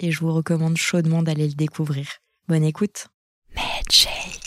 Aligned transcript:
et 0.00 0.10
je 0.10 0.20
vous 0.20 0.32
recommande 0.32 0.76
chaudement 0.76 1.22
d'aller 1.22 1.46
le 1.48 1.54
découvrir. 1.54 2.06
Bonne 2.48 2.64
écoute. 2.64 3.06
Medshake. 3.54 4.40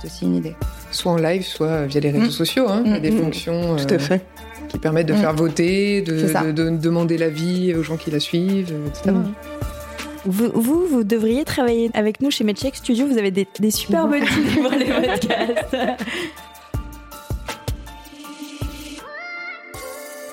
C'est 0.00 0.06
aussi 0.06 0.24
une 0.24 0.36
idée. 0.36 0.54
Soit 0.90 1.12
en 1.12 1.16
live, 1.16 1.42
soit 1.44 1.86
via 1.86 2.00
les 2.00 2.10
réseaux 2.10 2.26
Mm. 2.26 2.30
sociaux. 2.30 2.68
Hein. 2.68 2.82
Il 2.84 2.90
y 2.90 2.94
a 2.94 2.98
Mm, 2.98 3.02
des 3.02 3.10
mm, 3.10 3.18
fonctions 3.22 3.76
Tout 3.76 3.86
à 3.90 3.92
euh, 3.94 3.98
fait. 3.98 4.24
qui 4.68 4.78
permettent 4.78 5.06
de 5.08 5.14
Mm. 5.14 5.18
faire 5.18 5.34
voter, 5.34 6.02
de, 6.02 6.70
demander 6.70 7.18
l'avis 7.18 7.74
aux 7.74 7.82
gens 7.82 7.96
qui 7.96 8.10
la 8.10 8.20
suivent, 8.20 8.72
euh, 8.72 8.88
etc. 8.88 9.14
Vous, 10.26 10.50
vous, 10.54 10.86
vous 10.86 11.02
devriez 11.04 11.44
travailler 11.44 11.90
avec 11.94 12.20
nous 12.20 12.30
chez 12.30 12.44
Medcheck 12.44 12.76
Studio. 12.76 13.06
Vous 13.06 13.18
avez 13.18 13.30
des, 13.30 13.46
des 13.58 13.70
super 13.70 14.06
bonnes 14.06 14.22
idées 14.22 14.60
pour 14.60 14.70
les 14.70 14.84
podcasts. 15.18 15.76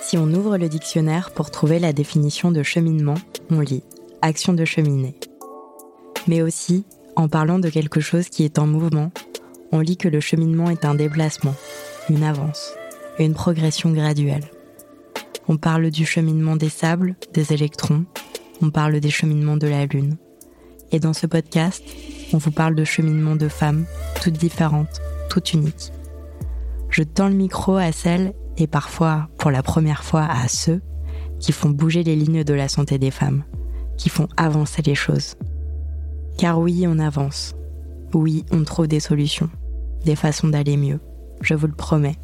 Si 0.07 0.17
on 0.17 0.33
ouvre 0.33 0.57
le 0.57 0.69
dictionnaire 0.69 1.31
pour 1.31 1.51
trouver 1.51 1.79
la 1.79 1.91
définition 1.91 2.49
de 2.49 2.63
cheminement, 2.63 3.15
on 3.49 3.59
lit 3.59 3.83
action 4.21 4.53
de 4.53 4.63
cheminer. 4.63 5.15
Mais 6.29 6.41
aussi, 6.41 6.85
en 7.17 7.27
parlant 7.27 7.59
de 7.59 7.67
quelque 7.67 7.99
chose 7.99 8.29
qui 8.29 8.45
est 8.45 8.57
en 8.57 8.67
mouvement, 8.67 9.11
on 9.73 9.81
lit 9.81 9.97
que 9.97 10.07
le 10.07 10.21
cheminement 10.21 10.69
est 10.69 10.85
un 10.85 10.95
déplacement, 10.95 11.55
une 12.09 12.23
avance, 12.23 12.71
une 13.19 13.33
progression 13.33 13.91
graduelle. 13.91 14.49
On 15.49 15.57
parle 15.57 15.91
du 15.91 16.05
cheminement 16.05 16.55
des 16.55 16.69
sables, 16.69 17.17
des 17.33 17.51
électrons, 17.51 18.05
on 18.61 18.69
parle 18.69 19.01
des 19.01 19.09
cheminements 19.09 19.57
de 19.57 19.67
la 19.67 19.87
Lune. 19.87 20.15
Et 20.93 21.01
dans 21.01 21.11
ce 21.11 21.27
podcast, 21.27 21.83
on 22.31 22.37
vous 22.37 22.51
parle 22.51 22.75
de 22.75 22.85
cheminements 22.85 23.35
de 23.35 23.49
femmes, 23.49 23.83
toutes 24.23 24.37
différentes, 24.37 25.01
toutes 25.29 25.51
uniques. 25.51 25.91
Je 26.89 27.03
tends 27.03 27.27
le 27.27 27.35
micro 27.35 27.75
à 27.75 27.91
celles, 27.91 28.33
et 28.57 28.67
parfois 28.67 29.29
pour 29.37 29.51
la 29.51 29.63
première 29.63 30.03
fois 30.03 30.23
à 30.23 30.47
ceux, 30.47 30.81
qui 31.39 31.51
font 31.51 31.69
bouger 31.69 32.03
les 32.03 32.15
lignes 32.15 32.43
de 32.43 32.53
la 32.53 32.67
santé 32.67 32.97
des 32.97 33.11
femmes, 33.11 33.43
qui 33.97 34.09
font 34.09 34.27
avancer 34.37 34.81
les 34.81 34.95
choses. 34.95 35.35
Car 36.37 36.59
oui, 36.59 36.85
on 36.87 36.99
avance. 36.99 37.55
Oui, 38.13 38.45
on 38.51 38.63
trouve 38.63 38.87
des 38.87 38.99
solutions, 38.99 39.49
des 40.05 40.15
façons 40.15 40.47
d'aller 40.47 40.77
mieux, 40.77 40.99
je 41.41 41.53
vous 41.53 41.67
le 41.67 41.73
promets. 41.73 42.15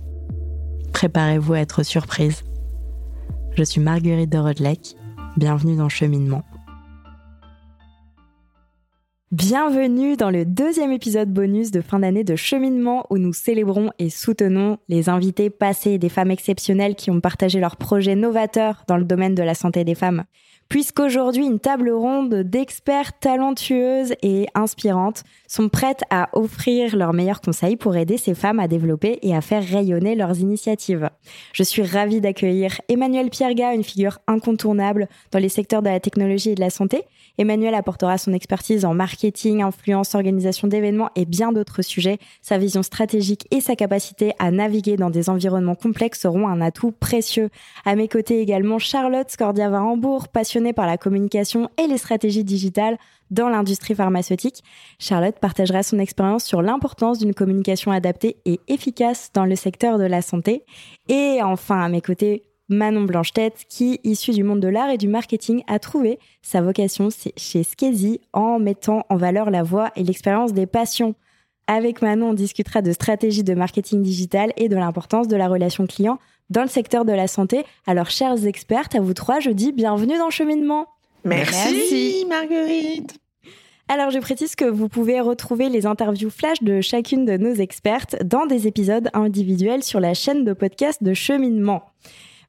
Préparez-vous 0.93 1.53
à 1.53 1.59
être 1.59 1.83
surprise. 1.83 2.43
Je 3.55 3.63
suis 3.63 3.81
Marguerite 3.81 4.31
de 4.31 4.37
Rodelec, 4.37 4.95
bienvenue 5.37 5.75
dans 5.75 5.89
Cheminement. 5.89 6.43
Bienvenue 9.33 10.15
dans 10.15 10.29
le 10.29 10.45
deuxième 10.45 10.91
épisode 10.91 11.33
bonus 11.33 11.71
de 11.71 11.81
fin 11.81 11.97
d'année 11.97 12.23
de 12.23 12.35
Cheminement 12.35 13.07
où 13.09 13.17
nous 13.17 13.33
célébrons 13.33 13.89
et 13.97 14.11
soutenons 14.11 14.77
les 14.89 15.09
invités 15.09 15.49
passés 15.49 15.97
des 15.97 16.09
femmes 16.09 16.29
exceptionnelles 16.29 16.93
qui 16.93 17.09
ont 17.09 17.19
partagé 17.19 17.59
leurs 17.59 17.77
projets 17.77 18.13
novateurs 18.13 18.83
dans 18.87 18.95
le 18.95 19.05
domaine 19.05 19.33
de 19.33 19.41
la 19.41 19.55
santé 19.55 19.83
des 19.83 19.95
femmes. 19.95 20.25
Puisqu'aujourd'hui, 20.73 21.45
une 21.45 21.59
table 21.59 21.91
ronde 21.91 22.33
d'experts 22.33 23.19
talentueuses 23.19 24.15
et 24.23 24.47
inspirantes 24.55 25.23
sont 25.47 25.69
prêtes 25.69 26.01
à 26.09 26.29
offrir 26.33 26.95
leurs 26.95 27.13
meilleurs 27.13 27.41
conseils 27.41 27.75
pour 27.75 27.95
aider 27.95 28.17
ces 28.17 28.33
femmes 28.33 28.59
à 28.59 28.67
développer 28.67 29.19
et 29.21 29.35
à 29.35 29.41
faire 29.41 29.63
rayonner 29.63 30.15
leurs 30.15 30.39
initiatives. 30.39 31.11
Je 31.53 31.61
suis 31.61 31.83
ravie 31.83 32.21
d'accueillir 32.21 32.81
Emmanuel 32.89 33.29
Pierga, 33.29 33.75
une 33.75 33.83
figure 33.83 34.17
incontournable 34.25 35.09
dans 35.29 35.37
les 35.37 35.47
secteurs 35.47 35.83
de 35.83 35.89
la 35.89 35.99
technologie 35.99 36.49
et 36.49 36.55
de 36.55 36.61
la 36.61 36.71
santé. 36.71 37.03
Emmanuel 37.37 37.75
apportera 37.75 38.17
son 38.17 38.33
expertise 38.33 38.83
en 38.83 38.95
marketing, 38.95 39.61
influence, 39.61 40.15
organisation 40.15 40.67
d'événements 40.67 41.11
et 41.15 41.25
bien 41.25 41.51
d'autres 41.51 41.83
sujets. 41.83 42.17
Sa 42.41 42.57
vision 42.57 42.81
stratégique 42.81 43.47
et 43.51 43.61
sa 43.61 43.75
capacité 43.75 44.33
à 44.39 44.49
naviguer 44.49 44.97
dans 44.97 45.11
des 45.11 45.29
environnements 45.29 45.75
complexes 45.75 46.21
seront 46.21 46.47
un 46.47 46.61
atout 46.61 46.91
précieux. 46.91 47.49
À 47.85 47.95
mes 47.95 48.07
côtés 48.07 48.39
également 48.39 48.79
Charlotte 48.79 49.29
Scordia-Varambourg, 49.29 50.29
passionnée 50.29 50.62
par 50.71 50.87
la 50.87 50.97
communication 50.97 51.69
et 51.77 51.87
les 51.87 51.97
stratégies 51.97 52.45
digitales 52.45 52.97
dans 53.31 53.49
l'industrie 53.49 53.95
pharmaceutique. 53.95 54.63
Charlotte 54.99 55.39
partagera 55.39 55.83
son 55.83 55.99
expérience 55.99 56.45
sur 56.45 56.61
l'importance 56.61 57.19
d'une 57.19 57.33
communication 57.33 57.91
adaptée 57.91 58.37
et 58.45 58.61
efficace 58.69 59.31
dans 59.33 59.45
le 59.45 59.57
secteur 59.57 59.97
de 59.97 60.05
la 60.05 60.21
santé. 60.21 60.63
Et 61.09 61.39
enfin, 61.43 61.81
à 61.81 61.89
mes 61.89 62.01
côtés, 62.01 62.43
Manon 62.69 63.03
Blanche-Tête, 63.03 63.65
qui, 63.67 63.99
issue 64.03 64.31
du 64.31 64.43
monde 64.43 64.61
de 64.61 64.67
l'art 64.67 64.89
et 64.89 64.97
du 64.97 65.07
marketing, 65.07 65.63
a 65.67 65.79
trouvé 65.79 66.19
sa 66.41 66.61
vocation 66.61 67.09
chez 67.35 67.63
Skezy 67.63 68.21
en 68.31 68.59
mettant 68.59 69.05
en 69.09 69.17
valeur 69.17 69.49
la 69.49 69.63
voix 69.63 69.91
et 69.95 70.03
l'expérience 70.03 70.53
des 70.53 70.65
patients. 70.65 71.15
Avec 71.67 72.01
Manon, 72.01 72.29
on 72.29 72.33
discutera 72.33 72.81
de 72.81 72.91
stratégie 72.91 73.43
de 73.43 73.53
marketing 73.53 74.01
digital 74.01 74.51
et 74.57 74.69
de 74.69 74.75
l'importance 74.75 75.27
de 75.27 75.35
la 75.35 75.47
relation 75.47 75.87
client 75.87 76.19
dans 76.49 76.61
le 76.61 76.67
secteur 76.67 77.05
de 77.05 77.11
la 77.11 77.27
santé. 77.27 77.65
Alors, 77.87 78.09
chers 78.09 78.45
expertes, 78.45 78.95
à 78.95 78.99
vous 78.99 79.13
trois, 79.13 79.39
je 79.39 79.49
dis 79.49 79.71
bienvenue 79.71 80.17
dans 80.17 80.25
le 80.25 80.31
cheminement. 80.31 80.87
Merci, 81.23 82.25
Marguerite. 82.27 83.17
Alors, 83.87 84.11
je 84.11 84.19
précise 84.19 84.55
que 84.55 84.65
vous 84.65 84.87
pouvez 84.87 85.19
retrouver 85.19 85.69
les 85.69 85.85
interviews 85.85 86.29
flash 86.29 86.61
de 86.63 86.81
chacune 86.81 87.25
de 87.25 87.37
nos 87.37 87.53
expertes 87.53 88.21
dans 88.23 88.45
des 88.45 88.67
épisodes 88.67 89.09
individuels 89.13 89.83
sur 89.83 89.99
la 89.99 90.13
chaîne 90.13 90.45
de 90.45 90.53
podcast 90.53 91.03
de 91.03 91.13
Cheminement. 91.13 91.83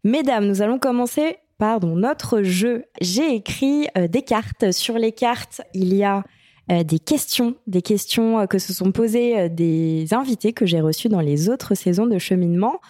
Mesdames, 0.04 0.46
nous 0.46 0.62
allons 0.62 0.78
commencer 0.78 1.36
par 1.58 1.80
notre 1.80 2.42
jeu. 2.42 2.84
J'ai 3.00 3.34
écrit 3.34 3.88
euh, 3.96 4.08
des 4.08 4.22
cartes. 4.22 4.72
Sur 4.72 4.98
les 4.98 5.12
cartes, 5.12 5.62
il 5.72 5.94
y 5.94 6.04
a 6.04 6.24
euh, 6.72 6.82
des 6.82 6.98
questions, 6.98 7.56
des 7.66 7.82
questions 7.82 8.38
euh, 8.38 8.46
que 8.46 8.58
se 8.58 8.72
sont 8.72 8.90
posées 8.90 9.38
euh, 9.38 9.48
des 9.50 10.14
invités 10.14 10.54
que 10.54 10.64
j'ai 10.64 10.80
reçus 10.80 11.10
dans 11.10 11.20
les 11.20 11.50
autres 11.50 11.74
saisons 11.74 12.06
de 12.06 12.16
Cheminement. 12.18 12.80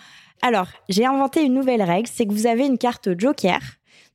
Alors, 0.43 0.69
j'ai 0.89 1.06
inventé 1.06 1.43
une 1.43 1.55
nouvelle 1.55 1.83
règle, 1.83 2.09
c'est 2.12 2.27
que 2.27 2.33
vous 2.33 2.47
avez 2.47 2.67
une 2.67 2.78
carte 2.78 3.09
joker. 3.19 3.59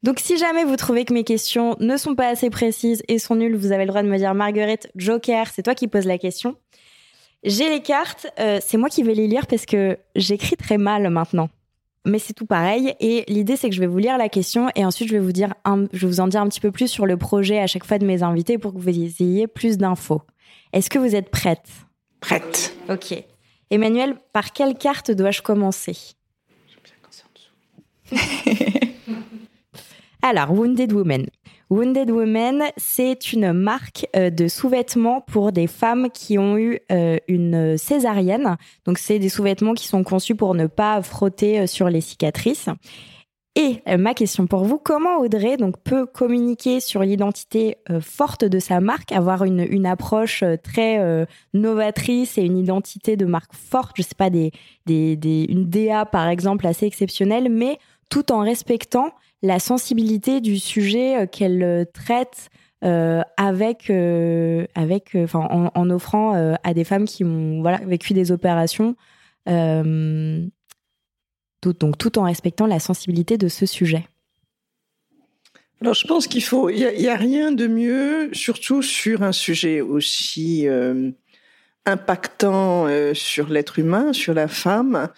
Donc, 0.04 0.20
si 0.20 0.38
jamais 0.38 0.64
vous 0.64 0.76
trouvez 0.76 1.04
que 1.04 1.14
mes 1.14 1.24
questions 1.24 1.76
ne 1.80 1.98
sont 1.98 2.16
pas 2.16 2.28
assez 2.28 2.50
précises 2.50 3.04
et 3.08 3.20
sont 3.20 3.36
nulles, 3.36 3.56
vous 3.58 3.72
avez 3.72 3.84
le 3.84 3.90
droit 3.90 4.04
de 4.04 4.08
me 4.08 4.18
dire 4.18 4.34
Marguerite, 4.34 4.90
Joker, 4.96 5.48
c'est 5.54 5.64
toi 5.64 5.76
qui 5.76 5.88
poses 5.88 6.06
la 6.06 6.18
question. 6.18 6.56
J'ai 7.44 7.70
les 7.70 7.82
cartes, 7.82 8.28
euh, 8.40 8.60
c'est 8.66 8.78
moi 8.78 8.90
qui 8.90 9.04
vais 9.04 9.14
les 9.14 9.28
lire 9.28 9.48
parce 9.48 9.66
que 9.66 9.98
j'écris 10.16 10.56
très 10.58 10.78
mal 10.78 11.10
maintenant. 11.10 11.50
Mais 12.06 12.20
c'est 12.20 12.34
tout 12.34 12.46
pareil. 12.46 12.94
Et 13.02 13.26
l'idée, 13.28 13.56
c'est 13.58 13.70
que 13.70 13.76
je 13.76 13.80
vais 13.82 13.88
vous 13.88 13.98
lire 13.98 14.18
la 14.18 14.30
question 14.30 14.70
et 14.76 14.86
ensuite 14.86 15.10
je 15.10 15.14
vais 15.14 15.20
vous 15.20 15.34
dire, 15.34 15.54
un- 15.66 15.86
je 15.92 16.06
vais 16.06 16.08
vous 16.08 16.20
en 16.22 16.28
dire 16.28 16.42
un 16.42 16.48
petit 16.48 16.62
peu 16.62 16.72
plus 16.72 16.88
sur 16.88 17.06
le 17.06 17.18
projet 17.18 17.60
à 17.60 17.68
chaque 17.68 17.86
fois 17.86 17.98
de 17.98 18.06
mes 18.06 18.24
invités 18.24 18.58
pour 18.58 18.74
que 18.74 18.78
vous 18.78 18.90
ayez 18.90 19.48
plus 19.48 19.78
d'infos. 19.78 20.22
Est-ce 20.72 20.90
que 20.90 20.98
vous 21.00 21.14
êtes 21.16 21.30
prête? 21.30 21.66
Prête. 22.22 22.74
Ok. 22.90 23.22
Emmanuel, 23.72 24.16
par 24.34 24.52
quelle 24.54 24.76
carte 24.76 25.12
dois-je 25.12 25.42
commencer? 25.42 25.98
Alors, 30.22 30.52
Wounded 30.52 30.92
Woman. 30.92 31.28
Wounded 31.70 32.10
Woman, 32.10 32.64
c'est 32.78 33.32
une 33.32 33.54
marque 33.54 34.08
euh, 34.16 34.32
de 34.32 34.48
sous-vêtements 34.48 35.22
pour 35.22 35.52
des 35.52 35.68
femmes 35.68 36.10
qui 36.12 36.40
ont 36.40 36.58
eu 36.58 36.80
euh, 36.92 37.18
une 37.28 37.78
césarienne. 37.78 38.58
Donc, 38.86 38.98
c'est 38.98 39.20
des 39.20 39.30
sous-vêtements 39.30 39.76
qui 39.76 39.88
sont 39.88 40.04
conçus 40.04 40.34
pour 40.34 40.56
ne 40.56 40.66
pas 40.66 41.02
frotter 41.04 41.60
euh, 41.60 41.68
sur 41.68 41.90
les 41.90 42.02
cicatrices. 42.02 42.70
Et 43.56 43.82
euh, 43.88 43.98
ma 43.98 44.14
question 44.14 44.46
pour 44.48 44.64
vous, 44.64 44.78
comment 44.78 45.18
Audrey 45.18 45.58
donc, 45.58 45.82
peut 45.84 46.06
communiquer 46.06 46.80
sur 46.80 47.02
l'identité 47.02 47.78
euh, 47.90 48.00
forte 48.00 48.46
de 48.46 48.60
sa 48.60 48.80
marque, 48.80 49.12
avoir 49.12 49.44
une, 49.44 49.66
une 49.70 49.86
approche 49.86 50.44
euh, 50.44 50.56
très 50.56 51.00
novatrice 51.54 52.38
et 52.38 52.44
une 52.44 52.58
identité 52.58 53.18
de 53.18 53.26
marque 53.26 53.54
forte, 53.54 53.94
je 53.98 54.04
sais 54.04 54.16
pas, 54.16 54.30
des, 54.30 54.52
des, 54.86 55.46
une 55.50 55.70
DA 55.70 56.06
par 56.06 56.28
exemple 56.28 56.68
assez 56.68 56.86
exceptionnelle, 56.86 57.50
mais 57.50 57.80
tout 58.10 58.32
en 58.32 58.40
respectant 58.40 59.12
la 59.42 59.60
sensibilité 59.60 60.42
du 60.42 60.60
sujet 60.60 61.28
qu'elle 61.32 61.88
traite 61.94 62.50
avec, 62.82 63.90
avec, 64.76 65.18
en, 65.34 65.90
offrant 65.90 66.58
à 66.64 66.74
des 66.74 66.84
femmes 66.84 67.06
qui 67.06 67.24
ont 67.24 67.62
voilà, 67.62 67.80
vécu 67.86 68.14
des 68.14 68.32
opérations, 68.32 68.96
donc 71.68 71.98
tout 71.98 72.18
en 72.20 72.24
respectant 72.24 72.66
la 72.66 72.80
sensibilité 72.80 73.38
de 73.38 73.48
ce 73.48 73.66
sujet. 73.66 74.08
Alors, 75.82 75.94
je 75.94 76.06
pense 76.08 76.28
qu'il 76.28 76.44
faut. 76.44 76.70
Il 76.70 76.86
n'y 76.98 77.08
a, 77.08 77.16
rien 77.16 77.52
de 77.52 77.68
mieux, 77.68 78.30
surtout 78.34 78.82
sur 78.82 79.24
un 79.24 79.32
sujet 79.32 79.80
aussi 79.80 80.68
euh, 80.68 81.12
impactant 81.86 82.86
euh, 82.88 83.14
sur 83.14 83.48
l'être 83.50 83.80
humain, 83.80 84.12
sur 84.12 84.34
la 84.34 84.48
femme, 84.50 85.10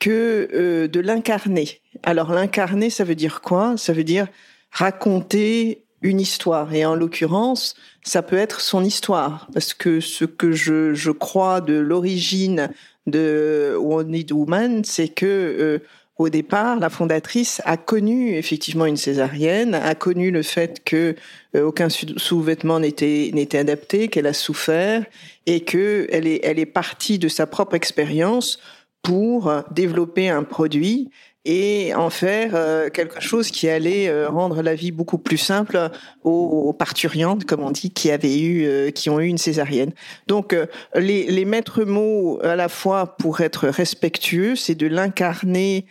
que 0.00 0.88
de 0.90 1.00
l'incarner. 1.00 1.80
Alors 2.02 2.32
l'incarner, 2.32 2.88
ça 2.88 3.04
veut 3.04 3.14
dire 3.14 3.42
quoi? 3.42 3.76
Ça 3.76 3.92
veut 3.92 4.02
dire 4.02 4.28
raconter 4.72 5.84
une 6.02 6.20
histoire. 6.20 6.72
Et 6.72 6.84
en 6.84 6.94
l'occurrence, 6.94 7.74
ça 8.02 8.22
peut 8.22 8.38
être 8.38 8.60
son 8.60 8.82
histoire. 8.82 9.48
Parce 9.52 9.74
que 9.74 10.00
ce 10.00 10.24
que 10.24 10.52
je 10.52 11.10
crois 11.10 11.60
de 11.60 11.74
l'origine 11.74 12.70
de 13.06 13.76
One 13.78 14.08
Need 14.08 14.32
Woman, 14.32 14.84
c'est 14.84 15.08
que 15.08 15.26
euh, 15.26 15.78
au 16.18 16.28
départ, 16.28 16.78
la 16.78 16.90
fondatrice 16.90 17.62
a 17.64 17.76
connu 17.76 18.34
effectivement 18.34 18.84
une 18.84 18.98
césarienne, 18.98 19.74
a 19.74 19.94
connu 19.94 20.30
le 20.30 20.42
fait 20.42 20.84
que 20.84 21.16
euh, 21.56 21.62
aucun 21.62 21.88
sous-vêtement 21.88 22.80
n'était 22.80 23.30
n'était 23.32 23.58
adapté, 23.58 24.08
qu'elle 24.08 24.26
a 24.26 24.34
souffert 24.34 25.04
et 25.46 25.60
que 25.60 26.06
elle 26.10 26.26
est 26.26 26.40
elle 26.44 26.58
est 26.58 26.66
partie 26.66 27.18
de 27.18 27.28
sa 27.28 27.46
propre 27.46 27.74
expérience 27.74 28.58
pour 29.02 29.50
développer 29.70 30.28
un 30.28 30.42
produit 30.42 31.10
et 31.44 31.94
en 31.94 32.10
faire 32.10 32.50
euh, 32.54 32.90
quelque 32.90 33.20
chose 33.20 33.50
qui 33.50 33.68
allait 33.68 34.08
euh, 34.08 34.28
rendre 34.28 34.60
la 34.62 34.74
vie 34.74 34.90
beaucoup 34.90 35.16
plus 35.16 35.38
simple 35.38 35.90
aux, 36.22 36.72
parturiantes, 36.74 37.46
comme 37.46 37.62
on 37.62 37.70
dit, 37.70 37.90
qui 37.90 38.10
avaient 38.10 38.38
eu, 38.38 38.66
euh, 38.66 38.90
qui 38.90 39.08
ont 39.08 39.20
eu 39.20 39.26
une 39.26 39.38
césarienne. 39.38 39.92
Donc, 40.26 40.54
les, 40.94 41.30
les 41.30 41.44
maîtres 41.44 41.84
mots 41.84 42.38
à 42.42 42.56
la 42.56 42.68
fois 42.68 43.16
pour 43.16 43.40
être 43.40 43.68
respectueux, 43.68 44.54
c'est 44.54 44.74
de 44.74 44.86
l'incarner 44.86 45.86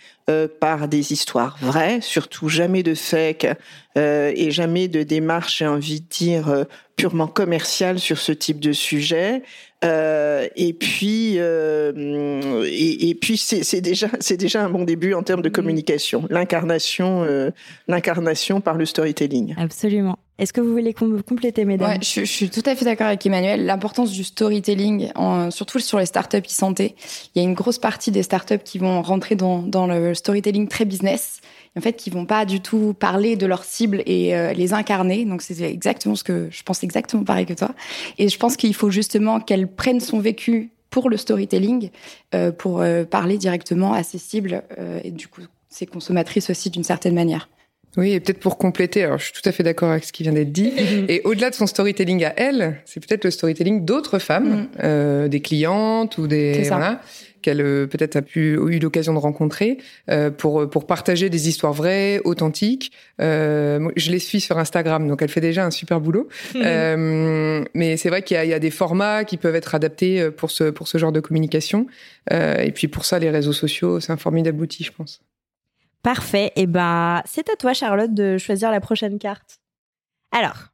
par 0.60 0.88
des 0.88 1.12
histoires 1.12 1.58
vraies, 1.60 2.02
surtout 2.02 2.50
jamais 2.50 2.84
de 2.84 2.94
fake 2.94 3.48
et 3.96 4.52
jamais 4.52 4.88
de 4.88 5.02
démarche, 5.02 5.58
j'ai 5.58 5.66
envie 5.66 6.02
de 6.02 6.06
dire, 6.08 6.66
purement 7.00 7.28
commerciale 7.28 8.00
sur 8.00 8.18
ce 8.18 8.32
type 8.32 8.60
de 8.60 8.74
sujet. 8.74 9.44
Euh, 9.86 10.48
et 10.58 10.74
puis, 10.74 11.36
euh, 11.38 12.64
et, 12.66 13.10
et, 13.10 13.16
puis 13.16 13.38
c'est 13.38 13.80
déjà 13.80 14.10
c'est 14.20 14.36
déjà 14.36 14.64
un 14.64 14.70
bon 14.70 14.84
début 14.84 15.14
en 15.14 15.24
termes 15.24 15.42
de 15.42 15.48
mm. 15.48 15.54
communication, 15.54 16.28
l'incarnation 16.30 17.24
euh, 17.24 17.52
l'incarnation 17.88 18.60
par 18.60 18.76
le 18.76 18.86
storytelling. 18.86 19.56
Absolument. 19.58 20.20
Est-ce 20.40 20.54
que 20.54 20.62
vous 20.62 20.72
voulez 20.72 20.94
compléter, 20.94 21.66
mesdames 21.66 21.90
ouais, 21.90 22.00
je, 22.02 22.24
suis 22.24 22.50
tout 22.50 22.64
à 22.66 22.74
fait 22.74 22.86
d'accord 22.86 23.08
avec 23.08 23.26
Emmanuel. 23.26 23.66
L'importance 23.66 24.12
du 24.12 24.24
storytelling, 24.24 25.12
en, 25.16 25.52
surtout 25.52 25.80
sur 25.80 26.00
les 26.00 26.06
startups 26.06 26.38
e-santé. 26.38 26.96
Il 27.36 27.42
y 27.42 27.46
a 27.46 27.48
une 27.48 27.54
grosse 27.56 27.78
partie 27.78 28.10
des 28.10 28.24
startups 28.24 28.64
qui 28.64 28.78
vont 28.78 29.02
rentrer 29.02 29.36
dans, 29.36 29.88
le 29.88 30.14
storytelling 30.14 30.70
très 30.70 30.86
business 30.86 31.42
en 31.78 31.82
fait, 31.82 31.94
qui 31.94 32.10
vont 32.10 32.26
pas 32.26 32.46
du 32.46 32.62
tout 32.62 32.96
parler 32.98 33.36
de 33.36 33.46
leur 33.46 33.64
cible 33.64 34.02
et 34.06 34.34
euh, 34.34 34.54
les 34.54 34.74
incarner. 34.74 35.26
Donc, 35.26 35.42
c'est 35.42 35.62
exactement 35.62 36.16
ce 36.16 36.24
que 36.24 36.48
je 36.50 36.64
pense 36.64 36.84
exactement 36.84 37.24
pareil 37.24 37.46
que 37.46 37.54
toi. 37.54 37.72
Et 38.18 38.28
je 38.30 38.40
pense 38.40 38.56
qu'il 38.58 38.74
faut 38.74 38.90
justement 38.90 39.40
qu'elle 39.40 39.68
prenne 39.68 40.00
son 40.00 40.20
vécu 40.20 40.72
pour 40.90 41.10
le 41.10 41.18
storytelling, 41.18 41.92
euh, 42.34 42.52
pour 42.52 42.82
euh, 42.82 43.04
parler 43.04 43.38
directement 43.38 43.94
à 43.94 44.04
ses 44.04 44.18
cibles 44.18 44.64
et 45.04 45.12
du 45.12 45.28
coup, 45.28 45.42
ses 45.70 45.86
consommatrices 45.86 46.50
aussi 46.50 46.70
d'une 46.70 46.84
certaine 46.84 47.14
manière. 47.14 47.50
Oui, 47.98 48.12
et 48.14 48.20
peut-être 48.20 48.40
pour 48.40 48.58
compléter, 48.58 49.04
alors 49.04 49.18
je 49.18 49.26
suis 49.26 49.34
tout 49.34 49.48
à 49.48 49.52
fait 49.52 49.64
d'accord 49.64 49.90
avec 49.90 50.04
ce 50.04 50.14
qui 50.14 50.24
vient 50.24 50.32
d'être 50.32 50.52
dit. 50.52 50.72
et 51.08 51.22
au-delà 51.24 51.50
de 51.50 51.56
son 51.56 51.68
storytelling 51.68 52.24
à 52.24 52.34
elle, 52.38 52.82
c'est 52.86 53.06
peut-être 53.06 53.24
le 53.24 53.32
storytelling 53.32 53.84
d'autres 53.84 54.20
femmes, 54.20 54.50
mm. 54.50 54.68
euh, 54.84 55.28
des 55.28 55.42
clientes 55.42 56.18
ou 56.18 56.28
des 56.28 56.64
voilà, 56.68 57.02
qu'elle 57.42 57.62
euh, 57.62 57.88
peut-être 57.88 58.16
a 58.16 58.22
pu 58.22 58.60
eu 58.70 58.80
l'occasion 58.80 59.14
de 59.14 59.18
rencontrer 59.18 59.80
euh, 60.10 60.30
pour 60.30 60.70
pour 60.70 60.86
partager 60.86 61.30
des 61.30 61.50
histoires 61.50 61.74
vraies, 61.74 62.22
authentiques. 62.26 62.92
Euh, 63.22 63.90
je 63.96 64.12
les 64.12 64.20
suis 64.20 64.40
sur 64.40 64.60
Instagram, 64.60 65.08
donc 65.08 65.22
elle 65.24 65.30
fait 65.30 65.42
déjà 65.42 65.66
un 65.66 65.72
super 65.72 66.00
boulot. 66.00 66.28
euh, 66.56 67.64
mais 67.74 67.98
c'est 67.98 68.10
vrai 68.10 68.22
qu'il 68.22 68.42
y, 68.44 68.48
y 68.48 68.54
a, 68.54 68.60
des 68.60 68.72
formats 68.72 69.24
qui 69.24 69.38
peuvent 69.38 69.56
être 69.56 69.74
adaptés 69.74 70.30
pour 70.32 70.52
ce 70.52 70.66
pour 70.66 70.88
ce 70.88 71.00
genre 71.00 71.12
de 71.12 71.22
communication. 71.22 71.88
Euh, 72.32 72.58
et 72.58 72.72
puis 72.72 72.88
pour 72.88 73.06
ça, 73.06 73.18
les 73.18 73.32
réseaux 73.32 73.54
sociaux, 73.54 74.00
c'est 74.00 74.12
un 74.12 74.18
formidable 74.18 74.62
outil, 74.62 74.84
je 74.84 74.92
pense. 74.92 75.22
Parfait. 76.04 76.48
Et 76.56 76.62
eh 76.62 76.68
ben, 76.68 77.22
c'est 77.26 77.50
à 77.50 77.56
toi, 77.56 77.74
Charlotte, 77.74 78.14
de 78.14 78.38
choisir 78.38 78.72
la 78.72 78.80
prochaine 78.80 79.20
carte. 79.20 79.60
Alors, 80.32 80.70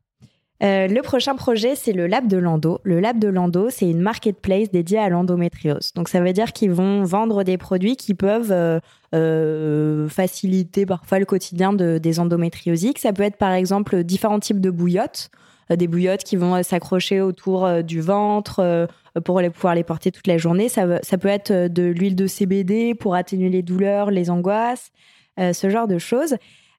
euh, 0.64 0.88
le 0.88 1.02
prochain 1.02 1.36
projet, 1.36 1.76
c'est 1.76 1.92
le 1.92 2.08
Lab 2.08 2.28
de 2.28 2.38
Lando. 2.38 2.80
Le 2.84 3.00
Lab 3.00 3.20
de 3.20 3.28
Lando, 3.28 3.70
c'est 3.70 3.90
une 3.90 4.02
marketplace 4.02 4.72
dédiée 4.72 5.00
à 5.00 5.10
l'endométriose. 5.10 5.92
Donc, 5.96 6.08
ça 6.08 6.22
veut 6.22 6.32
dire 6.32 6.54
qu'ils 6.54 6.72
vont 6.72 7.04
vendre 7.04 7.44
des 7.44 7.58
produits 7.58 7.98
qui 7.98 8.14
peuvent 8.14 8.52
euh, 8.52 8.80
euh, 9.14 10.08
faciliter 10.08 10.86
parfois 10.86 11.20
le 11.20 11.26
quotidien 11.26 11.74
de, 11.74 11.98
des 11.98 12.20
endométriosiques. 12.20 13.00
Ça 13.00 13.12
peut 13.12 13.24
être, 13.24 13.38
par 13.38 13.52
exemple, 13.52 14.04
différents 14.04 14.40
types 14.40 14.62
de 14.62 14.70
bouillottes. 14.70 15.30
des 15.70 15.88
bouillottes 15.88 16.24
qui 16.24 16.38
vont 16.38 16.62
s'accrocher 16.64 17.20
autour 17.20 17.84
du 17.84 18.00
ventre 18.00 18.88
pour 19.26 19.42
les, 19.42 19.50
pouvoir 19.50 19.76
les 19.76 19.84
porter 19.84 20.12
toute 20.12 20.28
la 20.28 20.38
journée. 20.38 20.70
Ça, 20.70 21.00
ça 21.02 21.18
peut 21.18 21.28
être 21.28 21.52
de 21.52 21.84
l'huile 21.84 22.16
de 22.16 22.28
CBD 22.28 22.94
pour 22.94 23.16
atténuer 23.16 23.50
les 23.50 23.64
douleurs, 23.64 24.12
les 24.12 24.30
angoisses, 24.30 24.92
ce 25.38 25.70
genre 25.70 25.88
de 25.88 25.98
choses. 25.98 26.36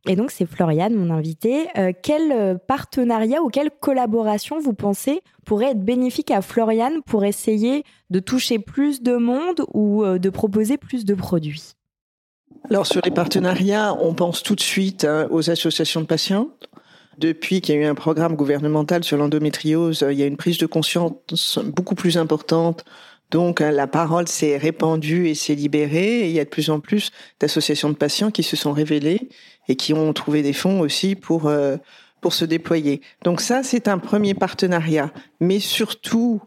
Et 0.08 0.14
donc, 0.14 0.30
c'est 0.30 0.46
Floriane, 0.46 0.94
mon 0.94 1.12
invité. 1.12 1.66
Euh, 1.76 1.92
quel 2.00 2.30
euh, 2.30 2.54
partenariat 2.54 3.42
ou 3.42 3.48
quelle 3.48 3.70
collaboration 3.70 4.60
vous 4.60 4.72
pensez 4.72 5.20
pourrait 5.44 5.72
être 5.72 5.84
bénéfique 5.84 6.30
à 6.30 6.42
Floriane 6.42 7.02
pour 7.04 7.24
essayer 7.24 7.82
de 8.10 8.20
toucher 8.20 8.58
plus 8.60 9.02
de 9.02 9.16
monde 9.16 9.64
ou 9.74 10.04
euh, 10.04 10.18
de 10.18 10.30
proposer 10.30 10.76
plus 10.76 11.04
de 11.04 11.14
produits? 11.14 11.72
Alors, 12.70 12.86
sur 12.86 13.00
les 13.04 13.10
partenariats, 13.10 13.96
on 14.00 14.14
pense 14.14 14.42
tout 14.42 14.54
de 14.54 14.60
suite 14.60 15.04
hein, 15.04 15.26
aux 15.30 15.50
associations 15.50 16.00
de 16.00 16.06
patients. 16.06 16.48
Depuis 17.18 17.60
qu'il 17.60 17.74
y 17.74 17.78
a 17.78 17.80
eu 17.80 17.84
un 17.84 17.94
programme 17.94 18.36
gouvernemental 18.36 19.02
sur 19.02 19.16
l'endométriose, 19.16 20.04
il 20.10 20.18
y 20.18 20.22
a 20.22 20.26
une 20.26 20.36
prise 20.36 20.58
de 20.58 20.66
conscience 20.66 21.58
beaucoup 21.64 21.94
plus 21.94 22.18
importante 22.18 22.84
donc 23.30 23.60
hein, 23.60 23.70
la 23.70 23.86
parole 23.86 24.28
s'est 24.28 24.56
répandue 24.56 25.28
et 25.28 25.34
s'est 25.34 25.54
libérée. 25.54 26.20
Et 26.20 26.26
il 26.26 26.32
y 26.32 26.40
a 26.40 26.44
de 26.44 26.50
plus 26.50 26.70
en 26.70 26.80
plus 26.80 27.10
d'associations 27.40 27.90
de 27.90 27.96
patients 27.96 28.30
qui 28.30 28.42
se 28.42 28.56
sont 28.56 28.72
révélées 28.72 29.28
et 29.68 29.76
qui 29.76 29.94
ont 29.94 30.12
trouvé 30.12 30.42
des 30.42 30.52
fonds 30.52 30.80
aussi 30.80 31.14
pour 31.14 31.46
euh, 31.46 31.76
pour 32.20 32.32
se 32.34 32.44
déployer. 32.44 33.02
Donc 33.24 33.40
ça, 33.40 33.62
c'est 33.62 33.88
un 33.88 33.98
premier 33.98 34.34
partenariat. 34.34 35.12
Mais 35.40 35.60
surtout, 35.60 36.40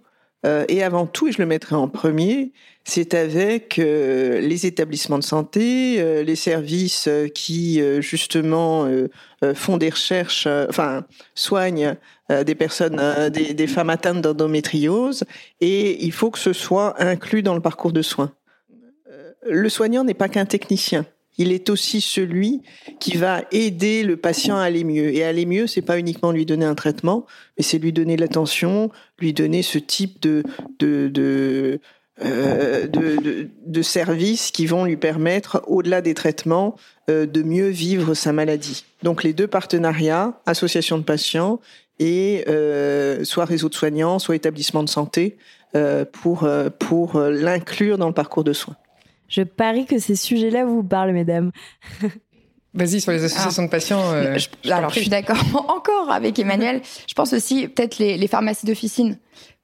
euh, 0.46 0.66
et 0.68 0.84
avant 0.84 1.06
tout, 1.06 1.28
et 1.28 1.32
je 1.32 1.40
le 1.40 1.46
mettrai 1.46 1.76
en 1.76 1.88
premier, 1.88 2.52
c'est 2.84 3.14
avec 3.14 3.78
euh, 3.78 4.40
les 4.40 4.66
établissements 4.66 5.18
de 5.20 5.24
santé, 5.24 6.24
les 6.24 6.36
services 6.36 7.10
qui 7.36 7.82
justement 8.02 8.88
font 9.54 9.78
des 9.78 9.90
recherches, 9.90 10.48
enfin 10.48 11.06
soignent 11.36 11.96
des 12.30 12.56
personnes, 12.56 13.30
des, 13.32 13.54
des 13.54 13.68
femmes 13.68 13.90
atteintes 13.90 14.22
d'endométriose, 14.22 15.24
et 15.62 16.04
il 16.04 16.12
faut 16.12 16.32
que 16.32 16.40
ce 16.40 16.54
soit 16.54 17.02
inclus 17.02 17.44
dans 17.44 17.54
le 17.54 17.62
parcours 17.62 17.92
de 17.92 18.02
soins. 18.02 18.32
Le 19.46 19.70
soignant 19.70 20.04
n'est 20.04 20.14
pas 20.14 20.30
qu'un 20.30 20.46
technicien 20.46 21.06
il 21.38 21.54
est 21.54 21.70
aussi 21.70 22.02
celui 22.02 22.62
qui 23.00 23.18
va 23.18 23.44
aider 23.52 24.04
le 24.04 24.18
patient 24.18 24.58
à 24.58 24.64
aller 24.64 24.84
mieux. 24.84 25.14
Et 25.14 25.24
aller 25.24 25.46
mieux, 25.46 25.68
c'est 25.68 25.82
pas 25.82 25.98
uniquement 25.98 26.32
lui 26.32 26.46
donner 26.46 26.66
un 26.66 26.76
traitement, 26.76 27.26
mais 27.58 27.64
c'est 27.64 27.78
lui 27.78 27.94
donner 27.94 28.18
l'attention, 28.18 28.92
lui 29.20 29.34
donner 29.34 29.62
ce 29.62 29.78
type 29.78 30.22
de 30.22 30.44
de 30.80 31.08
de, 31.08 31.80
euh, 32.22 32.88
de, 32.88 33.48
de, 33.66 33.82
services 33.82 34.52
qui 34.52 34.66
vont 34.66 34.84
lui 34.84 34.98
permettre, 34.98 35.64
au-delà 35.68 36.02
des 36.02 36.14
traitements, 36.14 36.76
euh, 37.10 37.26
de 37.26 37.42
mieux 37.42 37.70
vivre 37.70 38.14
sa 38.14 38.34
maladie. 38.34 38.84
Donc 39.04 39.24
les 39.24 39.32
deux 39.32 39.48
partenariats, 39.48 40.42
association 40.46 40.98
de 40.98 41.04
patients 41.04 41.62
et 42.00 42.44
euh, 42.50 43.24
soit 43.24 43.46
réseau 43.46 43.70
de 43.70 43.74
soignants, 43.74 44.20
soit 44.20 44.36
établissement 44.36 44.84
de 44.84 44.90
santé, 44.90 45.38
pour 46.12 46.50
pour 46.80 47.20
l'inclure 47.20 48.00
dans 48.00 48.08
le 48.08 48.14
parcours 48.14 48.44
de 48.44 48.54
soins. 48.54 48.76
Je 49.30 49.44
parie 49.44 49.86
que 49.86 50.00
ces 50.00 50.16
sujets-là 50.16 50.66
vous 50.66 50.84
parlent, 50.84 51.14
mesdames. 51.14 51.52
Vas-y, 52.74 53.02
sur 53.02 53.12
les 53.12 53.24
associations 53.24 53.64
de 53.64 53.70
patients. 53.70 54.12
Euh, 54.14 54.38
alors, 54.70 54.92
je 54.92 55.00
suis 55.00 55.10
d'accord 55.10 55.38
encore 55.70 56.12
avec 56.12 56.38
Emmanuel. 56.38 56.82
Je 57.08 57.14
pense 57.14 57.34
aussi 57.34 57.68
peut-être 57.68 57.98
les, 57.98 58.18
les 58.18 58.28
pharmacies 58.28 58.66
d'officine 58.66 59.18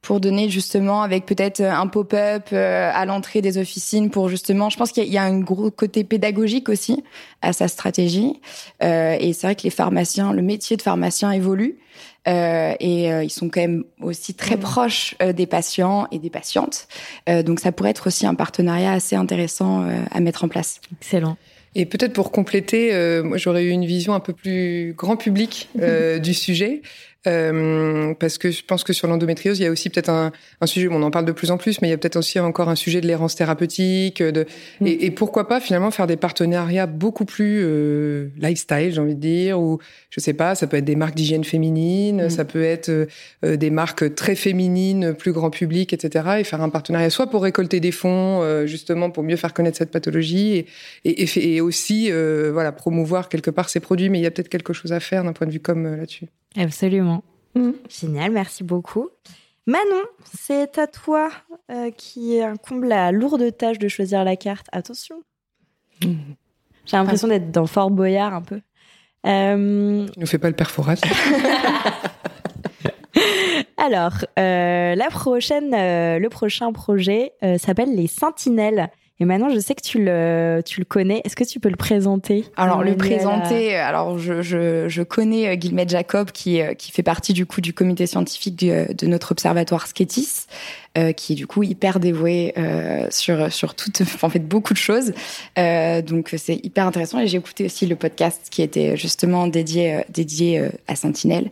pour 0.06 0.20
donner 0.20 0.50
justement 0.50 1.02
avec 1.02 1.26
peut-être 1.26 1.62
un 1.62 1.88
pop-up 1.88 2.50
euh, 2.54 2.92
à 2.94 3.06
l'entrée 3.06 3.42
des 3.42 3.58
officines 3.58 4.12
pour 4.12 4.30
justement, 4.30 4.70
je 4.70 4.78
pense 4.78 4.92
qu'il 4.92 5.12
y 5.12 5.18
a 5.18 5.24
un 5.24 5.40
gros 5.40 5.72
côté 5.72 6.04
pédagogique 6.04 6.70
aussi 6.70 7.04
à 7.42 7.54
sa 7.54 7.68
stratégie. 7.68 8.40
Euh, 8.84 9.18
et 9.20 9.34
c'est 9.34 9.48
vrai 9.48 9.56
que 9.56 9.64
les 9.64 9.72
pharmaciens, 9.72 10.32
le 10.32 10.44
métier 10.44 10.78
de 10.78 10.84
pharmacien 10.84 11.32
évolue. 11.32 11.80
Euh, 12.28 12.74
et 12.80 13.12
euh, 13.12 13.24
ils 13.24 13.30
sont 13.30 13.50
quand 13.50 13.62
même 13.62 13.84
aussi 14.02 14.34
très 14.34 14.58
mmh. 14.58 14.60
proches 14.60 15.16
euh, 15.22 15.34
des 15.34 15.46
patients 15.46 16.08
et 16.12 16.20
des 16.20 16.30
patientes. 16.30 16.88
donc 17.28 17.60
ça 17.60 17.72
pourrait 17.72 17.92
être 17.92 18.08
aussi 18.08 18.26
un 18.26 18.36
partenariat 18.36 18.94
assez 18.94 19.16
intéressant 19.16 19.88
à 20.12 20.20
mettre 20.20 20.44
en 20.44 20.48
place. 20.48 20.82
Excellent. 21.02 21.38
Et 21.76 21.86
peut-être 21.86 22.14
pour 22.14 22.32
compléter, 22.32 23.22
moi 23.24 23.38
j'aurais 23.38 23.64
eu 23.64 23.70
une 23.70 23.86
vision 23.86 24.14
un 24.14 24.20
peu 24.20 24.34
plus 24.34 24.94
grand 24.96 25.18
public 25.18 25.70
du 26.22 26.34
sujet. 26.34 26.82
Euh, 27.28 28.14
parce 28.20 28.38
que 28.38 28.52
je 28.52 28.64
pense 28.64 28.84
que 28.84 28.94
sur 28.94 29.08
l'endométriose, 29.08 29.60
il 29.60 29.64
y 29.64 29.66
a 29.66 29.72
aussi 29.72 29.90
peut-être 29.90 30.10
un, 30.10 30.32
un, 30.62 30.66
sujet, 30.66 30.88
on 30.90 31.02
en 31.02 31.12
parle 31.12 31.26
de 31.26 31.32
plus 31.32 31.52
en 31.52 31.58
plus, 31.58 31.82
mais 31.82 31.88
il 31.88 31.92
y 31.92 31.94
a 31.94 31.98
peut-être 31.98 32.18
aussi 32.18 32.40
encore 32.40 32.70
un 32.70 32.76
sujet 32.76 33.02
de 33.02 33.08
l'errance 33.08 33.36
thérapeutique, 33.36 34.22
de, 34.22 34.46
mm. 34.82 34.88
et, 34.88 35.06
et, 35.06 35.12
pourquoi 35.12 35.48
pas 35.48 35.60
finalement 35.60 35.92
faire 35.92 36.08
des 36.08 36.18
partenariats 36.18 36.88
beaucoup 36.88 37.26
plus 37.26 37.62
euh, 37.64 38.30
lifestyle, 38.38 38.94
j'ai 38.94 39.00
envie 39.00 39.16
de 39.16 39.20
dire, 39.20 39.60
ou 39.60 39.80
je 40.10 40.20
sais 40.20 40.34
pas, 40.34 40.56
ça 40.56 40.68
peut 40.68 40.78
être 40.78 40.86
des 40.86 40.96
marques 40.96 41.16
d'hygiène 41.16 41.44
féminine, 41.44 42.26
mm. 42.26 42.30
ça 42.30 42.46
peut 42.46 42.64
être 42.64 42.90
euh, 42.90 43.58
des 43.58 43.70
marques 43.70 44.16
très 44.16 44.36
féminines, 44.36 45.14
plus 45.14 45.32
grand 45.32 45.50
public, 45.50 45.94
etc. 45.94 46.38
Et 46.40 46.44
faire 46.44 46.62
un 46.62 46.70
partenariat 46.70 47.10
soit 47.10 47.28
pour 47.28 47.44
récolter 47.44 47.80
des 47.80 47.92
fonds, 47.92 48.42
euh, 48.42 48.66
justement 48.66 49.10
pour 49.10 49.24
mieux 49.24 49.36
faire 49.36 49.54
connaître 49.54 49.78
cette 49.78 49.92
pathologie, 49.92 50.66
et, 51.06 51.24
et, 51.24 51.56
et 51.56 51.62
aussi 51.62 52.12
voilà 52.52 52.72
promouvoir 52.72 53.30
quelque 53.30 53.50
part 53.50 53.70
ces 53.70 53.80
produits. 53.80 54.10
Mais 54.10 54.20
il 54.20 54.24
y 54.24 54.28
a 54.28 54.32
peut-être 54.32 54.50
quelque 54.50 54.74
chose 54.74 54.92
à 54.92 55.00
faire 55.00 55.24
d'un 55.24 55.34
point 55.34 55.48
de 55.48 55.52
vue 55.52 55.60
comme 55.60 55.96
là-dessus. 55.96 56.28
Absolument. 56.58 57.24
Mm. 57.56 57.72
Génial, 57.90 58.32
merci 58.32 58.64
beaucoup. 58.64 59.10
Manon, 59.68 60.04
c'est 60.24 60.78
à 60.78 60.86
toi 60.86 61.32
euh, 61.72 61.90
qui 61.92 62.40
incombe 62.40 62.84
la 62.84 63.12
lourde 63.12 63.58
tâche 63.58 63.80
de 63.80 63.88
choisir 63.88 64.24
la 64.24 64.36
carte. 64.36 64.68
Attention. 64.72 65.24
J'ai 66.02 66.98
l'impression 66.98 67.28
d'être 67.28 67.52
dans 67.52 67.66
Fort 67.66 67.90
Boyard 67.90 68.34
un 68.36 68.44
peu. 68.44 68.62
Euh... 69.26 70.06
Ne 70.16 70.26
fais 70.26 70.38
pas 70.38 70.50
le 70.50 70.56
perforat. 70.56 70.96
Alors, 73.78 74.14
euh, 74.38 74.94
la 74.96 75.10
prochaine, 75.10 75.74
euh, 75.74 76.20
le 76.20 76.30
prochain 76.30 76.72
projet 76.72 77.34
s'appelle 77.58 77.96
les 77.96 78.08
Sentinelles. 78.08 78.92
Et 79.22 79.26
maintenant, 79.26 79.48
je 79.50 79.60
sais 79.60 79.76
que 79.76 79.82
tu 79.82 80.04
le, 80.04 80.62
tu 80.66 80.82
le 80.82 80.86
connais. 80.86 81.22
Est-ce 81.24 81.38
que 81.38 81.46
tu 81.46 81.62
peux 81.62 81.70
le 81.70 81.78
présenter 81.78 82.44
Alors, 82.58 82.84
le 82.84 82.98
présenter, 82.98 83.74
alors 83.76 84.20
je, 84.20 84.42
je, 84.42 84.90
je 84.90 85.04
connais 85.04 85.48
euh, 85.48 85.56
Guillemette 85.56 85.90
Jacob 85.90 86.32
qui, 86.32 86.60
euh, 86.60 86.74
qui 86.74 86.92
fait 86.92 87.04
partie 87.04 87.32
du 87.32 87.46
coup 87.46 87.62
du 87.62 87.74
comité 87.74 88.08
scientifique 88.08 88.58
de, 88.58 88.94
de 88.94 89.08
notre 89.08 89.32
observatoire 89.32 89.88
Sketis, 89.88 90.48
euh, 90.98 91.14
qui 91.14 91.32
est 91.32 91.36
du 91.36 91.48
coup 91.48 91.64
hyper 91.64 92.02
dévoué 92.02 92.54
euh, 92.58 93.08
sur, 93.10 93.54
sur 93.54 93.76
toute, 93.76 94.02
en 94.22 94.30
fait, 94.30 94.40
beaucoup 94.40 94.74
de 94.74 94.80
choses. 94.80 95.14
Euh, 95.58 96.02
donc, 96.02 96.34
c'est 96.38 96.60
hyper 96.66 96.86
intéressant. 96.86 97.20
Et 97.20 97.28
j'ai 97.28 97.38
écouté 97.38 97.64
aussi 97.64 97.86
le 97.86 97.96
podcast 97.96 98.48
qui 98.52 98.62
était 98.62 98.98
justement 98.98 99.48
dédié, 99.48 100.02
dédié 100.10 100.62
à 100.90 100.96
Sentinelle, 100.98 101.50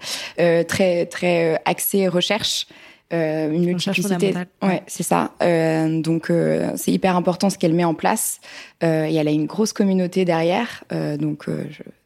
très, 0.67 1.05
très 1.05 1.62
axé 1.63 2.10
recherche. 2.10 2.67
Euh, 3.13 3.51
une 3.51 3.65
multiplicité. 3.65 4.34
Ouais, 4.62 4.82
c'est 4.88 5.03
ça. 5.03 5.32
Euh, 5.41 6.01
donc 6.01 6.29
euh, 6.29 6.72
c'est 6.75 6.91
hyper 6.91 7.15
important 7.15 7.50
ce 7.50 7.58
qu'elle 7.58 7.74
met 7.74 7.84
en 7.84 7.93
place. 7.93 8.39
Et 8.82 9.15
elle 9.15 9.27
a 9.27 9.32
une 9.32 9.46
grosse 9.46 9.72
communauté 9.72 10.25
derrière. 10.25 10.84
Donc 11.20 11.46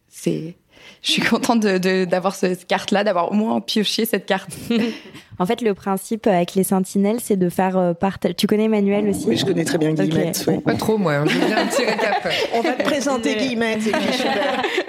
c'est 0.09 0.55
je 1.01 1.11
suis 1.11 1.21
contente 1.21 1.61
d'avoir 1.61 2.33
de, 2.33 2.37
cette 2.37 2.67
carte-là, 2.67 3.03
d'avoir 3.03 3.31
au 3.31 3.35
moins 3.35 3.61
pioché 3.61 4.05
cette 4.05 4.25
carte. 4.25 4.49
en 5.39 5.45
fait, 5.45 5.61
le 5.61 5.73
principe 5.73 6.27
avec 6.27 6.55
les 6.55 6.63
sentinelles, 6.63 7.19
c'est 7.21 7.37
de 7.37 7.49
faire 7.49 7.77
euh, 7.77 7.93
partager. 7.93 8.33
Tu 8.33 8.47
connais 8.47 8.65
Emmanuel 8.65 9.09
aussi? 9.09 9.25
Oui, 9.27 9.37
je 9.37 9.45
connais 9.45 9.65
très 9.65 9.77
bien 9.77 9.93
Guillemette. 9.93 10.43
Okay. 10.47 10.59
Pas 10.59 10.75
trop, 10.75 10.97
moi. 10.97 11.25
Je 11.25 11.37
viens 11.37 11.57
un 11.57 11.67
petit 11.67 11.85
récap. 11.85 12.27
On 12.53 12.61
va 12.61 12.73
te 12.73 12.83
présenter 12.83 13.35
Guillemette. 13.35 13.81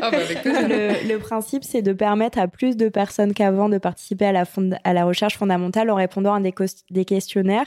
Ah, 0.00 0.10
bah 0.10 0.18
avec 0.18 0.44
le, 0.44 1.08
le, 1.08 1.18
principe, 1.18 1.64
c'est 1.64 1.82
de 1.82 1.92
permettre 1.92 2.38
à 2.38 2.48
plus 2.48 2.76
de 2.76 2.88
personnes 2.88 3.34
qu'avant 3.34 3.68
de 3.68 3.78
participer 3.78 4.26
à 4.26 4.32
la, 4.32 4.44
à 4.84 4.92
la 4.92 5.04
recherche 5.04 5.36
fondamentale 5.36 5.90
en 5.90 5.96
répondant 5.96 6.34
à 6.34 6.40
des, 6.40 6.54
des 6.90 7.04
questionnaires 7.04 7.66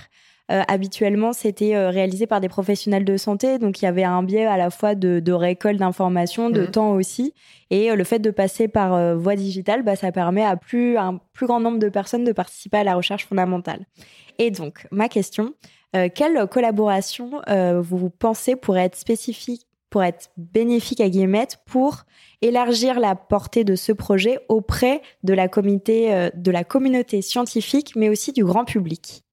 euh, 0.51 0.63
habituellement, 0.67 1.31
c'était 1.31 1.75
euh, 1.75 1.89
réalisé 1.89 2.27
par 2.27 2.41
des 2.41 2.49
professionnels 2.49 3.05
de 3.05 3.15
santé, 3.15 3.57
donc 3.57 3.81
il 3.81 3.85
y 3.85 3.87
avait 3.87 4.03
un 4.03 4.21
biais 4.21 4.45
à 4.45 4.57
la 4.57 4.69
fois 4.69 4.95
de, 4.95 5.21
de 5.21 5.31
récolte 5.31 5.79
d'informations, 5.79 6.49
de 6.49 6.61
mhm. 6.61 6.71
temps 6.71 6.91
aussi, 6.91 7.33
et 7.69 7.89
euh, 7.89 7.95
le 7.95 8.03
fait 8.03 8.19
de 8.19 8.31
passer 8.31 8.67
par 8.67 9.15
voie 9.15 9.35
digitale, 9.35 9.83
bah, 9.83 9.95
ça 9.95 10.11
permet 10.11 10.43
à 10.43 10.57
plus 10.57 10.97
un 10.97 11.21
plus 11.31 11.47
grand 11.47 11.61
nombre 11.61 11.79
de 11.79 11.87
personnes 11.87 12.25
de 12.25 12.33
participer 12.33 12.79
à 12.79 12.83
la 12.83 12.95
recherche 12.95 13.25
fondamentale. 13.25 13.85
Et 14.39 14.51
donc, 14.51 14.87
ma 14.91 15.07
question, 15.07 15.53
quelle 15.93 16.47
collaboration 16.47 17.41
vous 17.81 18.09
pensez 18.09 18.55
pourrait 18.55 18.85
être 18.85 18.95
spécifique 18.95 19.67
pour 19.89 20.03
être 20.03 20.31
bénéfique 20.37 21.01
à 21.01 21.09
Guillemette 21.09 21.59
pour 21.65 22.03
élargir 22.41 22.99
la 22.99 23.15
portée 23.15 23.63
de 23.63 23.75
ce 23.75 23.91
projet 23.91 24.39
auprès 24.49 25.01
de 25.23 25.33
la, 25.33 25.47
comité, 25.47 26.29
de 26.33 26.51
la 26.51 26.63
communauté 26.63 27.21
scientifique, 27.21 27.93
mais 27.95 28.09
aussi 28.09 28.31
du 28.31 28.43
grand 28.43 28.65
public? 28.65 29.23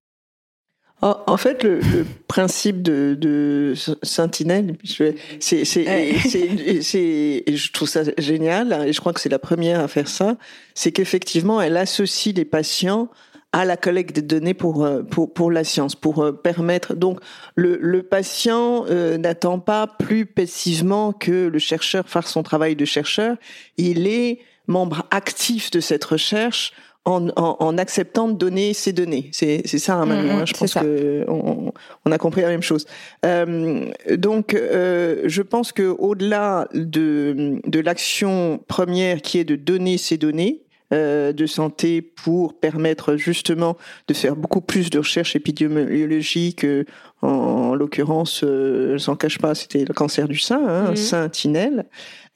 En 1.00 1.36
fait, 1.36 1.62
le, 1.62 1.78
le 1.78 2.04
principe 2.26 2.82
de, 2.82 3.16
de 3.18 3.74
Sentinelle, 4.02 4.76
c'est, 4.84 5.14
c'est, 5.40 5.64
c'est, 5.64 7.44
je 7.46 7.72
trouve 7.72 7.88
ça 7.88 8.02
génial, 8.18 8.84
et 8.86 8.92
je 8.92 9.00
crois 9.00 9.12
que 9.12 9.20
c'est 9.20 9.28
la 9.28 9.38
première 9.38 9.80
à 9.80 9.88
faire 9.88 10.08
ça, 10.08 10.36
c'est 10.74 10.90
qu'effectivement, 10.90 11.60
elle 11.60 11.76
associe 11.76 12.34
les 12.34 12.44
patients 12.44 13.08
à 13.52 13.64
la 13.64 13.76
collecte 13.76 14.14
des 14.14 14.22
données 14.22 14.54
pour 14.54 14.84
euh, 14.84 15.02
pour 15.02 15.32
pour 15.32 15.50
la 15.50 15.64
science, 15.64 15.94
pour 15.94 16.22
euh, 16.22 16.32
permettre. 16.32 16.94
Donc 16.94 17.20
le, 17.54 17.78
le 17.80 18.02
patient 18.02 18.84
euh, 18.90 19.16
n'attend 19.16 19.58
pas 19.58 19.86
plus 19.86 20.26
passivement 20.26 21.12
que 21.12 21.46
le 21.46 21.58
chercheur 21.58 22.08
fasse 22.08 22.26
son 22.26 22.42
travail 22.42 22.76
de 22.76 22.84
chercheur, 22.84 23.36
il 23.78 24.06
est 24.06 24.40
membre 24.66 25.06
actif 25.10 25.70
de 25.70 25.80
cette 25.80 26.04
recherche 26.04 26.72
en, 27.08 27.28
en, 27.36 27.56
en, 27.58 27.78
acceptant 27.78 28.28
de 28.28 28.34
donner 28.34 28.74
ces 28.74 28.92
données. 28.92 29.30
C'est, 29.32 29.62
c'est 29.64 29.78
ça, 29.78 29.94
hein, 29.94 30.06
mm-hmm. 30.06 30.46
je 30.46 30.54
pense 30.54 30.74
que 30.74 31.24
on, 31.28 31.72
on, 32.04 32.12
a 32.12 32.18
compris 32.18 32.42
la 32.42 32.48
même 32.48 32.62
chose. 32.62 32.86
Euh, 33.24 33.86
donc, 34.16 34.54
euh, 34.54 35.22
je 35.26 35.42
pense 35.42 35.72
que 35.72 35.82
au-delà 35.82 36.68
de, 36.74 37.60
de 37.66 37.80
l'action 37.80 38.60
première 38.68 39.22
qui 39.22 39.38
est 39.38 39.44
de 39.44 39.56
donner 39.56 39.96
ces 39.96 40.18
données, 40.18 40.62
euh, 40.94 41.34
de 41.34 41.44
santé 41.44 42.00
pour 42.00 42.58
permettre 42.58 43.16
justement 43.16 43.76
de 44.06 44.14
faire 44.14 44.34
beaucoup 44.34 44.62
plus 44.62 44.88
de 44.88 44.98
recherches 44.98 45.36
épidémiologiques. 45.36 46.64
Euh, 46.64 46.86
en, 47.20 47.28
en 47.28 47.74
l'occurrence, 47.74 48.42
euh, 48.42 48.92
je 48.92 48.96
s'en 48.96 49.14
cache 49.14 49.36
pas, 49.36 49.54
c'était 49.54 49.84
le 49.84 49.92
cancer 49.92 50.28
du 50.28 50.38
sein, 50.38 50.66
hein, 50.66 50.92
mm-hmm. 50.92 50.96
Sentinelle. 50.96 51.84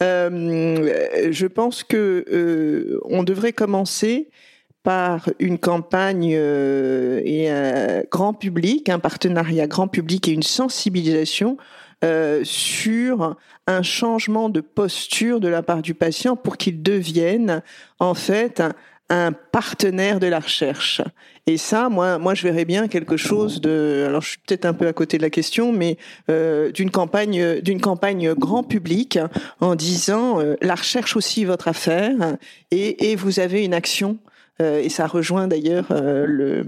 Euh, 0.02 1.30
je 1.30 1.46
pense 1.46 1.82
que 1.82 3.00
on 3.04 3.22
devrait 3.22 3.54
commencer 3.54 4.28
par 4.82 5.28
une 5.38 5.58
campagne 5.58 6.32
euh, 6.34 7.20
et 7.24 7.48
un 7.48 8.02
grand 8.10 8.34
public, 8.34 8.88
un 8.88 8.98
partenariat 8.98 9.66
grand 9.66 9.88
public 9.88 10.28
et 10.28 10.32
une 10.32 10.42
sensibilisation 10.42 11.56
euh, 12.04 12.40
sur 12.42 13.36
un 13.68 13.82
changement 13.82 14.48
de 14.48 14.60
posture 14.60 15.38
de 15.38 15.46
la 15.46 15.62
part 15.62 15.82
du 15.82 15.94
patient 15.94 16.34
pour 16.34 16.56
qu'il 16.56 16.82
devienne 16.82 17.62
en 18.00 18.14
fait 18.14 18.60
un, 19.08 19.32
partenaire 19.52 20.18
de 20.18 20.26
la 20.26 20.40
recherche. 20.40 21.00
Et 21.46 21.58
ça, 21.58 21.90
moi, 21.90 22.18
moi, 22.18 22.34
je 22.34 22.42
verrais 22.42 22.64
bien 22.64 22.88
quelque 22.88 23.16
chose 23.16 23.60
de. 23.60 24.06
Alors, 24.08 24.22
je 24.22 24.30
suis 24.30 24.38
peut-être 24.38 24.64
un 24.64 24.72
peu 24.72 24.88
à 24.88 24.92
côté 24.94 25.18
de 25.18 25.22
la 25.22 25.30
question, 25.30 25.70
mais 25.70 25.98
euh, 26.30 26.72
d'une 26.72 26.90
campagne, 26.90 27.60
d'une 27.60 27.80
campagne 27.80 28.32
grand 28.32 28.62
public 28.62 29.18
en 29.60 29.74
disant 29.74 30.40
euh, 30.40 30.56
la 30.62 30.74
recherche 30.74 31.14
aussi 31.14 31.44
votre 31.44 31.68
affaire 31.68 32.38
et, 32.70 33.10
et 33.10 33.16
vous 33.16 33.38
avez 33.38 33.64
une 33.64 33.74
action 33.74 34.18
euh, 34.60 34.80
et 34.80 34.88
ça 34.88 35.06
rejoint 35.06 35.48
d'ailleurs 35.48 35.86
euh, 35.90 36.26
le, 36.26 36.64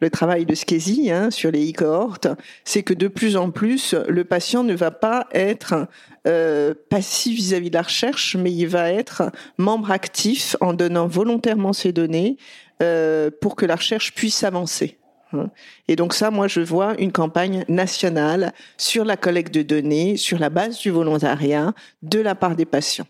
le, 0.00 0.10
travail 0.10 0.44
de 0.44 0.54
Skesi 0.54 1.10
hein, 1.10 1.30
sur 1.30 1.50
les 1.50 1.70
e-cohortes, 1.70 2.28
c'est 2.64 2.82
que 2.82 2.92
de 2.92 3.08
plus 3.08 3.36
en 3.36 3.50
plus, 3.50 3.94
le 4.08 4.24
patient 4.24 4.62
ne 4.62 4.74
va 4.74 4.90
pas 4.90 5.26
être 5.32 5.88
euh, 6.26 6.74
passif 6.88 7.36
vis-à-vis 7.36 7.70
de 7.70 7.74
la 7.74 7.82
recherche, 7.82 8.36
mais 8.36 8.52
il 8.52 8.66
va 8.66 8.90
être 8.90 9.30
membre 9.58 9.90
actif 9.90 10.56
en 10.60 10.72
donnant 10.72 11.06
volontairement 11.06 11.72
ses 11.72 11.92
données 11.92 12.36
euh, 12.82 13.30
pour 13.40 13.56
que 13.56 13.66
la 13.66 13.76
recherche 13.76 14.14
puisse 14.14 14.42
avancer. 14.42 14.98
Hein. 15.32 15.50
Et 15.88 15.96
donc 15.96 16.14
ça, 16.14 16.30
moi, 16.30 16.48
je 16.48 16.60
vois 16.60 16.94
une 16.98 17.12
campagne 17.12 17.64
nationale 17.68 18.52
sur 18.76 19.04
la 19.04 19.16
collecte 19.16 19.54
de 19.54 19.62
données, 19.62 20.16
sur 20.16 20.38
la 20.38 20.50
base 20.50 20.78
du 20.78 20.90
volontariat 20.90 21.74
de 22.02 22.20
la 22.20 22.34
part 22.34 22.56
des 22.56 22.66
patients. 22.66 23.06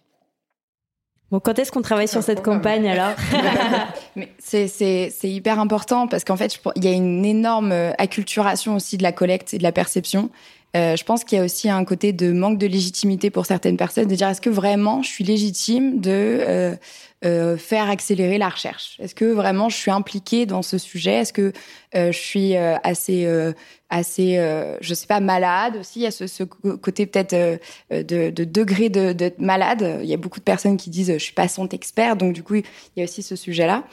Bon, 1.30 1.40
quand 1.40 1.58
est-ce 1.58 1.72
qu'on 1.72 1.82
travaille 1.82 2.08
sur 2.08 2.22
cette 2.22 2.42
campagne 2.42 2.88
alors? 2.88 3.14
Mais 4.16 4.28
c'est, 4.38 5.10
hyper 5.22 5.58
important 5.58 6.06
parce 6.06 6.24
qu'en 6.24 6.36
fait, 6.36 6.60
il 6.76 6.84
y 6.84 6.88
a 6.88 6.92
une 6.92 7.24
énorme 7.24 7.72
euh, 7.72 7.92
acculturation 7.98 8.76
aussi 8.76 8.98
de 8.98 9.02
la 9.02 9.12
collecte 9.12 9.54
et 9.54 9.58
de 9.58 9.62
la 9.62 9.72
perception. 9.72 10.30
Euh, 10.76 10.96
je 10.96 11.04
pense 11.04 11.24
qu'il 11.24 11.38
y 11.38 11.40
a 11.40 11.44
aussi 11.44 11.70
un 11.70 11.84
côté 11.84 12.12
de 12.12 12.32
manque 12.32 12.58
de 12.58 12.66
légitimité 12.66 13.30
pour 13.30 13.46
certaines 13.46 13.76
personnes, 13.76 14.08
de 14.08 14.14
dire 14.14 14.28
est-ce 14.28 14.40
que 14.40 14.50
vraiment 14.50 15.02
je 15.02 15.08
suis 15.08 15.24
légitime 15.24 16.00
de 16.00 16.10
euh, 16.40 16.76
euh, 17.24 17.56
faire 17.56 17.88
accélérer 17.88 18.36
la 18.36 18.50
recherche 18.50 18.98
Est-ce 19.00 19.14
que 19.14 19.24
vraiment 19.24 19.70
je 19.70 19.76
suis 19.76 19.90
impliquée 19.90 20.44
dans 20.44 20.60
ce 20.60 20.76
sujet? 20.76 21.12
Est-ce 21.12 21.32
que 21.32 21.52
euh, 21.94 22.12
je 22.12 22.18
suis 22.18 22.54
euh, 22.54 22.76
assez, 22.82 23.26
assez, 23.88 24.36
je 24.80 24.94
sais 24.94 25.06
pas, 25.06 25.20
malade 25.20 25.76
aussi? 25.80 26.00
Il 26.00 26.02
y 26.02 26.06
a 26.06 26.10
ce, 26.10 26.44
côté 26.44 27.06
peut-être 27.06 27.34
de, 27.90 28.30
de, 28.30 28.44
degré 28.44 28.90
de, 28.90 29.32
malade. 29.38 30.00
Il 30.02 30.08
y 30.08 30.12
a 30.12 30.18
beaucoup 30.18 30.38
de 30.38 30.44
personnes 30.44 30.76
qui 30.76 30.90
disent 30.90 31.14
je 31.14 31.22
suis 31.22 31.32
pas 31.32 31.48
santé 31.48 31.76
expert, 31.76 32.16
donc 32.16 32.34
du 32.34 32.42
coup 32.42 32.56
il 32.56 32.64
y 32.96 33.00
a 33.00 33.04
aussi 33.04 33.22
ce 33.22 33.36
sujet-là. 33.36 33.84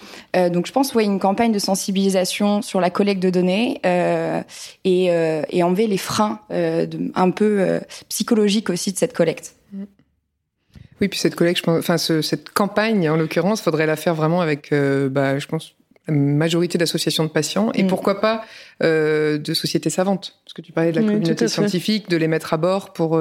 donc 0.50 0.66
je 0.66 0.72
pense 0.74 0.94
ouais 0.94 1.06
une 1.06 1.20
campagne 1.20 1.54
de 1.54 1.60
sensibilisation 1.60 2.62
sur 2.62 2.82
la 2.82 2.90
collecte 2.90 3.24
de 3.24 3.30
données 3.30 3.80
et, 4.84 5.64
enlever 5.64 5.88
les 5.88 5.98
freins 5.98 6.42
un 6.50 7.32
peu 7.32 7.80
psychologiques 8.10 8.70
aussi 8.70 8.92
de 8.92 8.98
cette 8.98 9.14
collecte. 9.14 9.56
Oui, 11.02 11.08
puis 11.08 11.20
cette 11.20 11.36
collègue, 11.36 11.58
je 11.58 11.64
pense, 11.64 11.80
enfin 11.80 11.98
cette 11.98 12.50
campagne 12.52 13.10
en 13.10 13.18
l'occurrence, 13.18 13.62
faudrait 13.62 13.88
la 13.88 13.96
faire 13.96 14.16
vraiment 14.16 14.42
avec, 14.42 14.72
bah, 14.72 15.40
je 15.40 15.48
pense, 15.48 15.74
la 16.08 16.14
majorité 16.14 16.78
d'associations 16.78 17.24
de 17.24 17.30
patients 17.30 17.72
et 17.74 17.84
mm. 17.84 17.88
pourquoi 17.88 18.22
pas 18.22 18.44
de 18.82 19.54
sociétés 19.54 19.90
savantes, 19.90 20.40
parce 20.46 20.54
que 20.54 20.62
tu 20.62 20.72
parlais 20.72 20.92
de 20.92 21.00
la 21.00 21.06
communauté 21.08 21.48
scientifique, 21.48 22.10
de 22.10 22.18
les 22.18 22.28
mettre 22.28 22.54
à 22.54 22.58
bord 22.58 22.94
pour 22.94 23.20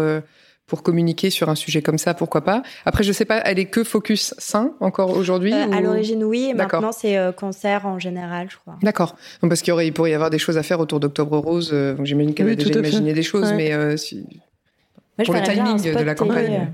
pour 0.70 0.84
communiquer 0.84 1.30
sur 1.30 1.48
un 1.48 1.56
sujet 1.56 1.82
comme 1.82 1.98
ça, 1.98 2.14
pourquoi 2.14 2.42
pas. 2.42 2.62
Après, 2.86 3.02
je 3.02 3.10
sais 3.10 3.24
pas, 3.24 3.38
elle 3.38 3.58
est 3.58 3.66
que 3.66 3.82
focus 3.82 4.34
sain 4.38 4.72
encore 4.78 5.10
aujourd'hui 5.10 5.52
euh, 5.52 5.72
À 5.72 5.80
l'origine, 5.80 6.22
oui. 6.22 6.50
Et 6.50 6.54
maintenant, 6.54 6.92
c'est 6.92 7.18
euh, 7.18 7.32
cancer 7.32 7.86
en 7.86 7.98
général, 7.98 8.46
je 8.50 8.56
crois. 8.56 8.78
D'accord. 8.80 9.16
Parce 9.40 9.62
qu'il 9.62 9.70
y 9.70 9.72
aurait, 9.72 9.88
il 9.88 9.92
pourrait 9.92 10.12
y 10.12 10.14
avoir 10.14 10.30
des 10.30 10.38
choses 10.38 10.56
à 10.56 10.62
faire 10.62 10.78
autour 10.78 11.00
d'Octobre 11.00 11.36
Rose. 11.38 11.70
Euh, 11.72 11.96
J'imagine 12.04 12.34
qu'elle 12.34 12.50
a 12.50 12.54
déjà 12.54 12.78
imaginé 12.78 13.12
des 13.12 13.24
choses, 13.24 13.52
mais 13.52 13.72
euh, 13.72 13.96
si... 13.96 14.24
pour 15.24 15.34
le 15.34 15.42
timing 15.42 15.92
de 15.92 16.04
la 16.04 16.14
campagne. 16.14 16.72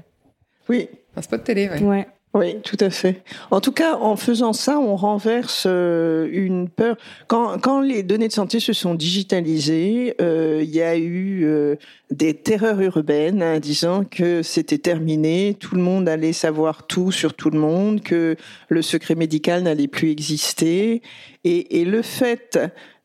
Oui. 0.69 0.89
Un 1.17 1.23
spot 1.23 1.45
télé, 1.45 1.69
ouais. 1.69 1.83
ouais. 1.83 2.07
Oui, 2.37 2.61
tout 2.63 2.77
à 2.81 2.91
fait. 2.91 3.23
En 3.51 3.63
tout 3.63 3.73
cas, 3.73 3.97
en 3.97 4.15
faisant 4.15 4.53
ça, 4.53 4.79
on 4.79 4.95
renverse 4.95 5.65
euh, 5.67 6.29
une 6.31 6.69
peur. 6.69 6.97
Quand, 7.29 7.59
quand 7.59 7.81
les 7.81 8.03
données 8.03 8.29
de 8.29 8.33
santé 8.33 8.61
se 8.61 8.75
sont 8.75 8.95
digitalisées, 8.95 10.15
euh, 10.21 10.61
il 10.63 10.69
y 10.69 10.83
a 10.83 10.99
eu 10.99 11.47
euh, 11.47 11.77
des 12.11 12.35
terreurs 12.35 12.79
urbaines 12.83 13.43
hein, 13.43 13.59
disant 13.59 14.05
que 14.05 14.43
c'était 14.43 14.77
terminé, 14.77 15.57
tout 15.59 15.77
le 15.77 15.81
monde 15.81 16.11
allait 16.11 16.35
savoir 16.35 16.87
tout 16.87 17.11
sur 17.11 17.33
tout 17.33 17.49
le 17.49 17.59
monde, 17.59 18.03
que 18.03 18.37
le 18.69 18.83
secret 18.83 19.15
médical 19.15 19.63
n'allait 19.63 19.89
plus 19.89 20.11
exister. 20.11 21.01
Et, 21.45 21.81
et 21.81 21.85
le 21.87 22.03
fait 22.03 22.59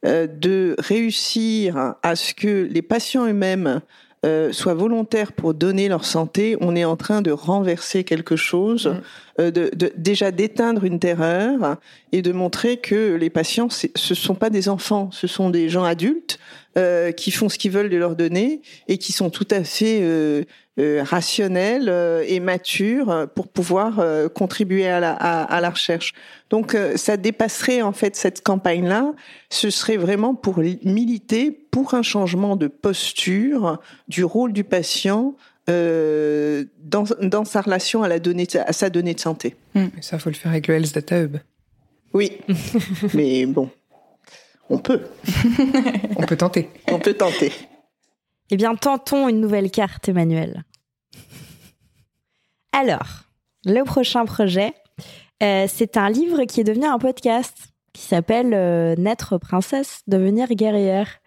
de 0.03 0.75
réussir 0.80 1.94
à 2.01 2.15
ce 2.15 2.34
que 2.34 2.68
les 2.70 2.82
patients 2.82 3.27
eux-mêmes 3.27 3.82
euh, 4.23 4.51
soient 4.51 4.75
volontaires 4.75 5.31
pour 5.31 5.55
donner 5.55 5.87
leur 5.87 6.05
santé, 6.05 6.55
on 6.61 6.75
est 6.75 6.85
en 6.85 6.95
train 6.95 7.23
de 7.23 7.31
renverser 7.31 8.03
quelque 8.03 8.35
chose, 8.35 8.87
mm. 8.87 9.01
euh, 9.41 9.51
de, 9.51 9.71
de, 9.75 9.91
déjà 9.97 10.29
d'éteindre 10.29 10.83
une 10.83 10.99
terreur 10.99 11.77
et 12.11 12.21
de 12.21 12.31
montrer 12.31 12.77
que 12.77 13.15
les 13.15 13.31
patients, 13.31 13.69
ce 13.69 14.15
sont 14.15 14.35
pas 14.35 14.51
des 14.51 14.69
enfants, 14.69 15.09
ce 15.11 15.25
sont 15.25 15.49
des 15.49 15.69
gens 15.69 15.83
adultes 15.83 16.37
euh, 16.77 17.11
qui 17.11 17.31
font 17.31 17.49
ce 17.49 17.57
qu'ils 17.57 17.71
veulent 17.71 17.89
de 17.89 17.97
leur 17.97 18.15
donner 18.15 18.61
et 18.87 18.97
qui 18.97 19.11
sont 19.11 19.29
tout 19.29 19.47
à 19.51 19.63
fait 19.63 19.99
euh, 20.01 20.43
euh, 20.79 21.03
rationnels 21.03 21.91
et 22.27 22.39
matures 22.39 23.27
pour 23.35 23.47
pouvoir 23.47 24.03
contribuer 24.33 24.87
à 24.87 24.99
la, 24.99 25.11
à, 25.13 25.61
la, 25.61 25.69
recherche. 25.69 26.13
Donc 26.49 26.77
ça 26.95 27.17
dépasserait 27.17 27.81
en 27.81 27.91
fait 27.91 28.15
cette 28.15 28.41
campagne-là. 28.41 29.13
Ce 29.49 29.69
serait 29.69 29.97
vraiment 29.97 30.33
pour 30.33 30.59
militer 30.59 31.51
pour 31.51 31.93
un 31.93 32.03
changement 32.03 32.55
de 32.55 32.67
posture 32.67 33.79
du 34.07 34.23
rôle 34.23 34.53
du 34.53 34.63
patient 34.63 35.35
euh, 35.69 36.65
dans, 36.83 37.03
dans, 37.21 37.45
sa 37.45 37.61
relation 37.61 38.01
à, 38.01 38.07
la 38.07 38.19
donnée, 38.19 38.47
à 38.65 38.73
sa 38.73 38.89
donnée 38.89 39.13
de 39.13 39.19
santé. 39.19 39.55
Mmh. 39.75 39.85
Ça, 40.01 40.17
faut 40.17 40.29
le 40.29 40.35
faire 40.35 40.51
avec 40.51 40.67
le 40.67 40.75
Health 40.75 40.93
Data 40.93 41.21
Hub. 41.21 41.37
Oui, 42.13 42.39
mais 43.13 43.45
bon, 43.45 43.69
on 44.71 44.77
peut. 44.77 45.01
on 46.15 46.25
peut 46.25 46.37
tenter. 46.37 46.69
On 46.89 46.97
peut 46.97 47.13
tenter. 47.13 47.51
Eh 48.49 48.57
bien, 48.57 48.75
tentons 48.75 49.27
une 49.27 49.41
nouvelle 49.41 49.69
carte, 49.69 50.07
Emmanuel. 50.09 50.63
Alors, 52.71 53.25
le 53.65 53.83
prochain 53.83 54.25
projet, 54.25 54.73
euh, 55.43 55.65
c'est 55.67 55.97
un 55.97 56.09
livre 56.09 56.45
qui 56.45 56.61
est 56.61 56.63
devenu 56.63 56.85
un 56.85 56.99
podcast 56.99 57.55
qui 57.93 58.03
s'appelle 58.03 58.53
euh, 58.53 58.95
Naître 58.97 59.37
princesse, 59.37 60.03
devenir 60.07 60.47
guerrière. 60.49 61.19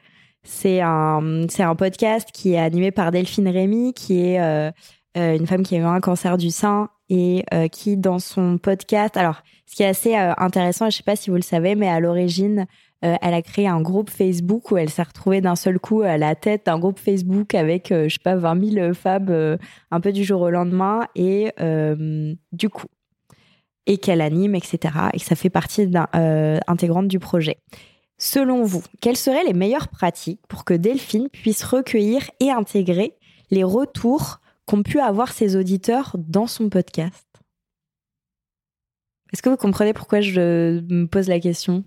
C'est 0.43 0.81
un, 0.81 1.47
c'est 1.51 1.63
un 1.63 1.75
podcast 1.75 2.31
qui 2.33 2.55
est 2.55 2.59
animé 2.59 2.93
par 2.93 3.11
Delphine 3.11 3.49
Rémy, 3.49 3.93
qui 3.93 4.21
est 4.21 4.41
euh, 4.41 4.71
une 5.15 5.47
femme 5.47 5.63
qui 5.63 5.77
a 5.77 5.79
eu 5.79 5.85
un 5.85 6.01
cancer 6.01 6.39
du 6.39 6.51
sein 6.51 6.89
et 7.11 7.45
qui, 7.71 7.97
dans 7.99 8.19
son 8.19 8.59
podcast, 8.59 9.17
alors, 9.17 9.43
ce 9.67 9.77
qui 9.77 9.83
est 9.83 9.89
assez 9.89 10.17
intéressant, 10.17 10.87
je 10.87 10.97
ne 10.97 10.99
sais 10.99 11.03
pas 11.03 11.17
si 11.17 11.31
vous 11.31 11.37
le 11.37 11.43
savez, 11.43 11.75
mais 11.75 11.89
à 11.89 12.01
l'origine, 12.01 12.67
euh, 13.05 13.17
elle 13.21 13.35
a 13.35 13.43
créé 13.43 13.69
un 13.69 13.83
groupe 13.83 14.09
Facebook 14.09 14.71
où 14.71 14.79
elle 14.79 14.89
s'est 14.89 15.03
retrouvée 15.03 15.43
d'un 15.43 15.57
seul 15.57 15.79
coup 15.79 16.03
à 16.03 16.17
la 16.17 16.35
tête 16.35 16.67
d'un 16.67 16.79
groupe 16.79 16.99
Facebook 16.99 17.55
avec, 17.55 17.93
euh, 17.93 18.09
je 18.09 18.15
sais 18.15 18.23
pas, 18.23 18.37
20 18.37 18.73
000 18.73 18.95
femmes 18.95 19.27
euh, 19.29 19.59
un 19.91 20.01
peu 20.01 20.11
du 20.11 20.25
jour 20.25 20.41
au 20.41 20.51
lendemain 20.51 21.07
et 21.15 21.53
du 22.53 22.69
coup, 22.71 22.87
et 23.87 23.99
qu'elle 23.99 24.23
anime, 24.23 24.55
etc. 24.55 24.79
Et 25.13 25.19
que 25.19 25.25
ça 25.25 25.37
fait 25.37 25.51
partie 25.51 25.87
intégrante 26.67 27.09
du 27.09 27.19
projet. 27.19 27.59
Selon 28.17 28.63
vous, 28.63 28.83
quelles 29.01 29.17
seraient 29.17 29.45
les 29.45 29.53
meilleures 29.53 29.89
pratiques 29.89 30.41
pour 30.49 30.65
que 30.65 30.73
Delphine 30.73 31.29
puisse 31.29 31.63
recueillir 31.65 32.31
et 32.41 32.51
intégrer 32.51 33.17
les 33.51 33.65
retours 33.65 34.41
qu'ont 34.67 34.83
pu 34.83 34.99
avoir 35.01 35.33
ses 35.33 35.57
auditeurs 35.57 36.17
dans 36.17 36.47
son 36.47 36.71
podcast? 36.71 37.27
Est-ce 39.33 39.43
que 39.43 39.51
vous 39.51 39.57
comprenez 39.57 39.93
pourquoi 39.93 40.21
je 40.21 40.81
me 40.81 41.07
pose 41.07 41.29
la 41.29 41.41
question? 41.41 41.85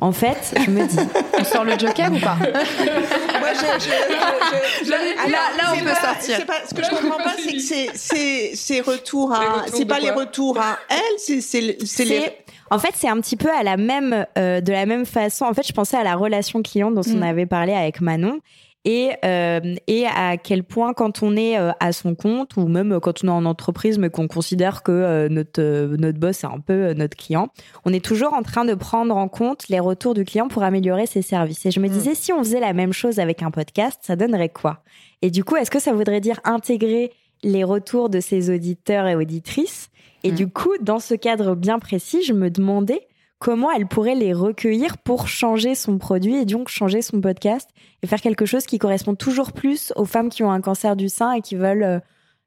En 0.00 0.12
fait, 0.12 0.54
je 0.64 0.70
me 0.70 0.86
dis, 0.86 0.98
on 1.38 1.44
sort 1.44 1.64
le 1.64 1.78
Joker 1.78 2.12
ou 2.12 2.18
pas? 2.18 2.36
Moi, 2.36 3.48
je, 3.54 4.90
là, 4.90 4.96
là, 5.30 5.72
on 5.74 5.78
peut 5.78 5.94
sortir. 6.00 6.46
Pas, 6.46 6.54
ce 6.68 6.74
que 6.74 6.84
je 6.84 6.90
comprends 6.90 7.22
pas, 7.22 7.34
c'est 7.38 7.86
que 7.86 7.92
c'est 7.94 8.52
c'est 8.54 8.80
retours 8.80 9.32
à, 9.32 9.66
c'est 9.72 9.86
pas 9.86 10.00
les 10.00 10.10
retours 10.10 10.58
à 10.58 10.78
elle, 10.88 11.18
c'est 11.18 11.40
c'est 11.40 12.04
les. 12.04 12.30
En 12.70 12.78
fait, 12.78 12.92
c'est 12.94 13.08
un 13.08 13.18
petit 13.20 13.36
peu 13.36 13.50
à 13.50 13.62
la 13.62 13.78
même, 13.78 14.26
euh, 14.36 14.60
de 14.60 14.72
la 14.72 14.84
même 14.84 15.06
façon. 15.06 15.46
En 15.46 15.54
fait, 15.54 15.66
je 15.66 15.72
pensais 15.72 15.96
à 15.96 16.04
la 16.04 16.16
relation 16.16 16.62
client 16.62 16.90
dont 16.90 17.02
on 17.06 17.18
mm. 17.18 17.22
avait 17.22 17.46
parlé 17.46 17.72
avec 17.72 18.02
Manon 18.02 18.40
et, 18.84 19.10
euh, 19.24 19.74
et 19.86 20.06
à 20.06 20.36
quel 20.36 20.62
point 20.62 20.94
quand 20.94 21.22
on 21.22 21.36
est 21.36 21.58
euh, 21.58 21.72
à 21.80 21.92
son 21.92 22.14
compte 22.14 22.56
ou 22.56 22.68
même 22.68 23.00
quand 23.00 23.24
on 23.24 23.28
est 23.28 23.30
en 23.30 23.44
entreprise 23.44 23.98
mais 23.98 24.08
qu'on 24.08 24.28
considère 24.28 24.82
que 24.82 24.92
euh, 24.92 25.28
notre 25.28 25.96
notre 25.96 26.18
boss 26.18 26.44
est 26.44 26.46
un 26.46 26.60
peu 26.60 26.92
notre 26.94 27.16
client, 27.16 27.48
on 27.84 27.92
est 27.92 28.04
toujours 28.04 28.34
en 28.34 28.42
train 28.42 28.64
de 28.64 28.74
prendre 28.74 29.16
en 29.16 29.28
compte 29.28 29.68
les 29.68 29.80
retours 29.80 30.14
du 30.14 30.24
client 30.24 30.48
pour 30.48 30.62
améliorer 30.62 31.06
ses 31.06 31.22
services. 31.22 31.66
Et 31.66 31.70
je 31.70 31.80
me 31.80 31.88
mm. 31.88 31.92
disais 31.92 32.14
si 32.14 32.32
on 32.32 32.38
faisait 32.38 32.60
la 32.60 32.72
même 32.72 32.92
chose 32.92 33.18
avec 33.18 33.42
un 33.42 33.50
podcast, 33.50 33.98
ça 34.02 34.16
donnerait 34.16 34.48
quoi? 34.48 34.82
Et 35.22 35.30
du 35.30 35.42
coup, 35.42 35.56
est-ce 35.56 35.70
que 35.70 35.80
ça 35.80 35.92
voudrait 35.92 36.20
dire 36.20 36.40
intégrer 36.44 37.12
les 37.42 37.64
retours 37.64 38.08
de 38.08 38.20
ses 38.20 38.48
auditeurs 38.54 39.08
et 39.08 39.16
auditrices? 39.16 39.90
Et 40.22 40.30
mm. 40.30 40.34
du 40.36 40.48
coup, 40.48 40.72
dans 40.80 41.00
ce 41.00 41.14
cadre 41.14 41.56
bien 41.56 41.80
précis, 41.80 42.22
je 42.22 42.32
me 42.32 42.48
demandais 42.48 43.08
comment 43.38 43.70
elle 43.70 43.86
pourrait 43.86 44.14
les 44.14 44.32
recueillir 44.32 44.98
pour 44.98 45.28
changer 45.28 45.74
son 45.74 45.98
produit 45.98 46.36
et 46.36 46.44
donc 46.44 46.68
changer 46.68 47.02
son 47.02 47.20
podcast 47.20 47.68
et 48.02 48.06
faire 48.06 48.20
quelque 48.20 48.46
chose 48.46 48.66
qui 48.66 48.78
correspond 48.78 49.14
toujours 49.14 49.52
plus 49.52 49.92
aux 49.96 50.04
femmes 50.04 50.28
qui 50.28 50.42
ont 50.42 50.50
un 50.50 50.60
cancer 50.60 50.96
du 50.96 51.08
sein 51.08 51.32
et 51.32 51.40
qui 51.40 51.56
veulent, 51.56 51.82
euh, 51.82 52.00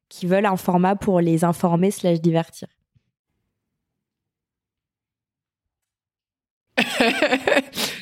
qui 0.10 0.26
veulent 0.26 0.46
un 0.46 0.58
format 0.58 0.96
pour 0.96 1.20
les 1.20 1.44
informer 1.44 1.92
slash 1.92 2.22
divertir. 2.22 2.68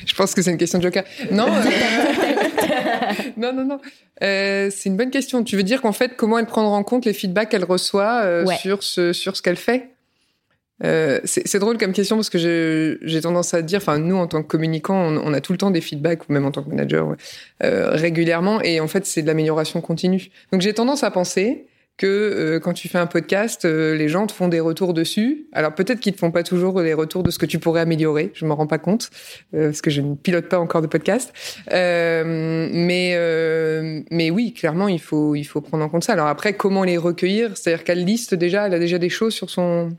Je 0.06 0.14
pense 0.14 0.34
que 0.34 0.42
c'est 0.42 0.50
une 0.50 0.58
question 0.58 0.78
de 0.78 0.84
joker. 0.84 1.04
Non, 1.30 1.48
euh, 1.48 1.64
non, 3.36 3.52
non, 3.52 3.64
non. 3.64 3.80
Euh, 4.22 4.70
c'est 4.70 4.88
une 4.88 4.96
bonne 4.96 5.10
question. 5.10 5.42
Tu 5.44 5.56
veux 5.56 5.62
dire 5.62 5.82
qu'en 5.82 5.92
fait, 5.92 6.16
comment 6.16 6.38
elle 6.38 6.46
prendre 6.46 6.70
en 6.70 6.82
compte 6.82 7.04
les 7.04 7.12
feedbacks 7.12 7.50
qu'elle 7.50 7.64
reçoit 7.64 8.44
sur 8.56 8.82
ce 8.82 9.12
sur 9.12 9.36
ce 9.36 9.42
qu'elle 9.42 9.56
fait? 9.56 9.90
Euh, 10.82 11.20
c'est 11.24 11.58
drôle 11.58 11.76
comme 11.78 11.92
question 11.92 12.16
parce 12.16 12.30
que 12.30 12.98
j'ai 13.02 13.20
tendance 13.20 13.52
à 13.54 13.62
dire, 13.62 13.78
enfin 13.78 13.98
nous 13.98 14.16
en 14.16 14.26
tant 14.26 14.42
que 14.42 14.48
communicants, 14.48 14.96
on, 14.96 15.32
a 15.34 15.40
tout 15.40 15.52
le 15.52 15.58
temps 15.58 15.70
des 15.70 15.80
feedbacks 15.80 16.28
ou 16.28 16.32
même 16.32 16.46
en 16.46 16.50
tant 16.50 16.62
que 16.62 16.70
manager 16.70 17.14
euh, 17.62 17.90
régulièrement 17.90 18.60
et 18.62 18.80
en 18.80 18.88
fait 18.88 19.06
c'est 19.06 19.22
de 19.22 19.26
l'amélioration 19.26 19.80
continue. 19.80 20.30
Donc 20.52 20.62
j'ai 20.62 20.72
tendance 20.72 21.04
à 21.04 21.10
penser 21.10 21.66
que 21.98 22.06
euh, 22.06 22.60
quand 22.60 22.72
tu 22.72 22.88
fais 22.88 22.96
un 22.96 23.06
podcast, 23.06 23.66
euh, 23.66 23.94
les 23.94 24.08
gens 24.08 24.26
te 24.26 24.32
font 24.32 24.48
des 24.48 24.60
retours 24.60 24.94
dessus. 24.94 25.48
Alors 25.52 25.74
peut-être 25.74 26.00
qu'ils 26.00 26.14
te 26.14 26.18
font 26.18 26.30
pas 26.30 26.42
toujours 26.42 26.80
les 26.80 26.94
retours 26.94 27.22
de 27.22 27.30
ce 27.30 27.38
que 27.38 27.44
tu 27.44 27.58
pourrais 27.58 27.82
améliorer, 27.82 28.30
je 28.32 28.46
m'en 28.46 28.56
rends 28.56 28.66
pas 28.66 28.78
compte 28.78 29.10
parce 29.52 29.82
que 29.82 29.90
je 29.90 30.00
ne 30.00 30.14
pilote 30.14 30.48
pas 30.48 30.58
encore 30.58 30.80
de 30.80 30.86
podcast. 30.86 31.30
mais 31.70 33.16
mais 34.10 34.30
oui, 34.30 34.54
clairement 34.54 34.88
il 34.88 35.00
faut 35.00 35.34
il 35.34 35.44
faut 35.44 35.60
prendre 35.60 35.84
en 35.84 35.90
compte 35.90 36.04
ça. 36.04 36.14
Alors 36.14 36.28
après 36.28 36.54
comment 36.54 36.84
les 36.84 36.96
recueillir? 36.96 37.54
C'est-à-dire 37.54 37.84
qu'elle 37.84 38.02
liste 38.02 38.34
déjà, 38.34 38.66
elle 38.66 38.74
a 38.74 38.78
déjà 38.78 38.96
des 38.96 39.10
choses 39.10 39.34
sur 39.34 39.50
son 39.50 39.90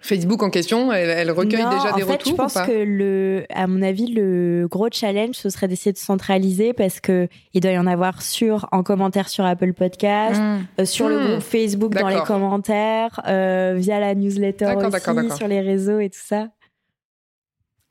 Facebook 0.00 0.42
en 0.44 0.50
question, 0.50 0.92
elle, 0.92 1.30
recueille 1.32 1.64
déjà 1.64 1.92
des 1.96 2.04
en 2.04 2.06
fait, 2.06 2.12
retours. 2.12 2.32
Je 2.32 2.36
pense 2.36 2.54
que 2.54 2.84
le, 2.84 3.44
à 3.50 3.66
mon 3.66 3.82
avis, 3.82 4.06
le 4.06 4.68
gros 4.70 4.88
challenge, 4.92 5.34
ce 5.34 5.50
serait 5.50 5.66
d'essayer 5.66 5.92
de 5.92 5.98
centraliser 5.98 6.72
parce 6.72 7.00
que 7.00 7.28
il 7.52 7.60
doit 7.60 7.72
y 7.72 7.78
en 7.78 7.86
avoir 7.86 8.22
sur 8.22 8.68
en 8.70 8.84
commentaire 8.84 9.28
sur 9.28 9.44
Apple 9.44 9.72
Podcast, 9.72 10.40
mmh. 10.40 10.58
euh, 10.80 10.84
sur 10.84 11.08
le 11.08 11.18
mmh. 11.18 11.26
groupe 11.26 11.42
Facebook 11.42 11.94
dans 11.94 12.08
les 12.08 12.20
commentaires, 12.20 13.20
euh, 13.26 13.74
via 13.76 13.98
la 13.98 14.14
newsletter 14.14 14.76
aussi, 14.76 15.36
sur 15.36 15.48
les 15.48 15.60
réseaux 15.60 15.98
et 15.98 16.10
tout 16.10 16.20
ça. 16.22 16.48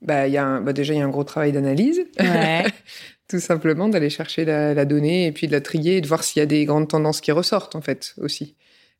Bah, 0.02 0.28
y 0.28 0.38
a 0.38 0.46
un, 0.46 0.62
bah 0.62 0.74
déjà 0.74 0.94
il 0.94 1.00
y 1.00 1.02
a 1.02 1.06
un 1.06 1.10
gros 1.10 1.24
travail 1.26 1.52
d'analyse. 1.52 2.06
Ouais. 2.20 2.64
tout 3.28 3.40
simplement 3.40 3.90
d'aller 3.90 4.10
chercher 4.10 4.46
la, 4.46 4.74
la, 4.74 4.86
donnée 4.86 5.26
et 5.26 5.32
puis 5.34 5.48
de 5.48 5.52
la 5.52 5.60
trier 5.60 5.98
et 5.98 6.02
de 6.02 6.08
voir 6.08 6.24
s'il 6.24 6.40
y 6.40 6.44
a 6.44 6.46
des 6.46 6.64
grandes 6.64 6.88
tendances 6.88 7.20
qui 7.20 7.34
ressortent 7.34 7.76
en 7.76 7.82
fait 7.82 8.14
aussi 8.18 8.56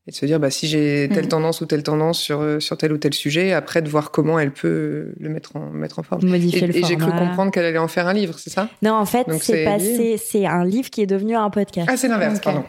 et 0.08 0.12
de 0.12 0.16
se 0.16 0.26
dire 0.26 0.40
bah 0.40 0.50
si 0.50 0.68
j'ai 0.68 1.10
telle 1.14 1.26
mm. 1.26 1.30
tendance 1.30 1.62
ou 1.62 1.66
telle 1.66 1.84
tendance 1.84 2.20
sur 2.20 2.42
euh, 2.42 2.60
sur 2.60 2.78
tel 2.78 2.94
ou 2.94 2.98
tel 2.98 3.14
sujet 3.14 3.52
après 3.52 3.82
de 3.82 3.90
voir 3.90 4.12
comment 4.12 4.40
elle 4.40 4.52
peut 4.52 5.14
le 5.20 5.30
mettre 5.30 5.56
en 5.56 5.70
mettre 5.70 6.00
en 6.00 6.04
forme. 6.04 6.26
Modifier 6.28 6.64
et, 6.64 6.78
et 6.78 6.84
j'ai 6.84 6.96
cru 6.96 7.12
comprendre 7.12 7.52
qu'elle 7.52 7.66
allait 7.66 7.78
en 7.78 7.90
faire 7.90 8.08
un 8.08 8.14
livre 8.14 8.40
c'est 8.40 8.50
ça? 8.50 8.70
Non 8.82 8.94
en 8.94 9.06
fait 9.06 9.28
c'est 9.42 9.66
passé 9.66 10.18
c'est 10.18 10.46
un 10.46 10.66
livre 10.66 10.90
qui 10.90 11.02
est 11.02 11.08
devenu 11.08 11.36
un 11.36 11.50
podcast. 11.50 11.90
Ah 11.92 11.98
c'est 11.98 12.08
l'inverse 12.08 12.40
pardon. 12.40 12.64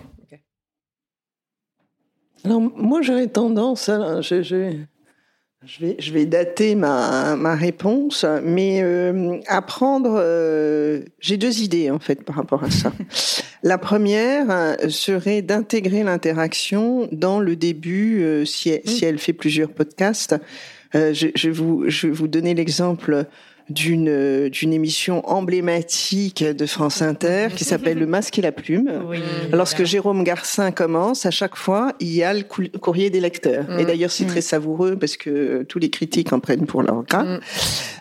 Alors 2.45 2.61
moi 2.61 3.03
j'aurais 3.03 3.27
tendance, 3.27 3.89
à, 3.89 4.21
je, 4.21 4.43
je, 4.43 4.73
je, 5.67 5.85
vais, 5.85 5.97
je 5.99 6.13
vais 6.13 6.25
dater 6.25 6.75
ma, 6.75 7.35
ma 7.37 7.55
réponse, 7.55 8.25
mais 8.45 8.81
euh, 8.83 9.39
apprendre, 9.49 10.17
euh, 10.19 11.03
j'ai 11.21 11.37
deux 11.37 11.61
idées 11.61 11.91
en 11.91 11.99
fait 11.99 12.23
par 12.23 12.37
rapport 12.37 12.63
à 12.63 12.71
ça. 12.71 12.93
La 13.63 13.77
première 13.77 14.47
euh, 14.51 14.89
serait 14.89 15.43
d'intégrer 15.43 16.05
l'interaction 16.05 17.09
dans 17.11 17.41
le 17.41 17.57
début, 17.57 18.23
euh, 18.23 18.45
si, 18.45 18.71
elle, 18.71 18.89
si 18.89 19.05
elle 19.05 19.19
fait 19.19 19.33
plusieurs 19.33 19.71
podcasts. 19.71 20.37
Euh, 20.95 21.13
je, 21.13 21.29
je, 21.35 21.51
vous, 21.51 21.85
je 21.89 22.07
vais 22.07 22.13
vous 22.13 22.29
donner 22.29 22.55
l'exemple 22.55 23.27
d'une 23.71 24.49
d'une 24.49 24.73
émission 24.73 25.29
emblématique 25.29 26.43
de 26.45 26.67
France 26.67 27.03
Inter 27.03 27.49
qui 27.55 27.65
s'appelle 27.69 27.99
Le 27.99 28.07
Masque 28.07 28.39
et 28.39 28.43
la 28.43 28.53
Plume. 28.53 28.91
Oui, 29.07 29.19
Lorsque 29.53 29.85
Jérôme 29.85 30.25
Garcin 30.25 30.71
commence, 30.71 31.27
à 31.27 31.31
chaque 31.31 31.57
fois, 31.57 31.93
il 32.01 32.15
y 32.15 32.23
a 32.23 32.33
le 32.33 32.43
courrier 32.79 33.11
des 33.11 33.21
lecteurs. 33.21 33.67
Et 33.79 33.85
mm. 33.85 33.87
d'ailleurs, 33.87 34.11
c'est 34.11 34.27
très 34.27 34.41
mm. 34.41 34.43
savoureux 34.43 34.97
parce 34.97 35.17
que 35.17 35.65
tous 35.65 35.79
les 35.79 35.91
critiques 35.91 36.33
en 36.33 36.41
prennent 36.41 36.67
pour 36.67 36.83
leur 36.83 37.05
cas. 37.05 37.23
Mm. 37.23 37.41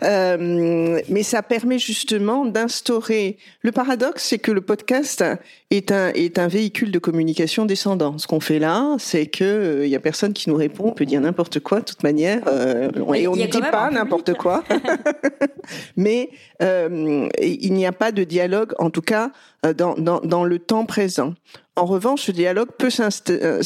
Euh, 0.03 1.01
mais 1.09 1.23
ça 1.23 1.41
permet 1.41 1.79
justement 1.79 2.45
d'instaurer. 2.45 3.37
Le 3.61 3.71
paradoxe, 3.71 4.23
c'est 4.23 4.39
que 4.39 4.51
le 4.51 4.61
podcast 4.61 5.23
est 5.69 5.91
un 5.91 6.09
est 6.13 6.39
un 6.39 6.47
véhicule 6.47 6.91
de 6.91 6.99
communication 6.99 7.65
descendant. 7.65 8.17
Ce 8.17 8.27
qu'on 8.27 8.39
fait 8.39 8.59
là, 8.59 8.95
c'est 8.99 9.25
que 9.25 9.43
il 9.43 9.83
euh, 9.83 9.87
y 9.87 9.95
a 9.95 9.99
personne 9.99 10.33
qui 10.33 10.49
nous 10.49 10.55
répond. 10.55 10.85
On 10.87 10.91
peut 10.91 11.05
dire 11.05 11.21
n'importe 11.21 11.59
quoi 11.59 11.79
de 11.79 11.85
toute 11.85 12.03
manière, 12.03 12.41
euh, 12.47 12.89
et 13.15 13.27
on 13.27 13.35
ne 13.35 13.45
dit 13.45 13.59
pas 13.71 13.89
n'importe 13.91 14.33
quoi. 14.35 14.63
mais 15.95 16.29
euh, 16.61 17.27
il 17.41 17.73
n'y 17.73 17.85
a 17.85 17.91
pas 17.91 18.11
de 18.11 18.23
dialogue, 18.23 18.73
en 18.79 18.89
tout 18.89 19.01
cas 19.01 19.31
euh, 19.65 19.73
dans, 19.73 19.95
dans, 19.95 20.19
dans 20.21 20.43
le 20.43 20.59
temps 20.59 20.85
présent. 20.85 21.33
En 21.75 21.85
revanche, 21.85 22.23
ce 22.23 22.31
dialogue 22.31 22.69
peut 22.77 22.89
euh, 22.99 23.61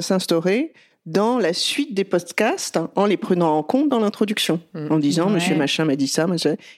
s'instaurer 0.00 0.72
dans 1.06 1.38
la 1.38 1.52
suite 1.52 1.92
des 1.94 2.04
podcasts 2.04 2.78
en 2.96 3.04
les 3.04 3.18
prenant 3.18 3.58
en 3.58 3.62
compte 3.62 3.90
dans 3.90 4.00
l'introduction, 4.00 4.60
mmh. 4.72 4.86
en 4.90 4.98
disant 4.98 5.28
Monsieur 5.28 5.54
Machin 5.54 5.84
m'a 5.84 5.96
dit 5.96 6.08
ça, 6.08 6.26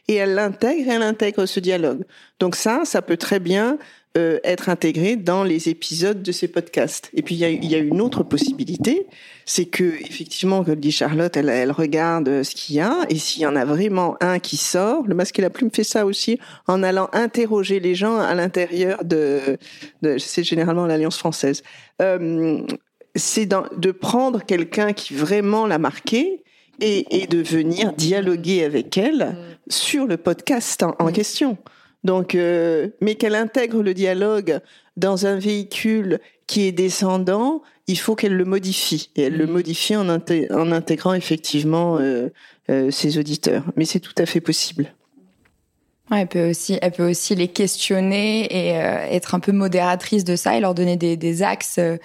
et 0.09 0.14
elle 0.14 0.35
l'intègre, 0.35 0.90
elle 0.90 1.02
intègre 1.02 1.46
ce 1.46 1.61
dialogue. 1.61 2.05
Donc 2.40 2.57
ça, 2.57 2.83
ça 2.85 3.02
peut 3.02 3.16
très 3.16 3.38
bien 3.38 3.79
euh, 4.16 4.38
être 4.44 4.68
intégré 4.68 5.16
dans 5.16 5.44
les 5.44 5.68
épisodes 5.68 6.22
de 6.22 6.33
ces 6.33 6.48
podcasts. 6.48 7.11
Et 7.14 7.22
puis 7.22 7.35
il 7.35 7.38
y 7.38 7.44
a, 7.44 7.50
y 7.50 7.74
a, 7.74 7.79
une 7.79 8.00
autre 8.00 8.22
possibilité, 8.22 9.07
c'est 9.44 9.66
que 9.66 9.85
effectivement, 10.00 10.64
comme 10.64 10.76
dit 10.76 10.90
Charlotte, 10.92 11.37
elle, 11.37 11.48
elle 11.50 11.70
regarde 11.70 12.42
ce 12.42 12.55
qu'il 12.55 12.76
y 12.76 12.81
a, 12.81 12.96
et 13.11 13.16
s'il 13.16 13.42
y 13.42 13.46
en 13.46 13.57
a 13.57 13.64
vraiment 13.64 14.16
un 14.20 14.38
qui 14.38 14.57
sort, 14.57 15.05
le 15.07 15.14
masque 15.14 15.38
et 15.38 15.42
la 15.42 15.50
plume 15.50 15.70
fait 15.70 15.85
ça 15.85 16.07
aussi 16.07 16.38
en 16.66 16.83
allant 16.83 17.11
interroger 17.12 17.79
les 17.79 17.94
gens 17.94 18.18
à 18.18 18.35
l'intérieur 18.35 19.05
de, 19.05 19.59
de 20.02 20.18
c'est 20.18 20.44
généralement 20.44 20.87
l'Alliance 20.87 21.18
française. 21.18 21.62
Euh, 22.00 22.62
c'est 23.14 23.46
de 23.46 23.90
prendre 23.90 24.44
quelqu'un 24.44 24.92
qui 24.92 25.14
vraiment 25.14 25.66
l'a 25.66 25.79
marqué 25.79 26.42
et, 26.81 27.22
et, 27.22 27.26
de 27.26 27.42
venir 27.42 27.92
dialoguer 27.92 28.64
avec 28.64 28.96
elle 28.98 29.37
mm. 29.68 29.70
sur 29.70 30.07
le 30.07 30.16
podcast 30.16 30.83
en, 30.83 30.94
en 30.98 31.09
mm. 31.09 31.12
question. 31.12 31.59
Donc, 32.04 32.35
euh, 32.35 32.88
mais 33.00 33.16
qu'elle 33.16 33.35
intègre 33.35 33.82
le 33.82 33.94
dialogue 33.94 34.61
dans 34.96 35.26
un 35.26 35.38
véhicule 35.38 36.20
qui 36.46 36.66
est 36.66 36.72
descendant, 36.72 37.62
il 37.87 37.98
faut 37.98 38.14
qu'elle 38.14 38.37
le 38.37 38.44
modifie. 38.44 39.11
Et 39.16 39.22
elle 39.22 39.37
le 39.37 39.46
mm. 39.46 39.50
modifie 39.50 39.96
en, 39.96 40.09
en 40.09 40.72
intégrant 40.72 41.14
effectivement 41.14 41.98
euh, 41.98 42.28
euh, 42.70 42.90
ses 42.90 43.18
auditeurs. 43.18 43.64
Mais 43.76 43.85
c'est 43.85 44.00
tout 44.00 44.14
à 44.18 44.26
fait 44.26 44.40
possible. 44.40 44.92
Ouais, 46.10 46.20
elle 46.20 46.28
peut 46.28 46.50
aussi, 46.50 46.78
elle 46.80 46.92
peut 46.92 47.10
aussi 47.10 47.34
les 47.34 47.48
questionner 47.48 48.44
et 48.44 48.76
euh, 48.76 49.06
être 49.10 49.34
un 49.34 49.40
peu 49.40 49.50
modératrice 49.50 50.22
de 50.22 50.36
ça 50.36 50.56
et 50.56 50.60
leur 50.60 50.72
donner 50.72 50.96
des, 50.96 51.16
des 51.16 51.42
axes, 51.42 51.78
euh, 51.78 51.96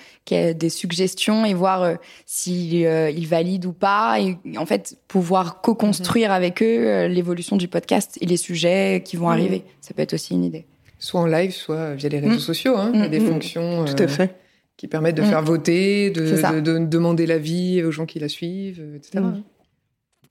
des 0.54 0.70
suggestions 0.70 1.46
et 1.46 1.54
voir 1.54 1.84
euh, 1.84 1.96
s'ils 2.26 2.84
euh, 2.88 3.12
ils 3.12 3.28
valident 3.28 3.68
ou 3.68 3.74
pas 3.74 4.20
et 4.20 4.38
en 4.58 4.66
fait 4.66 4.98
pouvoir 5.08 5.62
co-construire 5.62 6.30
mhm. 6.30 6.36
avec 6.36 6.64
eux 6.64 7.06
l'évolution 7.06 7.58
du 7.58 7.68
podcast 7.68 8.18
et 8.22 8.26
les 8.26 8.38
sujets 8.38 9.04
qui 9.06 9.18
vont 9.18 9.28
mhm. 9.28 9.34
arriver. 9.34 9.64
Ça 9.82 9.94
peut 9.94 10.02
être 10.02 10.14
aussi 10.14 10.34
une 10.34 10.46
idée. 10.46 10.66
Soit 10.98 11.22
en 11.22 11.28
live, 11.28 11.52
soit 11.52 11.94
via 11.94 12.10
les 12.10 12.20
réseaux 12.20 12.34
mhm. 12.34 12.40
sociaux. 12.40 12.78
Hein. 12.78 12.92
Il 12.96 13.02
y 13.02 13.04
a 13.04 13.08
des 13.08 13.20
fonctions. 13.20 13.86
Tout 13.86 14.02
à 14.02 14.08
fait. 14.08 14.36
Qui 14.78 14.88
permettent 14.88 15.18
de 15.18 15.22
faire 15.22 15.44
voter, 15.44 16.10
de, 16.10 16.22
de, 16.22 16.60
de, 16.60 16.80
demander 16.80 17.28
l'avis 17.28 17.84
aux 17.84 17.92
gens 17.92 18.08
qui 18.08 18.18
la 18.18 18.30
suivent, 18.30 18.84
etc. 18.96 19.24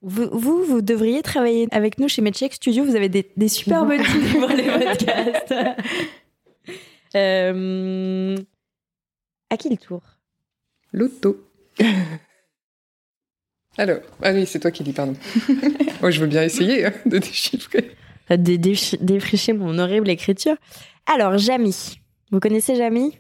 Vous, 0.03 0.65
vous, 0.65 0.81
devriez 0.81 1.21
travailler 1.23 1.69
avec 1.73 1.99
nous 1.99 2.09
chez 2.09 2.23
Medcheck 2.23 2.55
Studio. 2.55 2.85
Vous 2.85 2.97
avez 2.97 3.09
des, 3.09 3.31
des 3.37 3.49
super 3.49 3.85
bonnes 3.85 4.01
idées 4.17 4.39
pour 4.39 4.49
les 4.49 4.65
podcasts. 4.65 5.55
euh... 7.15 8.37
À 9.51 9.57
qui 9.57 9.69
le 9.69 9.77
tour? 9.77 10.03
L'auto. 10.93 11.47
Alors, 13.79 14.01
ah 14.23 14.33
oui, 14.33 14.47
c'est 14.47 14.61
toi 14.61 14.71
qui 14.71 14.83
dis, 14.83 14.93
pardon. 14.93 15.15
Moi, 16.01 16.11
je 16.11 16.21
veux 16.21 16.27
bien 16.27 16.43
essayer 16.43 16.87
hein, 16.87 16.93
de 17.07 17.19
déchiffrer. 17.19 17.91
De 18.31 18.57
défricher 19.05 19.53
mon 19.53 19.79
horrible 19.79 20.09
écriture. 20.09 20.57
Alors, 21.07 21.39
Jamie. 21.39 22.01
Vous 22.31 22.41
connaissez 22.41 22.77
Jamie 22.77 23.19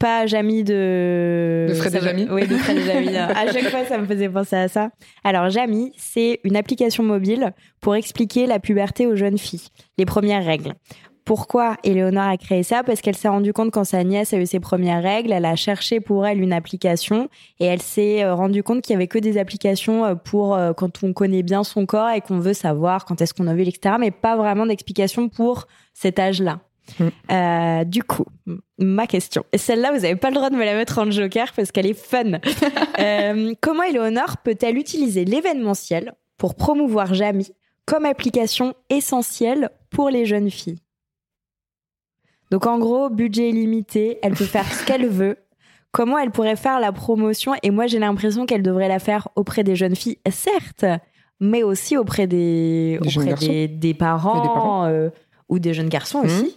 pas 0.00 0.26
Jamie 0.26 0.64
de... 0.64 1.66
De 1.68 1.74
Fred 1.74 1.94
et 1.94 2.00
Jamie 2.00 2.26
Oui, 2.30 2.48
de 2.48 2.56
Fred 2.56 2.78
et 2.78 2.82
Jamie. 2.82 3.16
à 3.16 3.52
chaque 3.52 3.68
fois, 3.68 3.84
ça 3.84 3.98
me 3.98 4.06
faisait 4.06 4.28
penser 4.28 4.56
à 4.56 4.66
ça. 4.66 4.90
Alors, 5.22 5.50
Jamie, 5.50 5.92
c'est 5.96 6.40
une 6.42 6.56
application 6.56 7.04
mobile 7.04 7.52
pour 7.80 7.94
expliquer 7.94 8.46
la 8.46 8.58
puberté 8.58 9.06
aux 9.06 9.14
jeunes 9.14 9.38
filles. 9.38 9.68
Les 9.98 10.06
premières 10.06 10.44
règles. 10.44 10.72
Pourquoi 11.26 11.76
Eleonore 11.84 12.28
a 12.28 12.36
créé 12.38 12.62
ça? 12.62 12.82
Parce 12.82 13.00
qu'elle 13.02 13.14
s'est 13.14 13.28
rendue 13.28 13.52
compte 13.52 13.70
quand 13.70 13.84
sa 13.84 14.02
nièce 14.02 14.32
a 14.32 14.38
eu 14.38 14.46
ses 14.46 14.58
premières 14.58 15.02
règles, 15.02 15.32
elle 15.32 15.44
a 15.44 15.54
cherché 15.54 16.00
pour 16.00 16.26
elle 16.26 16.40
une 16.40 16.52
application 16.52 17.28
et 17.60 17.66
elle 17.66 17.82
s'est 17.82 18.24
euh, 18.24 18.34
rendue 18.34 18.62
compte 18.62 18.82
qu'il 18.82 18.94
y 18.94 18.96
avait 18.96 19.06
que 19.06 19.18
des 19.18 19.38
applications 19.38 20.04
euh, 20.06 20.14
pour 20.14 20.56
euh, 20.56 20.72
quand 20.72 21.04
on 21.04 21.12
connaît 21.12 21.42
bien 21.42 21.62
son 21.62 21.86
corps 21.86 22.10
et 22.10 22.20
qu'on 22.20 22.40
veut 22.40 22.54
savoir 22.54 23.04
quand 23.04 23.20
est-ce 23.20 23.34
qu'on 23.34 23.46
a 23.46 23.54
vu 23.54 23.62
etc. 23.62 23.96
Mais 24.00 24.10
pas 24.10 24.36
vraiment 24.36 24.66
d'explication 24.66 25.28
pour 25.28 25.68
cet 25.94 26.18
âge-là. 26.18 26.60
Mm. 26.98 27.08
Euh, 27.30 27.84
du 27.84 28.02
coup, 28.02 28.24
ma 28.78 29.06
question. 29.06 29.44
Et 29.52 29.58
celle-là, 29.58 29.92
vous 29.92 30.00
n'avez 30.00 30.16
pas 30.16 30.28
le 30.30 30.34
droit 30.34 30.50
de 30.50 30.56
me 30.56 30.64
la 30.64 30.74
mettre 30.74 30.98
en 30.98 31.10
joker 31.10 31.52
parce 31.54 31.70
qu'elle 31.72 31.86
est 31.86 31.94
fun. 31.94 32.32
euh, 32.98 33.54
comment 33.60 33.82
Eleonore 33.82 34.38
peut-elle 34.38 34.76
utiliser 34.76 35.24
l'événementiel 35.24 36.14
pour 36.36 36.54
promouvoir 36.54 37.14
Jamie 37.14 37.52
comme 37.86 38.04
application 38.04 38.74
essentielle 38.88 39.70
pour 39.90 40.10
les 40.10 40.26
jeunes 40.26 40.50
filles? 40.50 40.80
Donc 42.50 42.66
en 42.66 42.78
gros, 42.78 43.10
budget 43.10 43.50
limité, 43.52 44.18
elle 44.22 44.34
peut 44.34 44.44
faire 44.44 44.70
ce 44.72 44.84
qu'elle 44.84 45.06
veut. 45.06 45.36
Comment 45.92 46.18
elle 46.18 46.30
pourrait 46.30 46.56
faire 46.56 46.80
la 46.80 46.92
promotion? 46.92 47.52
Et 47.62 47.70
moi, 47.70 47.86
j'ai 47.86 47.98
l'impression 47.98 48.46
qu'elle 48.46 48.62
devrait 48.62 48.88
la 48.88 48.98
faire 48.98 49.28
auprès 49.34 49.64
des 49.64 49.74
jeunes 49.74 49.96
filles, 49.96 50.18
certes, 50.30 50.84
mais 51.40 51.62
aussi 51.62 51.96
auprès 51.96 52.26
des, 52.26 53.00
auprès 53.00 53.34
des, 53.34 53.68
des, 53.68 53.94
parents. 53.94 54.84
Euh, 54.86 55.10
ou 55.50 55.58
des 55.58 55.74
jeunes 55.74 55.88
garçons 55.88 56.20
aussi. 56.20 56.44
Mmh. 56.44 56.48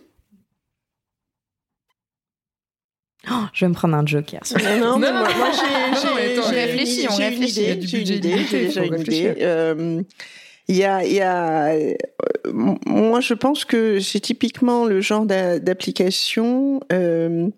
Oh, 3.31 3.45
je 3.53 3.63
vais 3.65 3.69
me 3.69 3.73
prendre 3.73 3.95
un 3.95 4.05
joker. 4.05 4.41
Non, 4.79 4.99
non, 4.99 4.99
moi, 4.99 5.11
moi 5.37 5.51
j'ai 6.01 6.65
réfléchi, 6.65 7.07
on 7.09 7.15
réfléchit. 7.15 7.87
J'ai 7.87 8.01
une 8.01 8.07
idée, 8.07 8.37
j'ai 8.49 8.65
déjà 8.65 8.83
une 8.83 8.99
idée. 8.99 9.33
Euh, 9.39 10.01
il 10.67 10.75
y 10.75 10.83
a, 10.83 11.05
il 11.05 11.13
y 11.13 11.21
a, 11.21 11.73
euh, 11.73 11.93
moi 12.85 13.19
je 13.21 13.33
pense 13.33 13.65
que 13.65 13.99
c'est 13.99 14.19
typiquement 14.19 14.85
le 14.85 15.01
genre 15.01 15.25
d'application 15.25 16.81
euh, 16.91 17.49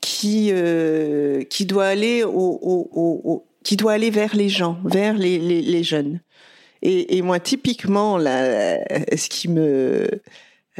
qui 0.00 0.50
euh, 0.52 1.42
qui 1.44 1.66
doit 1.66 1.86
aller 1.86 2.22
au, 2.24 2.30
au, 2.30 2.90
au, 2.92 3.46
qui 3.64 3.76
doit 3.76 3.92
aller 3.92 4.10
vers 4.10 4.34
les 4.34 4.48
gens, 4.48 4.78
vers 4.84 5.14
les, 5.14 5.38
les, 5.38 5.60
les 5.60 5.82
jeunes. 5.82 6.20
Et, 6.82 7.16
et 7.16 7.22
moi 7.22 7.40
typiquement 7.40 8.16
là, 8.16 8.78
ce 9.16 9.28
qui 9.28 9.48
me 9.48 10.08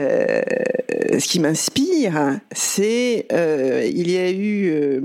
euh, 0.01 1.19
ce 1.19 1.29
qui 1.29 1.41
m'inspire, 1.41 2.41
c'est 2.53 3.27
euh, 3.33 3.89
il 3.93 4.11
y 4.11 4.17
a 4.17 4.31
eu 4.31 4.71
euh, 4.71 5.01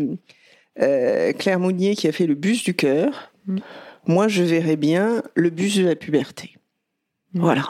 euh, 0.82 1.34
Claire 1.34 1.60
Mounier 1.60 1.96
qui 1.96 2.08
a 2.08 2.12
fait 2.12 2.28
le 2.28 2.36
bus 2.36 2.64
du 2.64 2.74
cœur. 2.74 3.32
Mm. 3.48 3.58
Moi, 4.08 4.28
je 4.28 4.44
verrais 4.44 4.76
bien 4.76 5.24
le 5.36 5.50
bus 5.50 5.78
de 5.78 5.86
la 5.86 5.96
puberté. 5.96 6.56
Mm. 7.34 7.42
Voilà. 7.42 7.66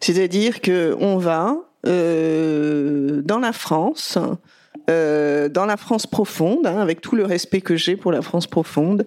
C'est-à-dire 0.00 0.60
que 0.60 0.96
on 0.98 1.18
va 1.18 1.56
dans 1.84 3.40
la 3.40 3.52
France, 3.52 4.16
dans 4.86 5.66
la 5.66 5.76
France 5.76 6.06
profonde, 6.06 6.64
hein, 6.64 6.78
avec 6.78 7.00
tout 7.00 7.16
le 7.16 7.24
respect 7.24 7.60
que 7.60 7.74
j'ai 7.74 7.96
pour 7.96 8.12
la 8.12 8.22
France 8.22 8.46
profonde, 8.46 9.04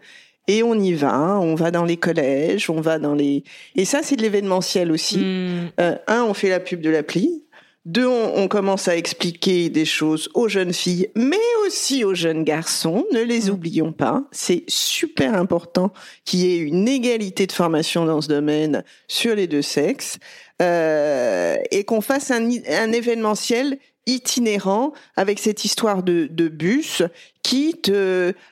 et 0.47 0.62
on 0.62 0.75
y 0.75 0.93
va, 0.93 1.39
on 1.39 1.56
va 1.56 1.71
dans 1.71 1.86
les 1.86 1.97
collèges, 1.97 2.69
on 2.69 2.80
va 2.80 2.99
dans 2.99 3.15
les... 3.15 3.43
Et 3.75 3.86
ça, 3.86 4.01
c'est 4.04 4.15
de 4.15 4.21
l'événementiel 4.21 4.91
aussi. 4.91 5.17
Mm. 5.17 5.71
Euh, 5.80 5.95
un, 6.08 6.23
on 6.23 6.34
fait 6.34 6.49
la 6.49 6.60
pub 6.60 6.82
de 6.82 6.89
l'appli. 6.89 7.43
Deux, 7.86 8.08
on, 8.08 8.48
commence 8.48 8.88
à 8.88 8.98
expliquer 8.98 9.69
des 9.69 9.86
choses 9.86 10.28
aux 10.34 10.48
jeunes 10.48 10.74
filles, 10.74 11.12
mais 11.15 11.38
aussi 11.67 12.04
aux 12.04 12.15
jeunes 12.15 12.43
garçons. 12.43 13.06
Ne 13.13 13.21
les 13.21 13.41
mm. 13.41 13.54
oublions 13.54 13.91
pas. 13.91 14.24
C'est 14.32 14.63
super 14.67 15.36
important 15.36 15.93
qu'il 16.24 16.39
y 16.39 16.56
ait 16.56 16.58
une 16.58 16.88
égalité 16.88 17.45
de 17.45 17.52
formation 17.52 18.06
dans 18.06 18.21
ce 18.21 18.28
domaine 18.28 18.84
sur 19.08 19.36
les 19.36 19.45
deux 19.45 19.62
sexes 19.62 20.17
euh, 20.63 21.58
et 21.69 21.84
qu'on 21.84 22.02
fasse 22.02 22.32
un, 22.32 22.50
un 22.69 22.91
événementiel 22.91 23.78
itinérant 24.08 24.94
avec 25.15 25.39
cette 25.39 25.65
histoire 25.65 26.04
de, 26.04 26.28
de 26.30 26.48
bus, 26.48 27.04
quitte 27.44 27.91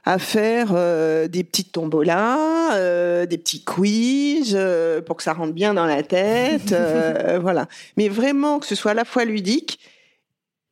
à 0.05 0.19
faire 0.19 0.69
euh, 0.71 1.27
des 1.27 1.43
petites 1.43 1.71
tombolas, 1.71 2.75
euh, 2.75 3.25
des 3.25 3.37
petits 3.37 3.63
quiz 3.63 4.53
euh, 4.55 5.01
pour 5.01 5.17
que 5.17 5.23
ça 5.23 5.33
rentre 5.33 5.53
bien 5.53 5.73
dans 5.73 5.85
la 5.85 6.03
tête, 6.03 6.75
voilà. 7.41 7.67
Mais 7.97 8.09
vraiment 8.09 8.59
que 8.59 8.65
ce 8.65 8.75
soit 8.75 8.91
à 8.91 8.95
la 8.95 9.05
fois 9.05 9.25
ludique 9.25 9.79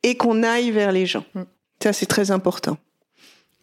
et 0.04 0.15
qu'on 0.15 0.44
aille 0.44 0.72
vers 0.72 0.91
les 0.91 1.06
gens. 1.06 1.26
Mm. 1.34 1.41
Ça, 1.82 1.94
c'est 1.94 2.06
très 2.06 2.30
important. 2.30 2.78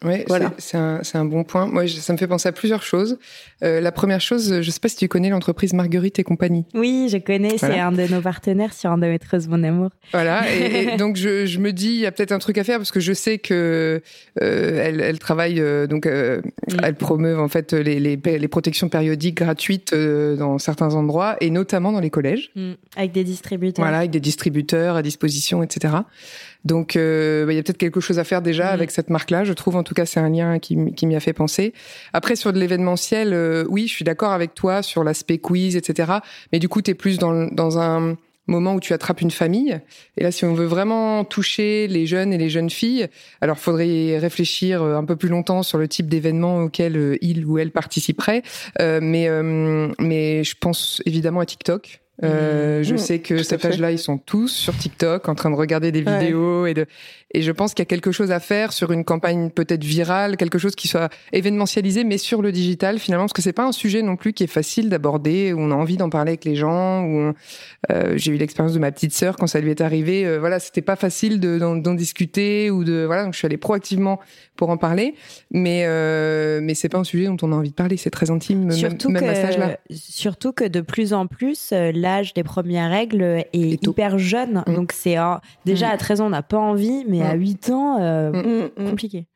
Oui, 0.05 0.25
voilà. 0.29 0.53
c'est 0.59 0.77
un, 0.77 1.01
un, 1.15 1.25
bon 1.25 1.43
point. 1.43 1.67
Moi, 1.67 1.89
ça 1.89 2.13
me 2.13 2.19
fait 2.19 2.29
penser 2.29 2.49
à 2.49 2.53
plusieurs 2.53 2.83
choses. 2.83 3.19
Euh, 3.65 3.81
la 3.81 3.91
première 3.91 4.21
chose, 4.21 4.61
je 4.61 4.71
sais 4.71 4.79
pas 4.79 4.89
si 4.89 4.97
tu 4.97 5.09
connais 5.09 5.29
l'entreprise 5.29 5.73
Marguerite 5.73 6.21
et 6.21 6.25
compagnie. 6.25 6.65
Oui, 6.73 7.09
je 7.11 7.19
connais. 7.19 7.59
C'est 7.59 7.81
un 7.81 7.91
de 7.91 8.07
nos 8.07 8.21
partenaires 8.21 8.73
sur 8.73 8.91
Endométreuse 8.91 9.49
Mon 9.49 9.63
Amour. 9.65 9.91
Voilà. 10.13 10.45
Et, 10.53 10.97
donc, 10.99 11.17
je, 11.17 11.47
je, 11.47 11.59
me 11.59 11.73
dis, 11.73 11.89
il 11.89 12.01
y 12.01 12.07
a 12.07 12.13
peut-être 12.13 12.31
un 12.31 12.39
truc 12.39 12.59
à 12.59 12.65
faire 12.65 12.79
parce 12.79 12.93
que 12.93 13.01
je 13.01 13.13
sais 13.13 13.39
que 13.39 14.01
euh, 14.41 14.83
elle, 14.85 15.01
elle, 15.01 15.19
travaille, 15.19 15.61
euh, 15.61 15.89
donc, 15.89 16.07
euh, 16.07 16.43
elle 16.83 16.95
promeut 16.95 17.39
en 17.39 17.49
fait 17.49 17.73
les, 17.73 17.99
les, 17.99 18.17
les 18.17 18.49
protections 18.49 18.89
périodiques 18.89 19.37
gratuites 19.37 19.95
dans 19.95 20.59
certains 20.59 20.95
endroits 20.95 21.37
et 21.41 21.51
notamment 21.51 21.91
dans 21.91 22.01
les 22.01 22.11
collèges. 22.11 22.51
Mm. 22.55 22.73
Avec 22.97 23.13
des 23.13 23.25
distributeurs. 23.25 23.85
Voilà, 23.85 23.99
avec 23.99 24.11
des 24.11 24.21
distributeurs 24.21 24.95
à 24.95 25.03
disposition, 25.03 25.63
etc. 25.63 25.95
Donc, 26.65 26.95
bah, 26.95 27.01
il 27.53 27.57
y 27.57 27.59
a 27.59 27.63
peut-être 27.63 27.79
quelque 27.79 28.01
chose 28.01 28.19
à 28.19 28.25
faire 28.25 28.43
déjà 28.43 28.69
avec 28.69 28.91
cette 28.91 29.11
marque-là. 29.11 29.45
Je 29.45 29.53
trouve, 29.53 29.77
en 29.77 29.83
tout 29.89 29.95
cas, 29.95 30.05
c'est 30.05 30.21
un 30.21 30.29
lien 30.29 30.59
qui, 30.59 30.77
m'y 30.77 31.17
a 31.17 31.21
fait 31.21 31.33
penser. 31.33 31.73
Après, 32.13 32.37
sur 32.37 32.53
de 32.53 32.61
l'événementiel, 32.61 33.33
euh, 33.33 33.65
oui, 33.69 33.89
je 33.89 33.93
suis 33.95 34.05
d'accord 34.05 34.33
avec 34.33 34.55
toi 34.55 34.83
sur 34.83 35.03
l'aspect 35.03 35.39
quiz, 35.39 35.77
etc. 35.77 36.13
Mais 36.53 36.59
du 36.59 36.69
coup, 36.69 36.83
tu 36.83 36.91
es 36.91 36.95
plus 36.95 37.19
dans, 37.19 37.47
dans 37.47 37.79
un 37.79 38.17
moment 38.47 38.75
où 38.75 38.81
tu 38.81 38.93
attrapes 38.93 39.23
une 39.23 39.31
famille. 39.31 39.81
Et 40.17 40.23
là, 40.23 40.31
si 40.31 40.45
on 40.45 40.53
veut 40.53 40.67
vraiment 40.67 41.25
toucher 41.25 41.87
les 41.89 42.07
jeunes 42.07 42.33
et 42.33 42.39
les 42.39 42.51
jeunes 42.51 42.71
filles, 42.71 43.09
alors 43.41 43.59
faudrait 43.59 44.19
réfléchir 44.19 44.83
euh, 44.83 44.97
un 44.97 45.05
peu 45.05 45.17
plus 45.17 45.29
longtemps 45.31 45.63
sur 45.63 45.79
le 45.79 45.89
type 45.89 46.09
d'événement 46.09 46.65
auquel 46.65 47.19
il 47.23 47.47
ou 47.47 47.59
elle 47.59 47.71
participerait. 47.71 48.43
Euh, 48.81 49.01
mais, 49.03 49.29
mais 49.99 50.45
je 50.45 50.55
pense 50.61 51.03
évidemment 51.07 51.41
à 51.41 51.47
TikTok. 51.47 52.01
Euh, 52.25 52.83
je 52.83 52.95
mmh, 52.95 52.99
sais 52.99 53.19
que 53.21 53.43
ces 53.43 53.59
pages-là, 53.59 53.93
ils 53.93 53.99
sont 53.99 54.19
tous 54.19 54.49
sur 54.49 54.77
TikTok 54.77 55.29
en 55.29 55.35
train 55.35 55.51
de 55.51 55.55
regarder 55.55 55.93
des 55.93 56.01
vidéos 56.01 56.67
et 56.67 56.75
de 56.75 56.87
et 57.35 57.43
je 57.43 57.53
pense 57.53 57.75
qu'il 57.75 57.83
y 57.83 57.87
a 57.87 57.87
quelque 57.87 58.11
chose 58.11 58.31
à 58.31 58.41
faire 58.41 58.73
sur 58.73 58.91
une 58.91 59.05
campagne 59.05 59.51
peut-être 59.51 59.85
virale, 59.85 60.39
quelque 60.39 60.59
chose 60.59 60.75
qui 60.75 60.89
soit 60.89 61.11
événementialisé, 61.33 62.03
mais 62.03 62.17
sur 62.17 62.41
le 62.41 62.53
digital 62.53 62.99
finalement, 62.99 63.25
parce 63.25 63.35
que 63.35 63.43
c'est 63.43 63.53
pas 63.53 63.67
un 63.67 63.73
sujet 63.73 64.01
non 64.01 64.17
plus 64.17 64.33
qui 64.33 64.45
est 64.45 64.49
facile 64.49 64.89
d'aborder, 64.89 65.53
où 65.53 65.61
on 65.61 65.71
a 65.71 65.75
envie 65.75 65.99
d'en 65.99 66.09
parler 66.09 66.31
avec 66.31 66.47
les 66.47 66.57
gens. 66.57 67.05
Où 67.05 67.35
euh, 67.93 68.15
j'ai 68.17 68.33
eu 68.33 68.37
l'expérience 68.37 68.73
de 68.73 68.79
ma 68.79 68.91
petite 68.93 69.13
sœur 69.13 69.37
quand 69.37 69.47
ça 69.47 69.61
lui 69.61 69.71
est 69.71 69.83
arrivé. 69.83 70.25
Euh, 70.25 70.39
voilà, 70.39 70.59
c'était 70.59 70.81
pas 70.81 70.97
facile 70.97 71.39
d'en 71.39 71.95
discuter 71.95 72.71
ou 72.71 72.83
de 72.83 73.05
voilà. 73.05 73.25
Donc 73.25 73.35
je 73.35 73.39
suis 73.39 73.47
allée 73.47 73.59
proactivement 73.59 74.21
pour 74.57 74.71
en 74.71 74.77
parler, 74.77 75.15
mais 75.51 75.85
euh, 75.87 76.61
mais 76.63 76.75
c'est 76.75 76.89
pas 76.89 76.99
un 76.99 77.05
sujet 77.05 77.27
dont 77.27 77.37
on 77.43 77.53
a 77.53 77.57
envie 77.57 77.71
de 77.71 77.75
parler. 77.75 77.97
C'est 77.99 78.11
très 78.11 78.31
intime, 78.31 78.71
surtout 78.73 79.11
même, 79.11 79.23
que, 79.23 79.29
à 79.29 79.35
cet 79.35 79.45
âge-là. 79.45 79.79
Surtout 79.91 80.53
que 80.53 80.65
de 80.65 80.81
plus 80.81 81.13
en 81.13 81.27
plus, 81.27 81.71
euh, 81.73 81.93
l'âge 82.09 82.35
des 82.35 82.43
premières 82.43 82.91
règles 82.91 83.45
est 83.53 83.87
hyper 83.87 84.19
jeune. 84.19 84.65
Mm. 84.67 84.75
Donc 84.75 84.93
c'est 84.93 85.17
déjà 85.65 85.89
mm. 85.89 85.93
à 85.93 85.97
13 85.97 86.21
ans, 86.21 86.27
on 86.27 86.31
n'a 86.31 86.43
pas 86.43 86.59
envie, 86.59 87.05
mais 87.07 87.23
à 87.23 87.35
8 87.35 87.71
ans, 87.71 87.99
euh, 88.01 88.31
mm, 88.33 88.71
mm. 88.77 88.91
compliqué. 88.91 89.27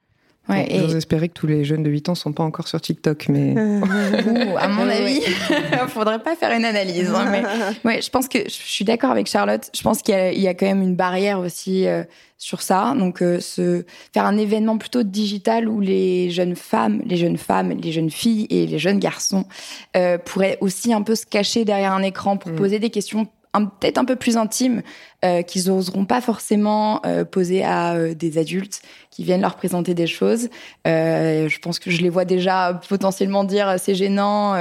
Ouais, 0.49 0.67
et... 0.69 0.81
J'ose 0.81 0.97
espérer 0.97 1.29
que 1.29 1.35
tous 1.35 1.47
les 1.47 1.65
jeunes 1.65 1.85
de 1.85 1.91
8 1.91 2.09
ans 2.09 2.15
sont 2.17 2.33
pas 2.33 2.43
encore 2.43 2.67
sur 2.67 2.81
TikTok, 2.81 3.29
mais 3.29 3.55
à 4.59 4.69
mon 4.69 4.89
avis, 4.89 5.21
il 5.25 5.79
faudrait 5.89 6.19
pas 6.19 6.35
faire 6.35 6.51
une 6.57 6.65
analyse. 6.65 7.11
Hein, 7.11 7.31
mais 7.31 7.43
ouais, 7.85 8.03
je 8.03 8.11
pense 8.11 8.29
que 8.29 8.39
je 8.45 8.51
suis 8.51 8.85
d'accord 8.85 9.11
avec 9.13 9.29
Charlotte. 9.29 9.71
Je 9.75 9.83
pense 9.83 10.03
qu'il 10.03 10.15
y, 10.15 10.41
y, 10.41 10.49
a 10.49 10.55
quand 10.55 10.67
même 10.67 10.83
une 10.83 10.97
barrière 10.97 11.39
aussi 11.39 11.87
euh, 11.87 12.03
sur 12.43 12.61
ça. 12.61 12.95
Donc, 12.99 13.23
euh, 13.23 13.39
se 13.39 13.85
faire 14.13 14.27
un 14.27 14.37
événement 14.37 14.79
plutôt 14.79 15.05
digital 15.05 15.69
où 15.69 15.81
les 15.81 16.31
jeunes 16.31 16.57
femmes, 16.57 17.01
les 17.07 17.17
jeunes 17.17 17.39
femmes, 17.39 17.71
les 17.71 17.93
jeunes 17.93 18.11
filles 18.11 18.49
et 18.51 18.67
les 18.67 18.79
jeunes 18.81 18.99
garçons 18.99 19.45
euh, 19.97 20.19
pourraient 20.19 20.59
aussi 20.61 20.93
un 20.93 21.03
peu 21.03 21.15
se 21.15 21.25
cacher 21.25 21.65
derrière 21.65 21.93
un 21.93 22.03
écran 22.03 22.37
pour 22.37 22.51
mm. 22.51 22.57
poser 22.57 22.79
des 22.81 22.91
questions 22.91 23.29
peut-être 23.61 23.99
un 23.99 24.05
peu 24.05 24.17
plus 24.17 24.37
intimes 24.37 24.83
euh, 25.25 25.43
qu'ils 25.43 25.69
n'oseront 25.69 26.05
pas 26.05 26.21
forcément 26.21 27.01
euh, 27.05 27.25
poser 27.25 27.63
à 27.63 27.95
euh, 27.95 28.15
des 28.15 28.39
adultes 28.39 28.81
qui 29.11 29.25
viennent 29.25 29.43
leur 29.43 29.57
présenter 29.57 29.95
des 29.95 30.07
choses. 30.07 30.49
Euh, 30.87 31.49
je 31.49 31.59
pense 31.59 31.79
que 31.79 31.91
je 31.91 32.01
les 32.01 32.09
vois 32.09 32.25
déjà 32.25 32.81
potentiellement 32.89 33.45
dire 33.45 33.75
c'est 33.79 33.95
gênant 33.95 34.57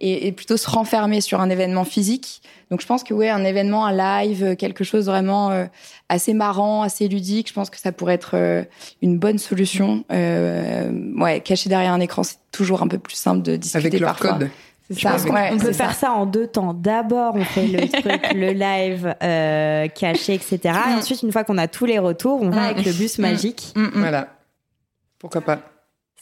et, 0.00 0.28
et, 0.28 0.32
plutôt 0.32 0.56
se 0.56 0.70
renfermer 0.70 1.20
sur 1.20 1.40
un 1.40 1.50
événement 1.50 1.84
physique. 1.84 2.40
Donc 2.70 2.80
je 2.80 2.86
pense 2.86 3.02
que 3.02 3.12
ouais, 3.12 3.28
un 3.28 3.44
événement, 3.44 3.84
un 3.84 4.24
live, 4.24 4.54
quelque 4.54 4.84
chose 4.84 5.06
vraiment 5.06 5.66
assez 6.08 6.34
marrant, 6.34 6.82
assez 6.82 7.08
ludique, 7.08 7.48
je 7.48 7.54
pense 7.54 7.70
que 7.70 7.78
ça 7.78 7.90
pourrait 7.90 8.14
être 8.14 8.66
une 9.02 9.18
bonne 9.18 9.38
solution. 9.38 10.04
ouais, 10.10 11.40
caché 11.44 11.68
derrière 11.68 11.92
un 11.92 12.00
écran, 12.00 12.22
c'est 12.22 12.38
toujours 12.52 12.82
un 12.82 12.88
peu 12.88 12.98
plus 12.98 13.16
simple 13.16 13.42
de 13.42 13.56
discuter 13.56 13.88
Avec 13.88 14.00
leur 14.00 14.10
parfois. 14.10 14.34
code 14.34 14.50
on 14.90 15.58
peut 15.58 15.72
faire 15.72 15.94
ça. 15.94 16.12
en 16.12 16.26
deux 16.26 16.46
temps. 16.46 16.74
D'abord, 16.74 17.34
on 17.34 17.44
fait 17.44 17.66
le 17.66 17.88
truc, 17.88 18.32
le 18.34 18.52
live 18.52 19.14
euh, 19.22 19.88
caché, 19.88 20.34
etc. 20.34 20.58
Et 20.64 20.70
mm. 20.70 20.98
ensuite, 20.98 21.22
une 21.22 21.32
fois 21.32 21.44
qu'on 21.44 21.58
a 21.58 21.68
tous 21.68 21.84
les 21.84 21.98
retours, 21.98 22.40
on 22.40 22.50
va 22.50 22.62
mm. 22.62 22.64
avec 22.64 22.86
le 22.86 22.92
bus 22.92 23.18
mm. 23.18 23.22
magique. 23.22 23.74
Voilà. 23.94 24.28
Pourquoi 25.18 25.40
pas 25.40 25.60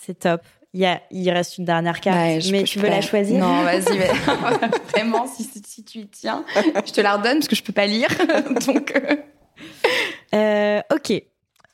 C'est 0.01 0.19
top. 0.19 0.43
Il, 0.73 0.81
y 0.81 0.87
a, 0.87 1.01
il 1.11 1.31
reste 1.31 1.57
une 1.57 1.65
dernière 1.65 2.01
carte, 2.01 2.19
mais 2.51 2.65
tu 2.65 2.79
veux 2.79 2.89
la 2.89 3.01
choisir 3.01 3.39
Non, 3.39 3.63
vas-y. 3.63 3.99
Vraiment, 4.93 5.27
si, 5.27 5.45
si, 5.45 5.85
tu 5.85 5.99
y 6.01 6.07
tiens, 6.07 6.45
je 6.85 6.93
te 6.93 7.01
la 7.01 7.17
redonne 7.17 7.39
parce 7.39 7.49
que 7.49 7.57
je 7.57 7.63
peux 7.63 7.73
pas 7.73 7.87
lire. 7.87 8.09
Donc, 8.67 8.93
euh... 8.95 9.17
Euh, 10.35 10.81
ok. 10.93 11.23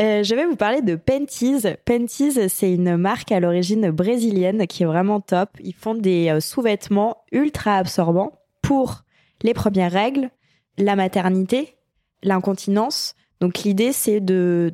Euh, 0.01 0.23
je 0.23 0.35
vais 0.35 0.47
vous 0.47 0.57
parler 0.57 0.81
de 0.81 0.97
Penties. 0.97 1.65
Penties, 1.85 2.49
c'est 2.49 2.73
une 2.73 2.97
marque 2.97 3.33
à 3.33 3.41
l'origine 3.41 3.91
brésilienne 3.91 4.67
qui 4.67 4.83
est 4.83 4.87
vraiment 4.87 5.21
top. 5.21 5.51
Ils 5.61 5.75
font 5.75 5.95
des 5.95 6.31
euh, 6.31 6.41
sous-vêtements 6.41 7.19
ultra 7.31 7.77
absorbants 7.77 8.33
pour 8.63 9.03
les 9.43 9.55
premières 9.55 9.93
règles, 9.93 10.31
la 10.79 10.97
maternité, 10.97 11.77
l'incontinence 12.23 13.15
donc 13.43 13.59
l'idée 13.65 13.91
c'est 13.91 14.21
de 14.21 14.73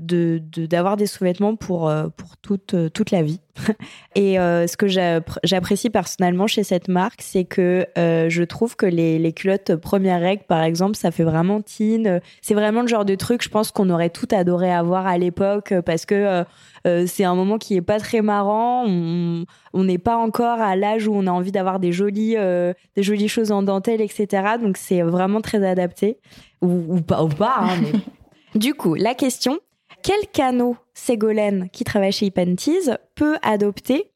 d'avoir 0.68 0.96
de, 0.96 1.00
des 1.00 1.07
sous-vêtements 1.07 1.57
pour 1.57 1.88
euh, 1.88 2.09
pour 2.14 2.37
toute 2.37 2.74
euh, 2.74 2.90
toute 2.90 3.11
la 3.11 3.22
vie. 3.22 3.40
Et 4.14 4.38
euh, 4.38 4.66
ce 4.66 4.76
que 4.76 4.88
j'apprécie 4.88 5.88
personnellement 5.88 6.46
chez 6.46 6.64
cette 6.64 6.88
marque, 6.88 7.22
c'est 7.22 7.44
que 7.44 7.87
je 7.96 8.42
trouve 8.44 8.76
que 8.76 8.85
les, 8.85 9.18
les 9.18 9.33
culottes 9.33 9.74
première 9.74 10.20
règle 10.20 10.42
par 10.46 10.62
exemple, 10.62 10.96
ça 10.96 11.11
fait 11.11 11.24
vraiment 11.24 11.62
teen. 11.62 12.20
C'est 12.42 12.52
vraiment 12.52 12.83
le 12.83 12.88
genre 12.88 13.07
de 13.07 13.14
truc, 13.14 13.42
je 13.42 13.48
pense 13.48 13.70
qu'on 13.70 13.88
aurait 13.88 14.11
tout 14.11 14.28
adoré 14.33 14.70
avoir 14.70 15.07
à 15.07 15.16
l'époque 15.16 15.72
parce 15.87 16.04
que 16.04 16.44
c'est 16.85 17.24
un 17.24 17.35
moment 17.35 17.57
qui 17.57 17.74
est 17.74 17.83
pas 17.83 17.98
très 17.98 18.20
marrant. 18.20 18.85
On 18.87 19.85
n'est 19.85 19.98
pas 19.98 20.18
encore 20.18 20.61
à 20.61 20.76
l'âge 20.76 21.09
où 21.09 21.14
on 21.14 21.26
a 21.26 21.31
envie 21.31 21.52
d'avoir 21.52 21.81
des 21.81 21.92
jolies 21.92 22.37
des 22.37 23.02
jolies 23.02 23.28
choses 23.28 23.50
en 23.50 23.62
dentelle, 23.62 24.02
etc. 24.02 24.59
Donc 24.61 24.76
c'est 24.76 25.00
vraiment 25.00 25.40
très 25.40 25.66
adapté 25.66 26.18
ou, 26.61 27.00
pas 27.00 27.22
ou 27.22 27.28
pas. 27.28 27.61
Hein, 27.61 27.81
du 28.55 28.75
coup, 28.75 28.95
la 28.95 29.15
question, 29.15 29.61
quel 30.03 30.27
canot 30.33 30.77
Ségolène, 30.95 31.69
qui 31.71 31.85
travaille 31.85 32.13
chez 32.13 32.27
Ipentease, 32.27 32.99
peut 33.15 33.37
adopter 33.43 34.11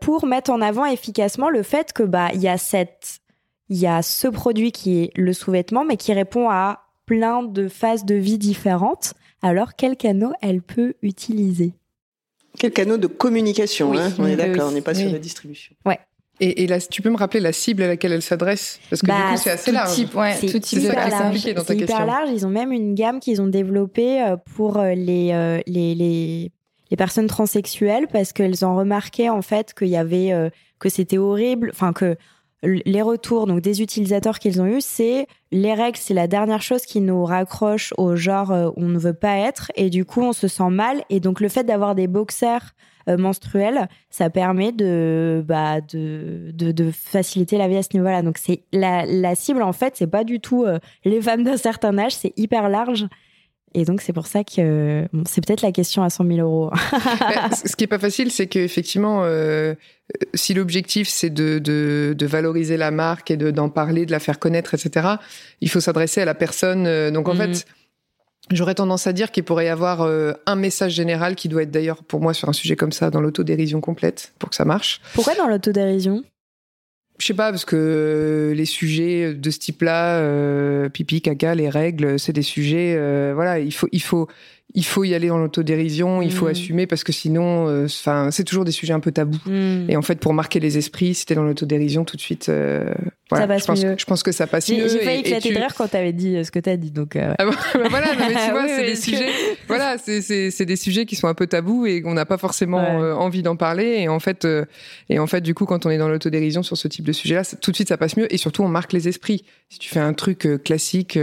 pour 0.00 0.26
mettre 0.26 0.50
en 0.50 0.60
avant 0.60 0.84
efficacement 0.84 1.50
le 1.50 1.62
fait 1.62 1.92
que 1.92 2.02
bah 2.02 2.28
il 2.32 2.40
y 2.40 2.48
a 2.48 2.58
cette 2.58 3.20
il 3.68 3.76
y 3.76 3.86
a 3.86 4.02
ce 4.02 4.28
produit 4.28 4.72
qui 4.72 5.02
est 5.02 5.10
le 5.16 5.32
sous-vêtement 5.32 5.84
mais 5.84 5.96
qui 5.96 6.12
répond 6.12 6.48
à 6.48 6.84
plein 7.06 7.42
de 7.42 7.68
phases 7.68 8.04
de 8.04 8.14
vie 8.14 8.38
différentes. 8.38 9.14
Alors 9.42 9.74
quel 9.74 9.96
canot 9.96 10.32
elle 10.40 10.62
peut 10.62 10.94
utiliser? 11.02 11.72
Quel 12.58 12.72
canot 12.72 12.96
de 12.96 13.06
communication 13.06 13.92
hein? 13.98 14.10
On 14.18 14.26
est 14.26 14.36
d'accord, 14.36 14.68
on 14.68 14.72
n'est 14.72 14.80
pas 14.80 14.94
sur 14.94 15.10
la 15.10 15.18
distribution. 15.18 15.74
Ouais. 15.84 15.98
Et, 16.40 16.62
et 16.62 16.66
là, 16.66 16.80
tu 16.80 17.02
peux 17.02 17.10
me 17.10 17.16
rappeler 17.16 17.40
la 17.40 17.52
cible 17.52 17.82
à 17.82 17.88
laquelle 17.88 18.12
elle 18.12 18.22
s'adresse? 18.22 18.78
Parce 18.90 19.02
que 19.02 19.06
du 19.06 19.12
bah, 19.12 19.30
coup, 19.32 19.36
c'est 19.36 19.50
assez 19.50 19.72
large. 19.72 19.92
Type, 19.92 20.14
ouais, 20.14 20.36
c'est 20.40 20.46
tout 20.46 20.76
hyper 20.76 21.08
large. 21.08 21.54
Dans 21.54 21.64
ta 21.64 21.74
hyper 21.74 22.06
large. 22.06 22.30
Ils 22.32 22.46
ont 22.46 22.50
même 22.50 22.72
une 22.72 22.94
gamme 22.94 23.20
qu'ils 23.20 23.42
ont 23.42 23.48
développée 23.48 24.22
euh, 24.22 24.36
pour 24.54 24.76
euh, 24.76 24.94
les, 24.94 25.30
euh, 25.32 25.60
les, 25.66 25.94
les, 25.94 26.52
les 26.90 26.96
personnes 26.96 27.26
transsexuelles 27.26 28.06
parce 28.12 28.32
qu'elles 28.32 28.64
ont 28.64 28.76
remarqué 28.76 29.28
en 29.30 29.42
fait 29.42 29.74
qu'il 29.74 29.88
y 29.88 29.96
avait 29.96 30.32
que 30.78 30.88
c'était 30.88 31.18
horrible, 31.18 31.70
enfin 31.72 31.92
que 31.92 32.16
les 32.62 33.02
retours 33.02 33.46
donc 33.46 33.60
des 33.60 33.82
utilisateurs 33.82 34.38
qu'ils 34.38 34.60
ont 34.60 34.66
eu, 34.66 34.80
c'est 34.80 35.26
les 35.52 35.74
règles, 35.74 35.98
c'est 35.98 36.14
la 36.14 36.26
dernière 36.26 36.62
chose 36.62 36.82
qui 36.82 37.00
nous 37.00 37.24
raccroche 37.24 37.92
au 37.98 38.16
genre 38.16 38.72
où 38.76 38.82
on 38.82 38.88
ne 38.88 38.98
veut 38.98 39.12
pas 39.12 39.36
être 39.36 39.70
et 39.76 39.90
du 39.90 40.04
coup 40.04 40.22
on 40.22 40.32
se 40.32 40.48
sent 40.48 40.70
mal 40.70 41.02
et 41.10 41.20
donc 41.20 41.40
le 41.40 41.48
fait 41.48 41.64
d'avoir 41.64 41.94
des 41.94 42.06
boxers 42.06 42.74
menstruelle, 43.16 43.88
ça 44.10 44.30
permet 44.30 44.72
de, 44.72 45.44
bah, 45.46 45.80
de, 45.80 46.50
de, 46.52 46.90
faciliter 46.90 47.58
la 47.58 47.68
vie 47.68 47.76
à 47.76 47.82
ce 47.82 47.90
niveau-là. 47.94 48.22
Donc 48.22 48.38
c'est 48.38 48.62
la, 48.72 49.06
la 49.06 49.34
cible 49.34 49.62
en 49.62 49.72
fait, 49.72 49.94
c'est 49.96 50.06
pas 50.06 50.24
du 50.24 50.40
tout 50.40 50.64
euh, 50.64 50.78
les 51.04 51.20
femmes 51.20 51.44
d'un 51.44 51.56
certain 51.56 51.96
âge, 51.98 52.14
c'est 52.14 52.32
hyper 52.36 52.68
large. 52.68 53.06
Et 53.74 53.84
donc 53.84 54.00
c'est 54.00 54.14
pour 54.14 54.26
ça 54.26 54.44
que 54.44 55.06
bon, 55.12 55.24
c'est 55.26 55.44
peut-être 55.44 55.60
la 55.60 55.72
question 55.72 56.02
à 56.02 56.10
100 56.10 56.26
000 56.26 56.38
euros. 56.38 56.70
Ce 57.66 57.76
qui 57.76 57.84
est 57.84 57.88
pas 57.88 57.98
facile, 57.98 58.30
c'est 58.30 58.46
qu'effectivement, 58.46 59.24
euh, 59.24 59.74
si 60.32 60.54
l'objectif 60.54 61.08
c'est 61.08 61.28
de, 61.28 61.58
de, 61.58 62.14
de, 62.16 62.26
valoriser 62.26 62.78
la 62.78 62.90
marque 62.90 63.30
et 63.30 63.36
d'en 63.36 63.68
parler, 63.68 64.06
de 64.06 64.10
la 64.10 64.20
faire 64.20 64.38
connaître, 64.38 64.72
etc., 64.72 65.06
il 65.60 65.68
faut 65.68 65.80
s'adresser 65.80 66.22
à 66.22 66.24
la 66.24 66.34
personne. 66.34 67.10
donc 67.10 67.28
en 67.28 67.34
mm. 67.34 67.38
fait, 67.38 67.66
J'aurais 68.50 68.74
tendance 68.74 69.06
à 69.06 69.12
dire 69.12 69.30
qu'il 69.30 69.44
pourrait 69.44 69.66
y 69.66 69.68
avoir 69.68 70.02
euh, 70.02 70.32
un 70.46 70.56
message 70.56 70.92
général 70.92 71.34
qui 71.34 71.48
doit 71.48 71.62
être 71.62 71.70
d'ailleurs 71.70 72.02
pour 72.02 72.20
moi 72.20 72.34
sur 72.34 72.48
un 72.48 72.52
sujet 72.52 72.76
comme 72.76 72.92
ça 72.92 73.10
dans 73.10 73.20
l'autodérision 73.20 73.80
complète 73.80 74.32
pour 74.38 74.50
que 74.50 74.56
ça 74.56 74.64
marche. 74.64 75.00
Pourquoi 75.14 75.34
dans 75.34 75.46
l'autodérision? 75.46 76.24
Je 77.18 77.26
sais 77.26 77.34
pas 77.34 77.50
parce 77.50 77.64
que 77.64 78.52
les 78.56 78.64
sujets 78.64 79.34
de 79.34 79.50
ce 79.50 79.58
type-là, 79.58 80.18
euh, 80.18 80.88
pipi, 80.88 81.20
caca, 81.20 81.54
les 81.54 81.68
règles, 81.68 82.18
c'est 82.18 82.32
des 82.32 82.42
sujets. 82.42 82.94
Euh, 82.96 83.32
voilà, 83.34 83.58
il 83.58 83.74
faut, 83.74 83.88
il 83.90 84.02
faut, 84.02 84.28
il 84.74 84.84
faut 84.84 85.02
y 85.04 85.14
aller 85.14 85.28
dans 85.28 85.38
l'autodérision, 85.38 86.20
il 86.20 86.30
faut 86.30 86.46
mm. 86.46 86.50
assumer 86.50 86.86
parce 86.86 87.02
que 87.02 87.12
sinon, 87.12 87.68
euh, 87.68 87.86
enfin, 87.86 88.30
c'est 88.30 88.44
toujours 88.44 88.66
des 88.66 88.72
sujets 88.72 88.92
un 88.92 89.00
peu 89.00 89.12
tabous. 89.12 89.38
Mm. 89.46 89.88
Et 89.88 89.96
en 89.96 90.02
fait, 90.02 90.20
pour 90.20 90.34
marquer 90.34 90.60
les 90.60 90.76
esprits, 90.76 91.14
c'était 91.14 91.34
dans 91.34 91.42
l'autodérision 91.42 92.04
tout 92.04 92.16
de 92.16 92.20
suite. 92.20 92.50
Euh, 92.50 92.92
ça 93.30 93.46
passe 93.46 93.62
je 93.62 93.66
pense, 93.66 93.84
mieux. 93.84 93.94
je 93.98 94.04
pense 94.04 94.22
que 94.22 94.32
ça 94.32 94.46
passe 94.46 94.70
mieux. 94.70 94.88
J'ai 94.88 95.00
failli 95.00 95.20
éclater 95.20 95.52
de 95.52 95.58
rire 95.58 95.74
quand 95.74 95.88
t'avais 95.88 96.12
dit 96.12 96.36
euh, 96.36 96.44
ce 96.44 96.50
que 96.50 96.58
t'as 96.58 96.76
dit, 96.76 96.90
donc. 96.90 97.16
Ah 97.16 97.34
bah, 97.38 97.50
bah, 97.74 97.80
voilà, 97.88 98.08
mais 98.18 98.26
tu 98.26 98.32
vois, 98.50 98.68
c'est 98.68 98.86
des 98.86 98.96
sujets. 98.96 99.28
Voilà, 99.68 99.96
c'est 99.98 100.64
des 100.64 100.76
sujets 100.76 101.04
qui 101.04 101.14
sont 101.14 101.28
un 101.28 101.34
peu 101.34 101.46
tabous 101.46 101.84
et 101.84 102.00
qu'on 102.00 102.14
n'a 102.14 102.24
pas 102.24 102.38
forcément 102.38 102.78
envie 102.78 103.42
d'en 103.42 103.54
parler. 103.54 103.98
Et 103.98 104.08
en 104.08 104.18
fait, 104.18 104.46
et 105.10 105.18
en 105.18 105.26
fait, 105.26 105.42
du 105.42 105.52
coup, 105.52 105.66
quand 105.66 105.84
on 105.84 105.90
est 105.90 105.98
dans 105.98 106.08
l'autodérision 106.08 106.62
sur 106.62 106.78
ce 106.78 106.88
type 106.88 107.04
de 107.04 107.12
sujet-là, 107.12 107.42
tout 107.60 107.70
de 107.70 107.76
suite, 107.76 107.88
ça 107.88 107.98
passe 107.98 108.16
mieux. 108.16 108.32
Et 108.32 108.38
surtout, 108.38 108.62
on 108.62 108.68
marque 108.68 108.94
les 108.94 109.08
esprits. 109.08 109.44
Si 109.68 109.78
tu 109.78 109.90
fais 109.90 110.00
un 110.00 110.14
truc 110.14 110.48
classique. 110.64 111.18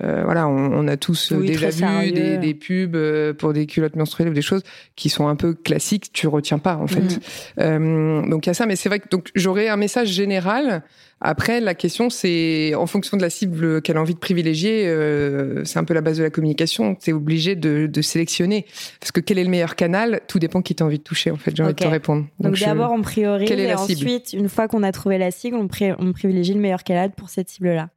Euh, 0.00 0.22
voilà, 0.24 0.46
on, 0.46 0.86
a 0.86 0.96
tous 0.96 1.32
euh, 1.32 1.40
déjà 1.40 1.70
vu 1.70 2.12
des, 2.12 2.38
des, 2.38 2.54
pubs 2.54 2.94
euh, 2.94 3.34
pour 3.34 3.52
des 3.52 3.66
culottes 3.66 3.96
menstruelles 3.96 4.30
ou 4.30 4.34
des 4.34 4.40
choses 4.40 4.62
qui 4.94 5.08
sont 5.08 5.26
un 5.26 5.34
peu 5.34 5.52
classiques, 5.52 6.12
tu 6.12 6.28
retiens 6.28 6.60
pas 6.60 6.76
en 6.76 6.86
fait. 6.86 7.00
Mm. 7.00 7.20
Euh, 7.58 8.28
donc 8.28 8.46
il 8.46 8.50
y 8.50 8.52
a 8.52 8.54
ça, 8.54 8.66
mais 8.66 8.76
c'est 8.76 8.88
vrai 8.88 9.00
que 9.00 9.08
donc 9.08 9.30
j'aurais 9.34 9.68
un 9.68 9.76
message 9.76 10.08
général. 10.08 10.82
Après, 11.20 11.60
la 11.60 11.74
question 11.74 12.08
c'est 12.08 12.72
en 12.76 12.86
fonction 12.86 13.16
de 13.16 13.22
la 13.22 13.30
cible 13.30 13.82
qu'elle 13.82 13.96
a 13.96 14.00
envie 14.00 14.14
de 14.14 14.20
privilégier, 14.20 14.86
euh, 14.86 15.64
c'est 15.64 15.80
un 15.80 15.84
peu 15.84 15.92
la 15.92 16.02
base 16.02 16.18
de 16.18 16.22
la 16.22 16.30
communication. 16.30 16.96
C'est 17.00 17.12
obligé 17.12 17.56
de, 17.56 17.86
de, 17.86 18.00
sélectionner 18.00 18.66
parce 19.00 19.10
que 19.10 19.20
quel 19.20 19.38
est 19.38 19.44
le 19.44 19.50
meilleur 19.50 19.74
canal? 19.74 20.20
Tout 20.28 20.38
dépend 20.38 20.62
qui 20.62 20.76
t'as 20.76 20.84
envie 20.84 20.98
de 20.98 21.02
toucher 21.02 21.32
en 21.32 21.36
fait. 21.36 21.54
J'ai 21.54 21.64
envie 21.64 21.74
de 21.74 21.78
te 21.78 21.88
répondre. 21.88 22.26
Donc, 22.38 22.60
d'abord 22.60 22.92
on 22.92 23.02
priorise 23.02 23.50
et 23.50 23.74
ensuite 23.74 24.34
une 24.34 24.48
fois 24.48 24.68
qu'on 24.68 24.84
a 24.84 24.92
trouvé 24.92 25.18
la 25.18 25.32
cible, 25.32 25.56
on, 25.56 25.68
on 25.98 26.12
privilégie 26.12 26.54
le 26.54 26.60
meilleur 26.60 26.84
canal 26.84 27.10
pour 27.10 27.28
cette 27.28 27.48
cible 27.48 27.70
là. 27.70 27.90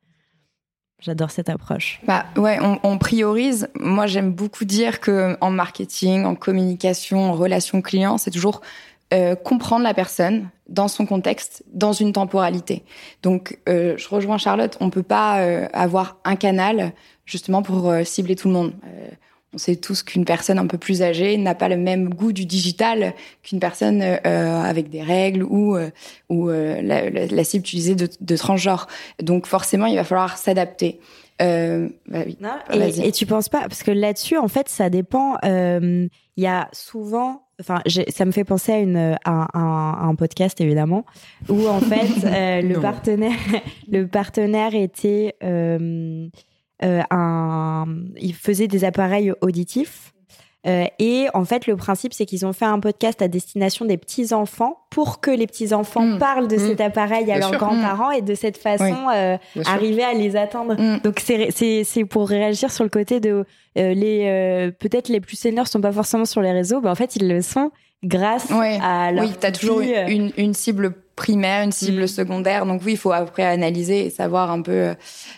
J'adore 1.04 1.32
cette 1.32 1.50
approche. 1.50 2.00
Bah 2.08 2.26
ouais, 2.38 2.60
on, 2.62 2.98
priorise. 2.98 3.68
Moi, 3.76 4.08
j'aime 4.08 4.32
beaucoup 4.32 4.64
dire 4.64 5.02
que 5.02 5.36
en 5.42 5.52
marketing, 5.52 6.24
en 6.24 6.34
communication, 6.34 7.32
en 7.32 7.34
relation 7.34 7.82
client, 7.82 8.18
c'est 8.18 8.32
toujours 8.32 8.62
euh, 9.14 9.36
comprendre 9.36 9.84
la 9.84 9.94
personne 9.94 10.48
dans 10.70 10.88
son 10.88 11.06
contexte, 11.06 11.64
dans 11.74 11.92
une 11.92 12.14
temporalité. 12.14 12.86
Donc, 13.22 13.60
euh, 13.68 13.98
je 13.98 14.08
rejoins 14.08 14.38
Charlotte. 14.38 14.78
On 14.80 14.90
peut 14.90 15.04
pas 15.04 15.42
euh, 15.42 15.68
avoir 15.74 16.20
un 16.24 16.38
canal 16.38 16.94
justement 17.26 17.64
pour 17.64 17.94
cibler 18.06 18.38
tout 18.38 18.48
le 18.48 18.54
monde. 18.54 18.74
On 19.54 19.58
sait 19.58 19.76
tous 19.76 20.04
qu'une 20.04 20.26
personne 20.26 20.58
un 20.58 20.68
peu 20.68 20.78
plus 20.78 21.02
âgée 21.02 21.38
n'a 21.38 21.56
pas 21.56 21.70
le 21.70 21.78
même 21.78 22.10
goût 22.10 22.32
du 22.32 22.46
digital 22.46 23.14
qu'une 23.44 23.60
personne 23.60 24.02
euh, 24.02 24.62
avec 24.62 24.90
des 24.90 25.02
règles 25.02 25.44
ou 25.44 25.76
euh, 25.76 25.90
ou 26.30 26.50
euh, 26.50 26.82
la, 26.82 27.10
la, 27.10 27.28
la, 27.28 27.44
cible 27.44 27.62
utilisée 27.62 27.96
de, 27.96 28.10
de 28.20 28.38
transgenre. 28.38 28.88
Donc 29.22 29.46
forcément, 29.46 29.86
il 29.86 29.96
va 29.96 30.04
falloir 30.04 30.38
s'adapter. 30.38 31.00
Bah 31.40 32.24
oui. 32.26 32.38
et, 32.74 33.08
et, 33.08 33.12
tu 33.12 33.26
penses 33.26 33.50
pas 33.50 33.62
parce 33.62 33.84
que 33.84 33.92
là-dessus, 33.92 34.38
en 34.38 34.48
fait, 34.48 34.70
ça 34.70 34.90
dépend. 34.90 35.36
Il 35.44 36.10
y 36.38 36.48
a 36.48 36.70
souvent 36.72 37.44
enfin 37.60 37.82
ça 38.10 38.26
me 38.26 38.32
fait 38.32 38.44
penser 38.44 38.72
à 38.72 38.80
une 38.80 38.98
à, 38.98 39.18
à, 39.26 39.48
à 39.54 40.06
un 40.06 40.16
podcast 40.16 40.60
évidemment 40.62 41.06
où 41.50 41.68
en 41.68 41.80
fait 41.80 42.26
euh, 42.26 42.62
le 42.62 42.80
partenaire 42.80 43.38
le 43.92 44.08
partenaire 44.08 44.74
était 44.74 45.36
euh, 45.44 46.28
un, 46.84 47.86
ils 48.18 48.36
faisaient 48.36 48.68
des 48.68 48.84
appareils 48.84 49.34
auditifs. 49.42 50.14
Euh, 50.66 50.86
et 50.98 51.28
en 51.34 51.44
fait, 51.44 51.68
le 51.68 51.76
principe, 51.76 52.14
c'est 52.14 52.26
qu'ils 52.26 52.46
ont 52.46 52.54
fait 52.54 52.66
un 52.66 52.80
podcast 52.80 53.22
à 53.22 53.28
destination 53.28 53.84
des 53.84 53.98
petits 53.98 54.34
enfants 54.34 54.78
pour 54.90 55.20
que 55.20 55.30
les 55.30 55.46
petits 55.46 55.74
enfants 55.74 56.06
mmh. 56.06 56.20
parlent 56.20 56.48
de 56.48 56.56
mmh. 56.56 56.68
cet 56.68 56.82
appareil 56.82 57.30
à 57.32 57.38
leurs 57.38 57.52
grands-parents 57.52 58.12
mmh. 58.12 58.18
et 58.18 58.22
de 58.22 58.34
cette 58.34 58.58
façon 58.58 58.96
oui. 59.08 59.14
euh, 59.14 59.38
arriver 59.66 60.04
à 60.04 60.14
les 60.14 60.38
atteindre. 60.38 60.76
Mmh. 60.80 61.00
Donc 61.04 61.20
c'est 61.20 62.06
pour 62.06 62.30
réagir 62.30 62.72
sur 62.72 62.86
le 62.86 62.90
côté 62.90 63.20
de 63.20 63.46
euh, 63.78 63.94
les 63.94 64.26
euh, 64.28 64.72
peut-être 64.72 65.10
les 65.10 65.20
plus 65.20 65.36
seniors 65.36 65.68
sont 65.68 65.82
pas 65.82 65.92
forcément 65.92 66.26
sur 66.26 66.42
les 66.42 66.52
réseaux, 66.52 66.80
mais 66.82 66.90
en 66.90 66.96
fait 66.96 67.16
ils 67.16 67.28
le 67.28 67.42
sont 67.42 67.72
grâce 68.04 68.50
ouais. 68.50 68.80
à 68.82 69.12
leur 69.12 69.26
oui, 69.26 69.32
t'as 69.40 69.52
toujours 69.52 69.80
euh, 69.80 70.08
une, 70.08 70.32
une 70.38 70.54
cible 70.54 70.94
primaire, 71.16 71.64
une 71.64 71.72
cible 71.72 72.04
mmh. 72.04 72.08
secondaire. 72.08 72.66
Donc 72.66 72.82
oui, 72.86 72.94
il 72.94 72.98
faut 72.98 73.12
après 73.12 73.44
analyser 73.44 74.06
et 74.06 74.10
savoir 74.10 74.52
un 74.52 74.62
peu. 74.62 74.94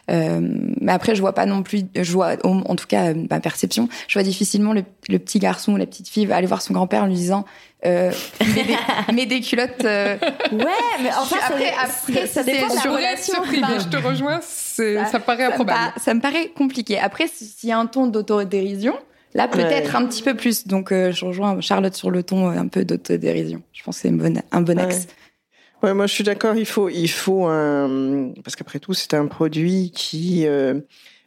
Euh, 0.10 0.40
mais 0.82 0.92
après, 0.92 1.16
je 1.16 1.22
vois 1.22 1.34
pas 1.34 1.46
non 1.46 1.64
plus. 1.64 1.84
Je 1.96 2.12
vois, 2.12 2.36
en 2.44 2.76
tout 2.76 2.88
cas, 2.88 3.14
ma 3.14 3.40
perception, 3.40 3.90
je 4.08 4.18
vois 4.18 4.24
difficilement 4.24 4.74
le, 4.74 4.84
le 5.10 5.20
petit 5.20 5.40
garçon 5.40 5.74
ou 5.74 5.78
la 5.78 5.86
petite 5.86 6.10
fille 6.10 6.32
aller 6.32 6.48
voir 6.48 6.62
son 6.62 6.74
grand-père 6.74 7.04
en 7.04 7.08
lui 7.08 7.16
disant. 7.16 7.46
Euh, 7.86 8.12
mets, 8.56 8.64
des, 8.64 9.14
mets 9.14 9.26
des 9.28 9.42
culottes. 9.42 9.84
Euh... 9.84 10.18
Ouais, 10.52 10.66
mais 11.04 11.10
enfin, 11.20 11.38
après, 11.48 11.72
après, 11.72 12.26
ça 12.26 12.42
dépend 12.42 12.68
de 12.68 12.76
la 12.84 12.92
relation. 12.92 13.44
je 13.44 13.88
te 13.90 13.98
rejoins. 13.98 14.40
Ça, 14.42 15.06
ça, 15.06 15.20
paraît 15.20 15.46
ça 15.46 15.54
improbable. 15.54 15.94
Me 15.96 16.02
ça 16.02 16.14
me 16.14 16.22
paraît 16.22 16.50
compliqué. 16.56 16.98
Après, 16.98 17.28
s'il 17.28 17.70
y 17.70 17.72
a 17.72 17.78
un 17.78 17.86
ton 17.86 18.08
d'autodérision, 18.08 18.96
Là, 19.36 19.50
peut-être 19.50 19.90
ouais. 19.90 19.96
un 19.96 20.06
petit 20.08 20.24
peu 20.24 20.34
plus. 20.34 20.66
Donc, 20.66 20.94
euh, 20.94 21.12
je 21.12 21.26
rejoins 21.26 21.60
Charlotte 21.60 21.94
sur 21.94 22.10
le 22.10 22.24
ton 22.24 22.50
euh, 22.50 22.58
un 22.58 22.68
peu 22.68 22.86
d'autodérision. 22.86 23.62
Je 23.74 23.84
pense 23.84 23.98
que 23.98 24.04
c'est 24.04 24.12
bon, 24.12 24.42
un 24.52 24.62
bon 24.62 24.80
axe. 24.80 25.00
Ouais. 25.00 25.08
Ouais. 25.86 25.94
moi, 25.94 26.08
je 26.08 26.14
suis 26.14 26.24
d'accord. 26.24 26.56
Il 26.56 26.66
faut, 26.66 26.90
il 26.90 27.10
faut 27.10 27.46
un... 27.46 28.34
Parce 28.44 28.56
qu'après 28.56 28.80
tout, 28.80 28.94
c'est 28.94 29.14
un 29.14 29.28
produit 29.28 29.92
qui, 29.92 30.46
euh, 30.46 30.82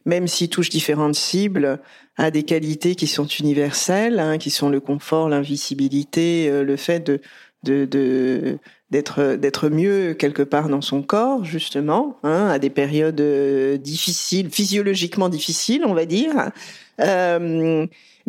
même 0.05 0.27
s'il 0.27 0.49
touche 0.49 0.69
différentes 0.69 1.15
cibles, 1.15 1.79
a 2.17 2.31
des 2.31 2.43
qualités 2.43 2.95
qui 2.95 3.07
sont 3.07 3.25
universelles, 3.25 4.19
hein, 4.19 4.37
qui 4.37 4.49
sont 4.49 4.69
le 4.69 4.79
confort, 4.79 5.29
l'invisibilité, 5.29 6.49
euh, 6.49 6.63
le 6.63 6.75
fait 6.75 6.99
de 6.99 7.21
d'être 8.91 9.35
d'être 9.35 9.69
mieux 9.69 10.13
quelque 10.13 10.43
part 10.43 10.69
dans 10.69 10.79
son 10.79 11.01
corps 11.01 11.43
justement 11.43 12.17
hein, 12.23 12.47
à 12.47 12.57
des 12.57 12.69
périodes 12.69 13.19
euh, 13.19 13.77
difficiles 13.77 14.49
physiologiquement 14.49 15.27
difficiles 15.27 15.83
on 15.85 15.93
va 15.93 16.05
dire 16.05 16.51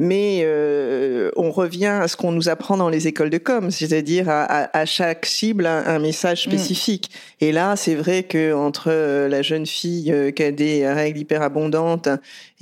mais 0.02 0.40
euh, 0.44 1.30
on 1.36 1.50
revient 1.50 1.84
à 1.84 2.08
ce 2.08 2.16
qu'on 2.16 2.32
nous 2.32 2.48
apprend 2.48 2.78
dans 2.78 2.88
les 2.88 3.06
écoles 3.06 3.28
de 3.28 3.36
com, 3.36 3.70
c'est-à-dire 3.70 4.30
à, 4.30 4.44
à, 4.44 4.78
à, 4.78 4.86
chaque 4.86 5.26
cible 5.26 5.66
un, 5.66 5.84
un 5.84 5.98
message 5.98 6.46
mm. 6.46 6.50
spécifique. 6.50 7.10
Et 7.42 7.52
là, 7.52 7.76
c'est 7.76 7.96
vrai 7.96 8.22
que 8.22 8.54
entre 8.54 8.90
euh, 8.90 9.28
la 9.28 9.42
jeune 9.42 9.66
fille 9.66 10.10
euh, 10.10 10.30
qui 10.30 10.42
a 10.42 10.52
des 10.52 10.90
règles 10.90 11.18
hyperabondantes 11.18 12.08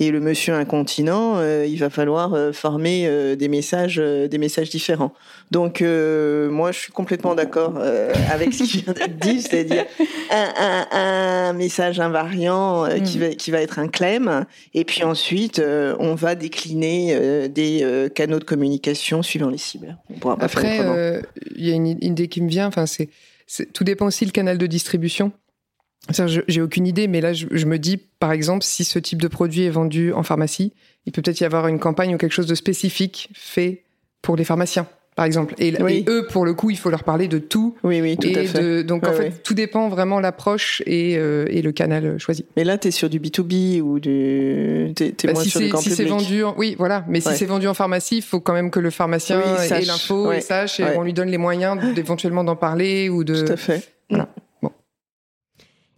et 0.01 0.11
le 0.11 0.19
monsieur 0.19 0.53
incontinent, 0.53 1.35
euh, 1.37 1.65
il 1.65 1.79
va 1.79 1.89
falloir 1.89 2.53
former 2.53 3.35
des 3.37 3.47
messages, 3.47 3.95
des 3.97 4.37
messages 4.37 4.69
différents. 4.69 5.13
Donc 5.51 5.81
moi, 5.81 6.71
je 6.71 6.79
suis 6.79 6.91
complètement 6.91 7.35
d'accord 7.35 7.77
avec 8.31 8.53
ce 8.53 8.63
qui 8.63 8.81
vient 8.83 8.93
d'être 8.93 9.17
dit, 9.17 9.41
c'est-à-dire 9.41 9.85
un, 10.31 10.53
un, 10.57 10.87
un, 10.91 11.53
message 11.53 11.99
invariant 11.99 12.85
mm. 12.85 13.03
qui 13.03 13.19
va 13.19 13.29
qui 13.29 13.51
va 13.51 13.61
être 13.61 13.79
un 13.79 13.87
clem, 13.87 14.45
et 14.73 14.85
puis 14.85 15.03
ensuite 15.03 15.61
on 15.99 16.15
va 16.15 16.35
décliner 16.35 17.49
des 17.49 18.09
canaux 18.13 18.39
de 18.39 18.43
communication 18.43 19.23
suivant 19.23 19.49
les 19.49 19.57
cibles. 19.57 19.97
Après, 20.39 20.81
il 21.55 21.67
y 21.67 21.71
a 21.71 21.75
une 21.75 21.87
idée 21.87 22.27
qui 22.27 22.41
me 22.41 22.49
vient. 22.49 22.67
Enfin, 22.67 22.85
c'est 22.85 23.09
tout 23.73 23.83
dépend 23.83 24.05
aussi 24.05 24.25
le 24.25 24.31
canal 24.31 24.57
de 24.57 24.67
distribution. 24.67 25.31
J'ai 26.47 26.61
aucune 26.61 26.87
idée, 26.87 27.07
mais 27.07 27.21
là, 27.21 27.33
je, 27.33 27.47
je, 27.51 27.65
me 27.65 27.77
dis, 27.77 27.97
par 27.97 28.31
exemple, 28.31 28.63
si 28.63 28.83
ce 28.83 28.97
type 28.97 29.21
de 29.21 29.27
produit 29.27 29.63
est 29.63 29.69
vendu 29.69 30.13
en 30.13 30.23
pharmacie, 30.23 30.73
il 31.05 31.11
peut 31.11 31.21
peut-être 31.21 31.39
y 31.41 31.45
avoir 31.45 31.67
une 31.67 31.79
campagne 31.79 32.15
ou 32.15 32.17
quelque 32.17 32.33
chose 32.33 32.47
de 32.47 32.55
spécifique 32.55 33.29
fait 33.33 33.83
pour 34.21 34.35
les 34.35 34.43
pharmaciens, 34.43 34.87
par 35.19 35.25
exemple. 35.25 35.53
Et, 35.57 35.73
oui. 35.83 36.05
et 36.07 36.09
eux, 36.09 36.27
pour 36.27 36.45
le 36.45 36.53
coup, 36.53 36.69
il 36.69 36.77
faut 36.77 36.89
leur 36.89 37.03
parler 37.03 37.27
de 37.27 37.39
tout. 37.39 37.75
Oui, 37.83 37.99
oui, 37.99 38.15
tout 38.15 38.29
et 38.29 38.37
à 38.37 38.43
fait. 38.45 38.61
De, 38.61 38.81
donc, 38.83 39.03
ouais, 39.03 39.09
en 39.09 39.11
fait, 39.11 39.23
ouais. 39.23 39.33
tout 39.43 39.53
dépend 39.53 39.89
vraiment 39.89 40.21
l'approche 40.21 40.81
et, 40.85 41.17
euh, 41.17 41.45
et, 41.49 41.61
le 41.61 41.73
canal 41.73 42.17
choisi. 42.19 42.45
Mais 42.55 42.63
là, 42.63 42.77
tu 42.77 42.87
es 42.87 42.91
sur 42.91 43.09
du 43.09 43.19
B2B 43.19 43.81
ou 43.81 43.99
du. 43.99 44.93
T'es 44.95 45.07
es 45.07 45.27
bah, 45.27 45.33
moins 45.33 45.43
si 45.43 45.49
sur 45.49 45.59
du 45.59 45.67
grand 45.67 45.81
si 45.81 45.89
public. 45.89 46.07
vendu 46.07 46.43
en... 46.45 46.55
Oui, 46.57 46.77
voilà. 46.79 47.03
Mais 47.09 47.19
si 47.19 47.35
c'est 47.35 47.45
vendu 47.45 47.67
en 47.67 47.73
pharmacie, 47.73 48.19
il 48.19 48.21
faut 48.21 48.39
quand 48.39 48.53
même 48.53 48.71
que 48.71 48.79
le 48.79 48.91
pharmacien 48.91 49.41
oui, 49.45 49.67
ait 49.69 49.81
l'info 49.81 50.31
et 50.31 50.39
sache 50.39 50.79
et 50.79 50.85
on 50.95 51.03
lui 51.03 51.11
donne 51.11 51.29
les 51.29 51.37
moyens 51.37 51.77
éventuellement 51.97 52.45
d'en 52.45 52.55
parler 52.55 53.09
ou 53.09 53.25
de. 53.25 53.45
Tout 53.45 53.51
à 53.51 53.57
fait. 53.57 53.91
Voilà. 54.09 54.29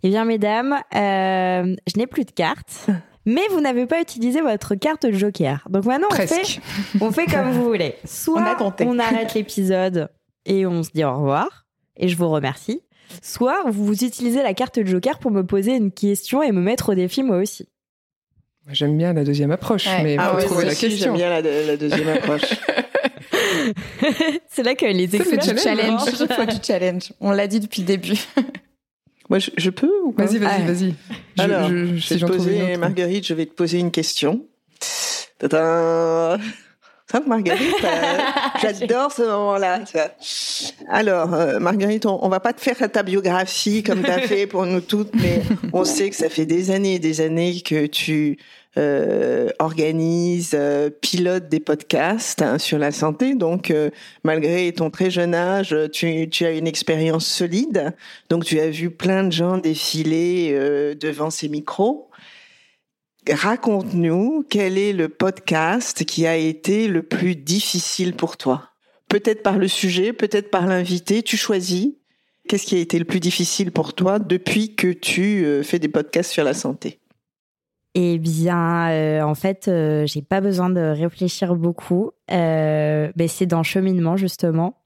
Eh 0.01 0.09
bien, 0.09 0.25
mesdames, 0.25 0.79
euh, 0.95 1.75
je 1.85 1.99
n'ai 1.99 2.07
plus 2.07 2.25
de 2.25 2.31
cartes. 2.31 2.87
Mais 3.25 3.41
vous 3.51 3.61
n'avez 3.61 3.85
pas 3.85 4.01
utilisé 4.01 4.41
votre 4.41 4.75
carte 4.75 5.05
de 5.05 5.11
joker. 5.11 5.67
Donc 5.69 5.85
maintenant, 5.85 6.07
on 6.11 6.15
fait, 6.15 6.59
on 6.99 7.11
fait 7.11 7.25
comme 7.25 7.51
vous 7.51 7.63
voulez. 7.63 7.95
Soit 8.05 8.57
on, 8.59 8.73
on 8.85 8.99
arrête 8.99 9.33
l'épisode 9.33 10.09
et 10.45 10.65
on 10.65 10.83
se 10.83 10.89
dit 10.91 11.03
au 11.03 11.13
revoir. 11.13 11.65
Et 11.97 12.07
je 12.07 12.17
vous 12.17 12.29
remercie. 12.29 12.81
Soit 13.21 13.63
vous 13.67 14.03
utilisez 14.03 14.41
la 14.41 14.53
carte 14.53 14.79
de 14.79 14.85
joker 14.85 15.19
pour 15.19 15.31
me 15.31 15.45
poser 15.45 15.75
une 15.75 15.91
question 15.91 16.41
et 16.41 16.51
me 16.51 16.61
mettre 16.61 16.93
au 16.93 16.95
défi 16.95 17.23
moi 17.23 17.37
aussi. 17.37 17.67
J'aime 18.69 18.97
bien 18.97 19.13
la 19.13 19.23
deuxième 19.23 19.51
approche, 19.51 19.87
ouais. 19.87 20.03
mais 20.03 20.15
ah 20.19 20.35
faut 20.37 20.45
trouver 20.45 20.65
la 20.65 20.75
question. 20.75 21.15
J'aime 21.15 21.15
bien 21.15 21.29
la, 21.29 21.41
la, 21.41 21.77
deuxième 21.77 22.07
approche. 22.07 22.41
C'est 24.49 24.63
là 24.63 24.75
que 24.75 24.85
les 24.85 25.15
experts 25.15 25.55
du 25.55 25.59
challenge. 25.59 26.01
Fois 26.01 26.45
du 26.45 26.57
challenge. 26.63 27.11
On 27.19 27.31
l'a 27.31 27.47
dit 27.47 27.59
depuis 27.59 27.81
le 27.81 27.87
début. 27.87 28.19
Moi, 29.31 29.39
je, 29.39 29.49
je 29.55 29.69
peux 29.69 29.89
ou 30.03 30.13
Vas-y, 30.17 30.39
vas-y, 30.39 30.61
ah. 30.61 30.65
vas-y. 30.65 30.93
Alors, 31.37 31.69
je, 31.69 31.85
je, 31.85 31.95
je, 31.95 32.01
je 32.01 32.13
vais 32.15 32.19
te 32.19 32.25
poser, 32.25 32.75
Marguerite, 32.75 33.25
je 33.25 33.33
vais 33.33 33.45
te 33.45 33.53
poser 33.53 33.79
une 33.79 33.89
question. 33.89 34.45
Sainte 35.39 37.27
Marguerite, 37.27 37.75
euh, 37.81 38.17
j'adore 38.61 39.13
ce 39.13 39.21
moment-là. 39.21 39.85
Alors, 40.89 41.33
euh, 41.33 41.59
Marguerite, 41.59 42.05
on, 42.05 42.27
va 42.27 42.41
pas 42.41 42.51
te 42.51 42.59
faire 42.59 42.75
ta 42.91 43.03
biographie 43.03 43.83
comme 43.83 44.03
tu 44.03 44.09
as 44.09 44.19
fait 44.27 44.47
pour 44.47 44.65
nous 44.65 44.81
toutes, 44.81 45.15
mais 45.15 45.41
on 45.71 45.85
sait 45.85 46.09
que 46.09 46.15
ça 46.17 46.27
fait 46.27 46.45
des 46.45 46.69
années 46.69 46.95
et 46.95 46.99
des 46.99 47.21
années 47.21 47.61
que 47.61 47.85
tu 47.85 48.37
euh, 48.77 49.49
organises, 49.59 50.51
euh, 50.53 50.89
pilotes 50.89 51.49
des 51.49 51.59
podcasts 51.59 52.41
hein, 52.41 52.57
sur 52.57 52.77
la 52.77 52.91
santé. 52.91 53.35
Donc, 53.35 53.73
malgré 54.23 54.71
ton 54.71 54.89
très 54.89 55.09
jeune 55.09 55.35
âge, 55.35 55.75
tu, 55.91 56.29
tu 56.29 56.45
as 56.45 56.51
une 56.51 56.67
expérience 56.67 57.25
solide. 57.25 57.93
Donc, 58.29 58.45
tu 58.45 58.59
as 58.59 58.69
vu 58.69 58.89
plein 58.89 59.23
de 59.23 59.31
gens 59.31 59.57
défiler 59.57 60.53
devant 60.99 61.29
ces 61.29 61.49
micros. 61.49 62.09
Raconte-nous 63.29 64.45
quel 64.49 64.77
est 64.77 64.93
le 64.93 65.07
podcast 65.07 66.05
qui 66.05 66.25
a 66.25 66.35
été 66.37 66.87
le 66.87 67.03
plus 67.03 67.35
difficile 67.35 68.13
pour 68.13 68.35
toi? 68.37 68.69
Peut-être 69.09 69.43
par 69.43 69.57
le 69.57 69.67
sujet, 69.67 70.13
peut-être 70.13 70.49
par 70.49 70.65
l'invité, 70.65 71.21
tu 71.21 71.37
choisis. 71.37 71.89
Qu'est-ce 72.47 72.65
qui 72.65 72.75
a 72.75 72.79
été 72.79 72.97
le 72.97 73.05
plus 73.05 73.19
difficile 73.19 73.71
pour 73.71 73.93
toi 73.93 74.19
depuis 74.19 74.73
que 74.75 74.87
tu 74.87 75.45
euh, 75.45 75.63
fais 75.63 75.79
des 75.79 75.89
podcasts 75.89 76.31
sur 76.31 76.43
la 76.43 76.53
santé? 76.53 77.00
Eh 77.93 78.19
bien, 78.19 78.89
euh, 78.89 79.21
en 79.21 79.35
fait, 79.35 79.67
euh, 79.67 80.05
j'ai 80.05 80.21
pas 80.21 80.41
besoin 80.41 80.69
de 80.69 80.79
réfléchir 80.79 81.55
beaucoup. 81.55 82.11
mais 82.29 83.27
c'est 83.27 83.45
dans 83.45 83.63
cheminement 83.63 84.15
justement. 84.17 84.80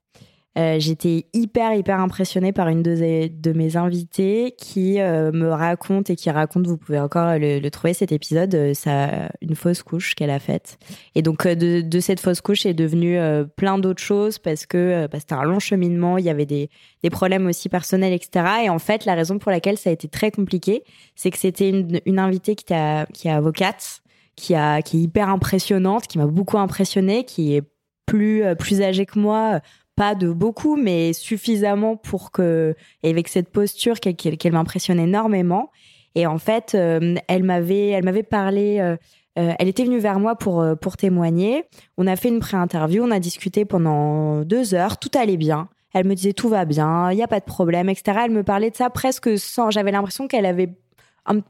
Euh, 0.58 0.78
j'étais 0.80 1.26
hyper, 1.34 1.74
hyper 1.74 2.00
impressionnée 2.00 2.54
par 2.54 2.70
une 2.70 2.82
de, 2.82 3.54
mes 3.54 3.76
invitées 3.76 4.56
qui 4.58 5.02
euh, 5.02 5.32
me 5.34 5.50
raconte 5.50 6.10
et 6.10 6.16
qui 6.16 6.30
raconte, 6.30 6.66
vous 6.66 6.78
pouvez 6.78 7.00
encore 7.00 7.38
le, 7.38 7.68
trouver 7.70 7.94
cet 7.94 8.14
épisode, 8.14 8.56
euh, 8.56 8.74
ça, 8.74 9.30
une 9.42 9.56
fausse 9.56 9.84
couche 9.84 10.16
qu'elle 10.16 10.30
a 10.30 10.40
faite. 10.40 10.78
Et 11.14 11.22
donc, 11.22 11.46
de, 11.46 11.82
de, 11.82 12.00
cette 12.00 12.22
fausse 12.22 12.40
couche 12.40 12.66
est 12.66 12.74
devenu 12.74 13.18
plein 13.58 13.78
d'autres 13.78 14.02
choses 14.02 14.40
parce 14.40 14.66
que 14.66 15.08
bah, 15.12 15.20
c'était 15.20 15.34
un 15.34 15.44
long 15.44 15.60
cheminement, 15.60 16.18
il 16.18 16.26
y 16.26 16.30
avait 16.30 16.46
des, 16.46 16.70
des 17.04 17.10
problèmes 17.10 17.48
aussi 17.48 17.68
personnels, 17.68 18.14
etc. 18.14 18.46
Et 18.66 18.70
en 18.70 18.80
fait, 18.80 19.06
la 19.06 19.16
raison 19.16 19.40
pour 19.40 19.52
laquelle 19.52 19.78
ça 19.78 19.90
a 19.90 19.94
été 19.94 20.08
très 20.08 20.32
compliqué, 20.32 20.84
c'est 21.16 21.32
que 21.32 21.38
c'était 21.38 21.70
une, 21.70 22.00
une 22.06 22.20
invitée 22.20 22.56
qui, 22.56 22.66
qui 23.14 23.28
est 23.28 23.32
avocate, 23.32 24.02
qui, 24.38 24.56
a, 24.56 24.82
qui 24.82 24.98
est 24.98 25.02
hyper 25.02 25.28
impressionnante, 25.30 26.08
qui 26.08 26.18
m'a 26.18 26.28
beaucoup 26.28 26.58
impressionnée, 26.58 27.26
qui 27.26 27.56
est 27.56 27.64
plus, 28.06 28.44
plus 28.58 28.82
âgée 28.82 29.06
que 29.06 29.20
moi, 29.20 29.62
pas 29.96 30.16
de 30.16 30.32
beaucoup, 30.32 30.76
mais 30.76 31.14
suffisamment 31.14 31.96
pour 31.96 32.32
que, 32.32 32.76
et 33.04 33.10
avec 33.10 33.28
cette 33.28 33.50
posture 33.50 34.00
qu'elle 34.00 34.54
m'impressionne 34.54 35.00
énormément. 35.00 35.72
Et 36.16 36.28
en 36.28 36.38
fait, 36.38 36.76
euh, 36.76 37.16
elle 37.28 37.44
m'avait, 37.44 37.90
elle 37.90 38.04
m'avait 38.04 38.24
parlé. 38.24 38.80
Euh, 38.80 38.96
euh, 39.38 39.54
elle 39.60 39.68
était 39.68 39.84
venue 39.84 40.00
vers 40.00 40.20
moi 40.20 40.36
pour 40.36 40.66
pour 40.82 40.96
témoigner. 40.96 41.66
On 41.98 42.08
a 42.08 42.16
fait 42.16 42.30
une 42.30 42.40
pré-interview, 42.40 43.04
on 43.04 43.12
a 43.12 43.20
discuté 43.20 43.66
pendant 43.66 44.42
deux 44.42 44.74
heures, 44.74 44.98
tout 44.98 45.12
allait 45.14 45.38
bien. 45.38 45.68
Elle 45.94 46.08
me 46.08 46.16
disait 46.16 46.34
tout 46.34 46.50
va 46.50 46.66
bien, 46.66 47.12
il 47.12 47.18
y 47.18 47.24
a 47.24 47.28
pas 47.28 47.40
de 47.40 47.46
problème, 47.46 47.90
etc. 47.90 48.20
Elle 48.26 48.32
me 48.32 48.44
parlait 48.44 48.70
de 48.70 48.76
ça 48.76 48.90
presque 48.90 49.38
sans. 49.38 49.72
J'avais 49.72 49.92
l'impression 49.92 50.28
qu'elle 50.28 50.46
avait 50.46 50.70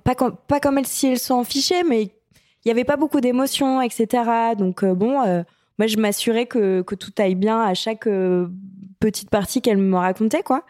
pas 0.04 0.16
comme 0.16 0.36
pas 0.48 0.60
comme 0.60 0.80
elle 0.80 0.88
si 0.88 1.08
elle 1.08 1.20
s'en 1.20 1.44
fichait, 1.44 1.84
mais 1.84 2.04
il 2.04 2.68
y 2.68 2.72
avait 2.72 2.84
pas 2.84 2.98
beaucoup 2.98 3.22
d'émotions, 3.22 3.82
etc. 3.82 4.56
Donc 4.58 4.84
bon, 4.84 5.44
moi, 5.78 5.88
je 5.88 5.98
m'assurais 5.98 6.46
que, 6.46 6.82
que 6.82 6.96
tout 6.96 7.12
aille 7.18 7.36
bien 7.36 7.62
à 7.62 7.74
chaque 7.74 8.08
euh, 8.08 8.48
petite 9.00 9.30
partie 9.30 9.62
qu'elle 9.62 9.78
me 9.78 9.98
racontait, 9.98 10.44
quoi. 10.44 10.64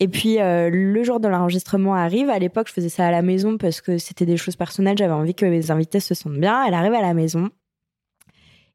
Et 0.00 0.08
puis, 0.08 0.40
euh, 0.40 0.70
le 0.70 1.02
jour 1.02 1.20
de 1.20 1.28
l'enregistrement 1.28 1.94
arrive. 1.94 2.30
À 2.30 2.38
l'époque, 2.38 2.68
je 2.68 2.72
faisais 2.72 2.88
ça 2.88 3.06
à 3.06 3.10
la 3.10 3.22
maison 3.22 3.58
parce 3.58 3.80
que 3.80 3.98
c'était 3.98 4.26
des 4.26 4.36
choses 4.36 4.56
personnelles. 4.56 4.96
J'avais 4.98 5.12
envie 5.12 5.34
que 5.34 5.46
mes 5.46 5.70
invités 5.70 6.00
se 6.00 6.14
sentent 6.14 6.38
bien. 6.38 6.64
Elle 6.66 6.74
arrive 6.74 6.94
à 6.94 7.02
la 7.02 7.14
maison. 7.14 7.50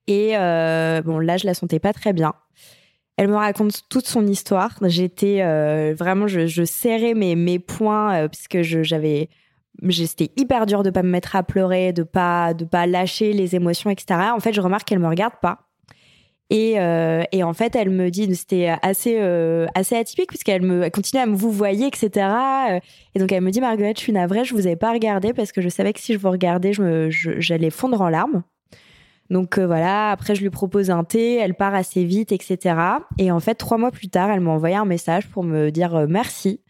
Et 0.08 0.38
euh, 0.38 1.02
bon, 1.02 1.20
là, 1.20 1.38
je 1.38 1.46
la 1.46 1.54
sentais 1.54 1.80
pas 1.80 1.94
très 1.94 2.14
bien. 2.14 2.34
Elle 3.18 3.28
me 3.30 3.36
raconte 3.36 3.88
toute 3.90 4.06
son 4.06 4.28
histoire. 4.28 4.78
J'étais 4.84 5.42
vraiment, 5.94 6.28
je, 6.28 6.66
serrais 6.66 7.14
mes, 7.14 7.36
mes 7.36 7.60
poings 7.60 8.28
puisque 8.28 8.62
j'avais 8.62 9.30
c'était 9.90 10.32
hyper 10.38 10.66
dur 10.66 10.84
de 10.84 10.90
pas 10.90 11.04
me 11.04 11.10
mettre 11.10 11.36
à 11.36 11.44
pleurer, 11.44 11.94
de 11.94 12.04
pas 12.04 12.54
de 12.54 12.66
pas 12.66 12.88
lâcher 12.88 13.34
les 13.34 13.56
émotions, 13.56 13.90
etc. 13.90 14.20
En 14.36 14.40
fait, 14.40 14.54
je 14.54 14.62
remarque 14.62 14.88
qu'elle 14.88 15.00
me 15.00 15.08
regarde 15.08 15.36
pas. 15.42 15.65
Et, 16.52 16.80
euh, 16.80 17.24
et, 17.32 17.44
en 17.44 17.54
fait, 17.54 17.76
elle 17.76 17.90
me 17.90 18.12
dit, 18.12 18.34
c'était 18.36 18.74
assez 18.84 19.18
euh, 19.20 19.66
assez 19.74 19.96
atypique 19.96 20.30
puisqu'elle 20.30 20.62
me 20.62 20.84
elle 20.84 20.92
continue 20.92 21.22
à 21.22 21.26
me 21.26 21.36
vous 21.36 21.52
voyez, 21.52 21.88
etc. 21.88 22.28
Et 23.16 23.20
donc 23.20 23.32
elle 23.32 23.42
me 23.42 23.52
dit, 23.52 23.62
Marguerite, 23.62 23.98
je 23.98 24.04
suis 24.04 24.14
navrée, 24.14 24.46
je 24.46 24.54
vous 24.54 24.68
avais 24.68 24.76
pas 24.76 24.92
regardé 24.92 25.34
parce 25.34 25.52
que 25.52 25.62
je 25.62 25.70
savais 25.70 25.94
que 25.94 26.00
si 26.00 26.14
je 26.14 26.20
vous 26.20 26.30
regardais, 26.30 26.74
je 26.74 27.10
j'allais 27.10 27.72
fondre 27.72 28.02
en 28.02 28.10
larmes. 28.10 28.44
Donc 29.30 29.58
euh, 29.58 29.66
voilà, 29.66 30.12
après 30.12 30.36
je 30.36 30.42
lui 30.42 30.52
propose 30.52 30.92
un 30.92 31.04
thé, 31.04 31.36
elle 31.36 31.56
part 31.56 31.74
assez 31.74 32.04
vite, 32.04 32.32
etc. 32.32 32.76
Et 33.18 33.32
en 33.32 33.40
fait, 33.40 33.56
trois 33.56 33.78
mois 33.78 33.92
plus 33.92 34.10
tard, 34.10 34.30
elle 34.30 34.40
m'a 34.40 34.52
envoyé 34.52 34.76
un 34.76 34.86
message 34.86 35.28
pour 35.30 35.44
me 35.44 35.72
dire 35.72 35.96
euh, 35.96 36.06
merci 36.08 36.62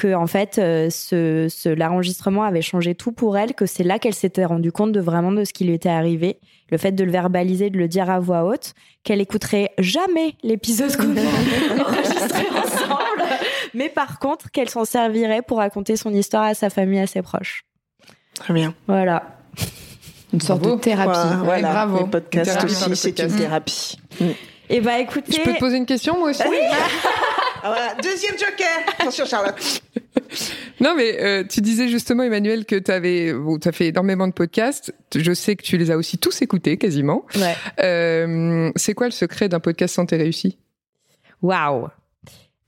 que 0.00 0.14
en 0.14 0.26
fait 0.26 0.58
euh, 0.58 0.88
ce, 0.88 1.48
ce 1.50 1.68
l'enregistrement 1.68 2.42
avait 2.42 2.62
changé 2.62 2.94
tout 2.94 3.12
pour 3.12 3.36
elle, 3.36 3.52
que 3.52 3.66
c'est 3.66 3.84
là 3.84 3.98
qu'elle 3.98 4.14
s'était 4.14 4.46
rendue 4.46 4.72
compte 4.72 4.92
de 4.92 5.00
vraiment 5.00 5.30
de 5.30 5.44
ce 5.44 5.52
qui 5.52 5.64
lui 5.64 5.74
était 5.74 5.90
arrivé, 5.90 6.38
le 6.70 6.78
fait 6.78 6.92
de 6.92 7.04
le 7.04 7.12
verbaliser, 7.12 7.68
de 7.68 7.76
le 7.76 7.86
dire 7.86 8.08
à 8.08 8.18
voix 8.18 8.44
haute, 8.44 8.72
qu'elle 9.04 9.20
écouterait 9.20 9.72
jamais 9.76 10.36
l'épisode 10.42 10.96
qu'on 10.96 11.14
a 11.16 11.20
enregistré 11.84 12.46
ensemble, 12.48 13.24
mais 13.74 13.90
par 13.90 14.18
contre 14.18 14.50
qu'elle 14.50 14.70
s'en 14.70 14.86
servirait 14.86 15.42
pour 15.42 15.58
raconter 15.58 15.96
son 15.96 16.14
histoire 16.14 16.44
à 16.44 16.54
sa 16.54 16.70
famille, 16.70 17.00
à 17.00 17.06
ses 17.06 17.20
proches. 17.20 17.66
Très 18.34 18.54
bien. 18.54 18.74
Voilà. 18.86 19.36
Une 20.32 20.40
sorte 20.40 20.62
de 20.62 20.76
thérapie. 20.76 21.44
voilà, 21.44 21.72
bravo. 21.72 21.98
Les 21.98 22.10
podcasts 22.10 22.64
aussi, 22.64 22.96
c'est 22.96 23.18
une 23.18 23.36
thérapie. 23.36 23.98
Et 24.20 24.76
eh 24.76 24.80
bah 24.80 24.92
ben, 24.92 25.02
écoutez. 25.02 25.32
Je 25.32 25.42
peux 25.42 25.52
te 25.52 25.58
poser 25.58 25.76
une 25.76 25.84
question 25.84 26.16
moi 26.18 26.30
aussi 26.30 26.42
Oui. 26.48 26.56
Ah, 27.62 27.94
Deuxième 28.02 28.38
joker. 28.38 28.94
Attention 28.98 29.24
Charlotte. 29.24 29.82
Non, 30.80 30.94
mais 30.96 31.20
euh, 31.20 31.44
tu 31.44 31.60
disais 31.60 31.88
justement, 31.88 32.22
Emmanuel, 32.22 32.64
que 32.64 32.76
tu 32.76 32.90
avais, 32.90 33.34
bon, 33.34 33.58
as 33.62 33.72
fait 33.72 33.88
énormément 33.88 34.26
de 34.26 34.32
podcasts. 34.32 34.94
Je 35.14 35.32
sais 35.32 35.54
que 35.54 35.62
tu 35.62 35.76
les 35.76 35.90
as 35.90 35.96
aussi 35.96 36.16
tous 36.16 36.40
écoutés, 36.40 36.78
quasiment. 36.78 37.26
Ouais. 37.34 37.54
Euh, 37.80 38.72
c'est 38.76 38.94
quoi 38.94 39.06
le 39.06 39.12
secret 39.12 39.48
d'un 39.48 39.60
podcast 39.60 39.94
santé 39.94 40.16
réussi 40.16 40.58
Waouh 41.42 41.88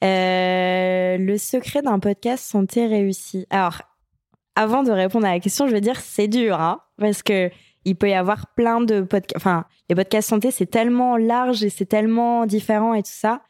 euh, 0.04 1.16
Le 1.18 1.38
secret 1.38 1.80
d'un 1.80 1.98
podcast 1.98 2.44
santé 2.44 2.86
réussi. 2.86 3.46
Alors, 3.48 3.80
avant 4.56 4.82
de 4.82 4.90
répondre 4.90 5.26
à 5.26 5.32
la 5.32 5.40
question, 5.40 5.66
je 5.66 5.72
veux 5.72 5.80
dire, 5.80 5.98
c'est 6.00 6.28
dur, 6.28 6.60
hein, 6.60 6.80
parce 6.98 7.22
que 7.22 7.50
il 7.84 7.96
peut 7.96 8.10
y 8.10 8.14
avoir 8.14 8.48
plein 8.54 8.80
de 8.80 9.00
podcasts. 9.00 9.36
Enfin, 9.36 9.64
les 9.88 9.96
podcasts 9.96 10.28
santé, 10.28 10.50
c'est 10.50 10.66
tellement 10.66 11.16
large 11.16 11.64
et 11.64 11.70
c'est 11.70 11.86
tellement 11.86 12.46
différent 12.46 12.94
et 12.94 13.02
tout 13.02 13.10
ça 13.12 13.40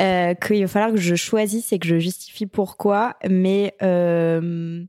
euh, 0.00 0.34
qu'il 0.34 0.60
va 0.62 0.68
falloir 0.68 0.92
que 0.92 0.98
je 0.98 1.14
choisisse 1.14 1.72
et 1.72 1.78
que 1.78 1.86
je 1.86 1.98
justifie 1.98 2.46
pourquoi. 2.46 3.16
Mais 3.28 3.74
euh... 3.82 4.84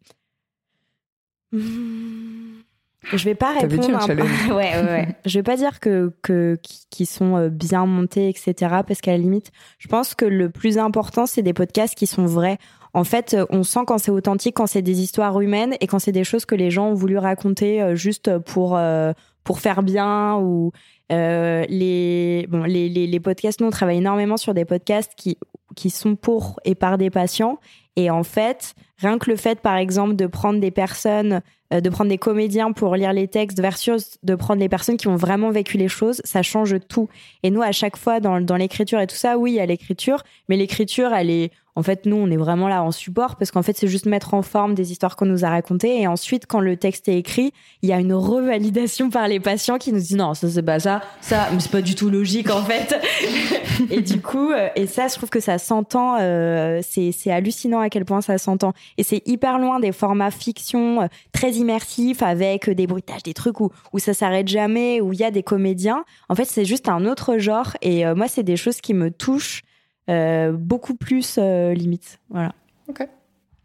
je 1.52 3.24
vais 3.26 3.36
pas 3.36 3.54
répondre. 3.54 3.98
Un... 3.98 4.16
ouais, 4.50 4.56
ouais, 4.56 4.84
ouais. 4.84 5.16
je 5.26 5.40
vais 5.40 5.44
pas 5.44 5.58
dire 5.58 5.80
que 5.80 6.14
que 6.22 6.58
qui 6.90 7.06
sont 7.06 7.36
euh, 7.36 7.50
bien 7.50 7.86
montés, 7.86 8.30
etc. 8.30 8.54
Parce 8.88 9.02
qu'à 9.02 9.12
la 9.12 9.18
limite, 9.18 9.52
je 9.80 9.88
pense 9.88 10.16
que 10.16 10.26
le 10.26 10.50
plus 10.50 10.78
important, 10.78 11.26
c'est 11.26 11.44
des 11.44 11.54
podcasts 11.54 11.96
qui 11.96 12.08
sont 12.08 12.26
vrais. 12.26 12.58
En 12.94 13.04
fait, 13.04 13.38
on 13.50 13.64
sent 13.64 13.82
quand 13.88 13.98
c'est 13.98 14.12
authentique, 14.12 14.56
quand 14.58 14.68
c'est 14.68 14.82
des 14.82 15.02
histoires 15.02 15.40
humaines 15.40 15.76
et 15.80 15.88
quand 15.88 16.00
c'est 16.00 16.12
des 16.12 16.26
choses 16.26 16.46
que 16.46 16.56
les 16.56 16.70
gens 16.70 16.90
ont 16.90 16.94
voulu 16.94 17.18
raconter 17.18 17.82
euh, 17.82 17.96
juste 17.96 18.38
pour 18.40 18.76
euh, 18.76 19.14
pour 19.44 19.60
faire 19.60 19.82
bien 19.82 20.36
ou 20.36 20.72
euh, 21.12 21.66
les, 21.70 22.48
bon, 22.50 22.64
les, 22.64 22.90
les, 22.90 23.08
les, 23.08 23.20
podcasts, 23.20 23.60
nous, 23.62 23.68
on 23.68 23.72
travaille 23.72 23.98
énormément 23.98 24.38
sur 24.38 24.54
des 24.54 24.66
podcasts 24.66 25.14
qui, 25.16 25.38
qui 25.76 25.90
sont 25.90 26.16
pour 26.16 26.60
et 26.64 26.76
par 26.76 26.98
des 26.98 27.10
patients. 27.10 27.60
Et 27.98 28.10
en 28.10 28.24
fait, 28.24 28.74
rien 29.00 29.18
que 29.18 29.30
le 29.30 29.36
fait, 29.36 29.60
par 29.60 29.76
exemple, 29.76 30.16
de 30.16 30.26
prendre 30.28 30.60
des 30.60 30.72
personnes, 30.72 31.42
euh, 31.74 31.82
de 31.82 31.90
prendre 31.90 32.10
des 32.10 32.18
comédiens 32.18 32.72
pour 32.72 32.96
lire 32.96 33.12
les 33.12 33.28
textes 33.28 33.60
versus 33.60 34.18
de 34.24 34.36
prendre 34.36 34.60
des 34.60 34.70
personnes 34.70 34.98
qui 34.98 35.08
ont 35.08 35.18
vraiment 35.18 35.52
vécu 35.52 35.78
les 35.78 35.90
choses, 35.90 36.22
ça 36.24 36.42
change 36.42 36.76
tout. 36.88 37.10
Et 37.44 37.52
nous, 37.52 37.62
à 37.62 37.74
chaque 37.74 37.98
fois, 37.98 38.20
dans, 38.22 38.40
dans 38.40 38.56
l'écriture 38.56 39.00
et 39.02 39.08
tout 39.08 39.16
ça, 39.16 39.38
oui, 39.38 39.52
il 39.52 39.56
y 39.56 39.60
a 39.60 39.66
l'écriture, 39.66 40.24
mais 40.48 40.56
l'écriture, 40.56 41.14
elle 41.14 41.30
est, 41.30 41.52
en 41.76 41.84
fait, 41.84 42.06
nous, 42.06 42.18
on 42.18 42.30
est 42.30 42.38
vraiment 42.38 42.68
là 42.68 42.84
en 42.84 42.92
support 42.92 43.38
parce 43.38 43.50
qu'en 43.52 43.62
fait, 43.62 43.78
c'est 43.78 43.88
juste 43.88 44.06
mettre 44.06 44.34
en 44.34 44.42
forme 44.42 44.76
des 44.76 44.92
histoires 44.92 45.16
qu'on 45.16 45.26
nous 45.26 45.46
a 45.46 45.50
racontées. 45.50 46.02
Et 46.02 46.08
ensuite, 46.08 46.46
quand 46.46 46.60
le 46.60 46.76
texte 46.76 47.08
est 47.08 47.18
écrit, 47.18 47.54
il 47.82 47.90
y 47.90 47.94
a 47.94 48.00
une 48.00 48.14
revalidation 48.14 49.10
par 49.10 49.28
les 49.30 49.40
patients 49.40 49.78
qui 49.78 49.94
nous 49.94 50.00
disent 50.00 50.18
non, 50.18 50.34
ça, 50.34 50.50
c'est 50.50 50.62
pas 50.64 50.80
ça, 50.80 51.02
ça, 51.22 51.48
mais 51.54 51.60
c'est 51.62 51.72
pas 51.72 51.82
du 51.82 51.96
tout 51.96 52.10
logique, 52.10 52.50
en 52.50 52.64
fait. 52.64 53.00
et 53.90 54.02
du 54.02 54.22
coup, 54.22 54.52
euh, 54.52 54.68
et 54.76 54.86
ça, 54.86 55.08
je 55.08 55.16
trouve 55.16 55.30
que 55.30 55.40
ça 55.40 55.58
s'entend, 55.58 56.18
euh, 56.20 56.82
c'est, 56.84 57.32
hallucinant 57.32 57.80
à 57.80 57.90
quel 57.90 58.04
point 58.04 58.22
ça 58.22 58.38
s'entend. 58.38 58.74
Et 58.98 59.04
c'est 59.04 59.22
hyper 59.26 59.58
loin 59.58 59.80
des 59.80 59.94
formats 59.94 60.32
fiction 60.32 61.04
euh, 61.04 61.08
très 61.32 61.52
immersifs 61.54 62.22
avec 62.22 62.70
des 62.70 62.86
bruitages, 62.86 63.24
des 63.24 63.34
trucs 63.34 63.62
où, 63.62 63.72
où 63.94 64.00
ça 64.00 64.14
s'arrête 64.14 64.50
jamais, 64.50 65.00
où 65.00 65.14
il 65.14 65.20
y 65.20 65.24
a 65.24 65.32
des 65.32 65.44
comédiens. 65.44 66.04
En 66.28 66.36
fait, 66.36 66.46
c'est 66.46 66.66
juste 66.66 66.90
un 66.90 67.06
autre 67.06 67.38
genre. 67.38 67.78
Et 67.82 68.06
moi, 68.14 68.28
c'est 68.28 68.44
des 68.44 68.58
choses 68.58 68.82
qui 68.82 68.94
me 68.94 69.10
touchent 69.12 69.64
euh, 70.10 70.52
beaucoup 70.52 70.96
plus 70.96 71.36
euh, 71.38 71.74
limite. 71.74 72.20
Voilà. 72.30 72.54
Ok. 72.88 73.08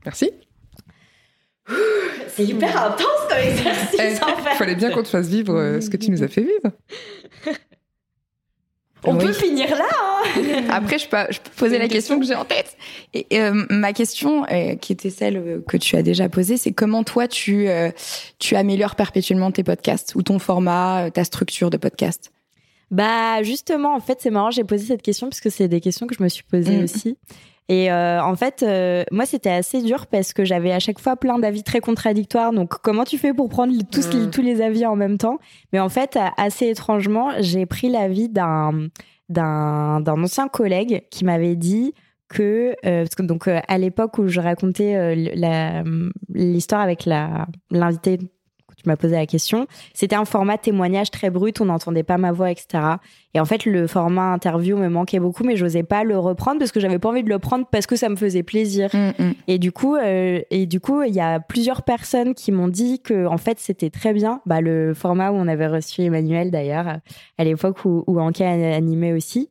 Merci. 0.05 0.31
C'est 2.29 2.45
hyper 2.45 2.81
intense 2.81 3.27
comme 3.29 3.39
exercice 3.39 3.99
eh, 3.99 4.23
en 4.23 4.37
fait. 4.37 4.55
Fallait 4.57 4.75
bien 4.75 4.91
qu'on 4.91 5.03
te 5.03 5.09
fasse 5.09 5.27
vivre 5.27 5.57
euh, 5.57 5.81
ce 5.81 5.91
que 5.91 5.97
tu 5.97 6.11
nous 6.11 6.23
as 6.23 6.29
fait 6.29 6.43
vivre. 6.43 6.73
On 9.05 9.17
peut 9.17 9.33
finir 9.33 9.71
là. 9.71 9.85
Hein 10.37 10.65
Après, 10.71 10.99
je 10.99 11.09
peux, 11.09 11.17
je 11.31 11.39
peux 11.39 11.51
poser 11.57 11.79
la 11.79 11.87
question, 11.87 12.19
que 12.19 12.27
j'ai 12.27 12.35
en 12.35 12.45
tête. 12.45 12.77
Et 13.15 13.27
euh, 13.35 13.65
ma 13.71 13.93
question, 13.93 14.45
euh, 14.51 14.75
qui 14.75 14.93
était 14.93 15.11
celle 15.11 15.63
que 15.69 15.77
tu 15.77 15.95
as 15.97 16.03
déjà 16.03 16.29
posée, 16.29 16.57
c'est 16.57 16.73
comment 16.73 17.05
toi 17.05 17.29
tu 17.29 17.69
tu 18.41 18.57
améliores 18.57 18.97
perpétuellement 18.97 19.53
tes 19.53 19.63
podcasts 19.63 20.15
ou 20.17 20.23
ton 20.23 20.41
format, 20.41 21.11
ta 21.13 21.23
structure 21.23 21.71
de 21.71 21.77
podcast? 21.77 22.33
Bah 22.91 23.43
justement, 23.43 23.95
en 23.95 24.01
fait, 24.01 24.19
c'est 24.21 24.31
marrant, 24.31 24.51
j'ai 24.51 24.65
posé 24.65 24.87
cette 24.87 25.03
question 25.03 25.29
parce 25.29 25.41
que 25.41 25.51
c'est 25.51 25.69
des 25.69 25.81
questions 25.81 26.07
que 26.07 26.15
je 26.15 26.23
me 26.23 26.29
suis 26.29 26.45
posées 26.45 26.79
mm. 26.79 26.85
aussi. 26.85 27.19
Et 27.69 27.91
euh, 27.91 28.23
en 28.23 28.37
fait, 28.37 28.63
euh, 28.63 29.03
moi, 29.11 29.27
c'était 29.27 29.51
assez 29.51 29.83
dur 29.83 30.07
parce 30.07 30.33
que 30.33 30.45
j'avais 30.45 30.71
à 30.71 30.79
chaque 30.79 31.01
fois 31.01 31.17
plein 31.17 31.39
d'avis 31.39 31.65
très 31.65 31.81
contradictoires. 31.81 32.53
Donc, 32.53 32.75
comment 32.83 33.05
tu 33.05 33.19
fais 33.19 33.35
pour 33.35 33.49
prendre 33.49 33.73
tous, 33.91 34.13
les, 34.13 34.27
mm. 34.27 34.31
tous 34.31 34.43
les 34.43 34.63
avis 34.63 34.87
en 34.87 34.95
même 34.95 35.19
temps? 35.19 35.39
Mais 35.73 35.81
en 35.81 35.89
fait, 35.89 36.17
assez 36.37 36.69
étrangement, 36.69 37.33
j'ai 37.41 37.67
pris 37.67 37.89
l'avis 37.89 38.29
d'un 38.29 38.89
d'un 39.29 40.01
d'un 40.01 40.23
ancien 40.23 40.47
collègue 40.47 41.03
qui 41.11 41.25
m'avait 41.25 41.57
dit 41.57 41.93
que 42.29 42.77
euh, 42.87 43.03
parce 43.03 43.17
que 43.17 43.23
donc 43.25 43.49
à 43.49 43.79
l'époque 43.79 44.19
où 44.19 44.29
je 44.29 44.41
racontais 44.41 45.17
l'histoire 46.29 46.81
avec 46.81 47.05
la 47.05 47.47
l'invité 48.77 48.83
m'a 48.87 48.97
posé 48.97 49.15
la 49.15 49.27
question. 49.27 49.67
C'était 49.95 50.17
un 50.17 50.25
format 50.25 50.59
témoignage 50.59 51.11
très 51.11 51.31
brut, 51.31 51.61
on 51.61 51.67
n'entendait 51.67 52.03
pas 52.03 52.19
ma 52.19 52.33
voix, 52.33 52.51
etc. 52.51 52.83
Et 53.35 53.41
en 53.41 53.45
fait, 53.45 53.67
le 53.67 53.87
format 53.87 54.33
interview 54.33 54.77
me 54.77 54.89
manquait 54.89 55.19
beaucoup, 55.19 55.45
mais 55.45 55.57
j'osais 55.57 55.83
pas 55.83 56.05
le 56.05 56.19
reprendre 56.19 56.59
parce 56.59 56.73
que 56.73 56.81
j'avais 56.81 56.99
pas 56.99 57.09
envie 57.09 57.23
de 57.23 57.29
le 57.29 57.39
prendre 57.39 57.67
parce 57.71 57.87
que 57.87 57.97
ça 57.97 58.09
me 58.09 58.17
faisait 58.17 58.43
plaisir. 58.43 58.91
Mm, 58.93 59.23
mm. 59.23 59.35
Et 59.49 59.59
du 59.59 59.73
coup, 59.73 59.97
euh, 59.97 60.41
et 60.51 60.67
du 60.67 60.81
coup, 60.81 61.03
il 61.03 61.15
y 61.15 61.21
a 61.21 61.41
plusieurs 61.41 61.83
personnes 61.83 62.35
qui 62.35 62.53
m'ont 62.53 62.69
dit 62.69 63.01
que 63.01 63.27
en 63.27 63.39
fait, 63.39 63.59
c'était 63.59 63.91
très 63.91 64.13
bien. 64.13 64.41
Bah, 64.47 64.61
le 64.61 64.95
format 64.95 65.31
où 65.31 65.35
on 65.35 65.49
avait 65.49 65.67
reçu 65.67 66.03
Emmanuel 66.03 66.51
d'ailleurs 66.51 66.99
à 67.39 67.45
l'époque 67.45 67.85
où, 67.85 68.05
où 68.07 68.21
Anka 68.21 68.49
animait 68.49 69.13
aussi. 69.13 69.51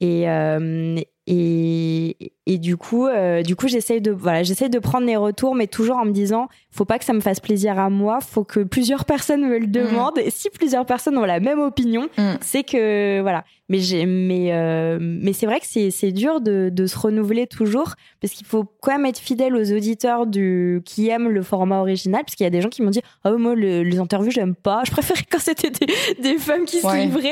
Et, 0.00 0.28
euh, 0.28 0.96
et, 1.28 2.32
et 2.46 2.58
du 2.58 2.76
coup, 2.76 3.06
euh, 3.06 3.42
du 3.42 3.54
coup, 3.54 3.68
j'essaye 3.68 4.00
de 4.00 4.10
voilà, 4.10 4.42
j'essaye 4.42 4.68
de 4.68 4.80
prendre 4.80 5.06
les 5.06 5.16
retours, 5.16 5.54
mais 5.54 5.68
toujours 5.68 5.96
en 5.96 6.04
me 6.04 6.10
disant, 6.10 6.48
faut 6.72 6.84
pas 6.84 6.98
que 6.98 7.04
ça 7.04 7.12
me 7.12 7.20
fasse 7.20 7.38
plaisir 7.38 7.78
à 7.78 7.90
moi, 7.90 8.20
faut 8.20 8.42
que 8.42 8.60
plusieurs 8.60 9.04
personnes 9.06 9.46
me 9.46 9.58
le 9.58 9.68
mm. 9.68 9.70
demandent. 9.70 10.18
Et 10.18 10.30
si 10.30 10.50
plusieurs 10.50 10.84
personnes 10.84 11.16
ont 11.16 11.24
la 11.24 11.38
même 11.38 11.60
opinion, 11.60 12.08
mm. 12.18 12.32
c'est 12.40 12.64
que 12.64 13.20
voilà. 13.20 13.44
Mais 13.68 13.78
j'ai, 13.78 14.04
mais 14.04 14.52
euh, 14.52 14.98
mais 15.00 15.32
c'est 15.32 15.46
vrai 15.46 15.60
que 15.60 15.66
c'est 15.66 15.90
c'est 15.90 16.10
dur 16.10 16.40
de 16.40 16.68
de 16.70 16.86
se 16.86 16.98
renouveler 16.98 17.46
toujours 17.46 17.94
parce 18.20 18.34
qu'il 18.34 18.44
faut 18.44 18.64
quand 18.82 18.92
même 18.92 19.06
être 19.06 19.20
fidèle 19.20 19.54
aux 19.56 19.72
auditeurs 19.72 20.26
du 20.26 20.82
qui 20.84 21.08
aiment 21.08 21.28
le 21.28 21.42
format 21.42 21.78
original, 21.78 22.22
parce 22.24 22.34
qu'il 22.34 22.44
y 22.44 22.46
a 22.48 22.50
des 22.50 22.60
gens 22.60 22.68
qui 22.68 22.82
m'ont 22.82 22.90
dit, 22.90 23.00
oh 23.24 23.38
moi 23.38 23.54
les 23.54 23.98
interviews 23.98 24.32
j'aime 24.32 24.56
pas, 24.56 24.82
je 24.84 24.90
préférais 24.90 25.22
quand 25.30 25.38
c'était 25.38 25.70
des, 25.70 25.86
des 26.20 26.36
femmes 26.38 26.64
qui 26.64 26.80
se 26.80 26.96
livraient. 26.96 27.30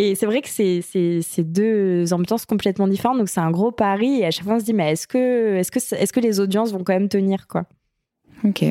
Et 0.00 0.14
c'est 0.14 0.26
vrai 0.26 0.42
que 0.42 0.48
c'est 0.48 0.80
c'est 0.80 1.42
deux 1.42 2.12
ambiances 2.12 2.46
complètement 2.46 2.86
différentes, 2.86 3.18
donc 3.18 3.28
c'est 3.28 3.40
un 3.40 3.50
gros 3.50 3.72
pari. 3.72 4.20
Et 4.20 4.26
à 4.26 4.30
chaque 4.30 4.44
fois, 4.44 4.54
on 4.54 4.60
se 4.60 4.64
dit, 4.64 4.72
mais 4.72 4.92
est-ce 4.92 5.08
que 5.08 5.56
est-ce 5.56 5.72
que 5.72 5.80
est-ce 5.96 6.12
que 6.12 6.20
les 6.20 6.38
audiences 6.38 6.70
vont 6.70 6.84
quand 6.84 6.92
même 6.92 7.08
tenir 7.08 7.48
quoi? 7.48 7.64
Ok, 8.44 8.64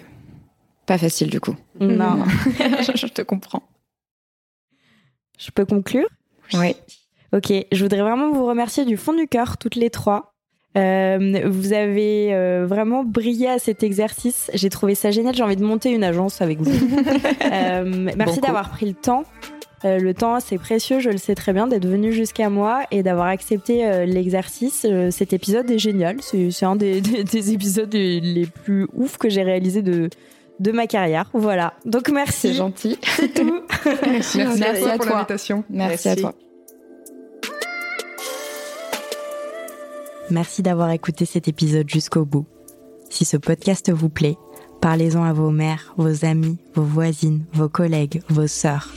pas 0.86 0.98
facile 0.98 1.30
du 1.30 1.42
coup. 1.42 1.54
Non, 1.82 2.24
je 2.96 3.08
te 3.08 3.22
comprends. 3.22 3.64
Je 5.38 5.52
peux 5.52 5.66
conclure? 5.66 6.08
Oui. 6.54 6.78
Ok, 7.34 7.52
je 7.74 7.84
voudrais 7.84 8.02
vraiment 8.02 8.32
vous 8.32 8.46
remercier 8.46 8.86
du 8.86 8.96
fond 8.96 9.12
du 9.12 9.28
cœur, 9.28 9.58
toutes 9.58 9.76
les 9.76 9.90
trois. 9.90 10.34
Euh, 10.78 11.42
vous 11.46 11.74
avez 11.74 12.34
euh, 12.34 12.66
vraiment 12.66 13.04
brillé 13.04 13.50
à 13.50 13.60
cet 13.60 13.84
exercice. 13.84 14.50
J'ai 14.54 14.70
trouvé 14.70 14.96
ça 14.96 15.12
génial. 15.12 15.36
J'ai 15.36 15.44
envie 15.44 15.58
de 15.58 15.66
monter 15.66 15.92
une 15.92 16.06
agence 16.06 16.42
avec 16.42 16.62
vous. 16.62 16.72
euh, 17.52 18.12
merci 18.16 18.40
d'avoir 18.40 18.70
pris 18.70 18.86
le 18.86 18.94
temps. 18.94 19.26
Euh, 19.86 20.00
le 20.00 20.14
temps, 20.14 20.40
c'est 20.40 20.58
précieux, 20.58 21.00
je 21.00 21.10
le 21.10 21.18
sais 21.18 21.36
très 21.36 21.54
bien, 21.54 21.68
d'être 21.68 21.86
venu 21.86 22.12
jusqu'à 22.12 22.50
moi 22.50 22.82
et 22.90 23.04
d'avoir 23.04 23.28
accepté 23.28 23.86
euh, 23.86 24.06
l'exercice. 24.06 24.86
Euh, 24.90 25.12
cet 25.12 25.34
épisode 25.34 25.70
est 25.70 25.78
génial. 25.78 26.18
C'est 26.22 26.64
un 26.64 26.76
des, 26.78 27.02
des, 27.02 27.52
épisodes 27.54 27.94
les 27.94 28.48
plus 28.48 28.88
ouf 28.96 29.18
que 29.18 29.30
j'ai 29.30 29.44
réalisé 29.44 29.84
de, 29.84 30.10
de 30.60 30.72
ma 30.72 30.88
carrière. 30.88 31.30
Voilà. 31.34 31.74
Donc 31.86 32.10
merci. 32.10 32.50
C'est 32.50 32.54
gentil. 32.54 32.98
C'est 33.04 33.34
tout. 33.34 33.62
merci, 34.08 34.42
à, 34.42 34.98
pour 34.98 35.06
l'invitation. 35.06 35.64
Merci, 35.70 36.10
à 36.10 36.16
toi. 36.16 36.34
Merci 40.30 40.62
d'avoir 40.62 40.90
écouté 40.90 41.26
cet 41.26 41.48
épisode 41.48 41.90
jusqu'au 41.90 42.26
bout. 42.26 42.48
Si 43.10 43.26
ce 43.26 43.38
podcast 43.38 43.92
vous 43.92 44.10
plaît, 44.10 44.38
parlez-en 44.82 45.24
à 45.24 45.32
vos 45.32 45.52
mères, 45.52 45.94
vos 45.98 46.26
amis, 46.26 46.58
vos 46.74 46.84
voisines, 46.84 47.46
vos 47.54 47.70
collègues, 47.70 48.22
vos 48.28 48.48
sœurs. 48.48 48.92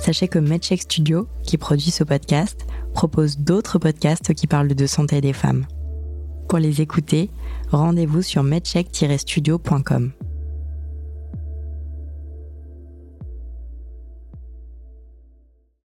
Sachez 0.00 0.28
que 0.28 0.38
MedCheck 0.38 0.80
Studio, 0.80 1.28
qui 1.42 1.58
produit 1.58 1.90
ce 1.90 2.04
podcast, 2.04 2.66
propose 2.94 3.38
d'autres 3.38 3.78
podcasts 3.78 4.32
qui 4.32 4.46
parlent 4.46 4.74
de 4.74 4.86
santé 4.86 5.20
des 5.20 5.34
femmes. 5.34 5.66
Pour 6.48 6.58
les 6.58 6.80
écouter, 6.80 7.30
rendez-vous 7.70 8.22
sur 8.22 8.42
medcheck-studio.com. 8.42 10.12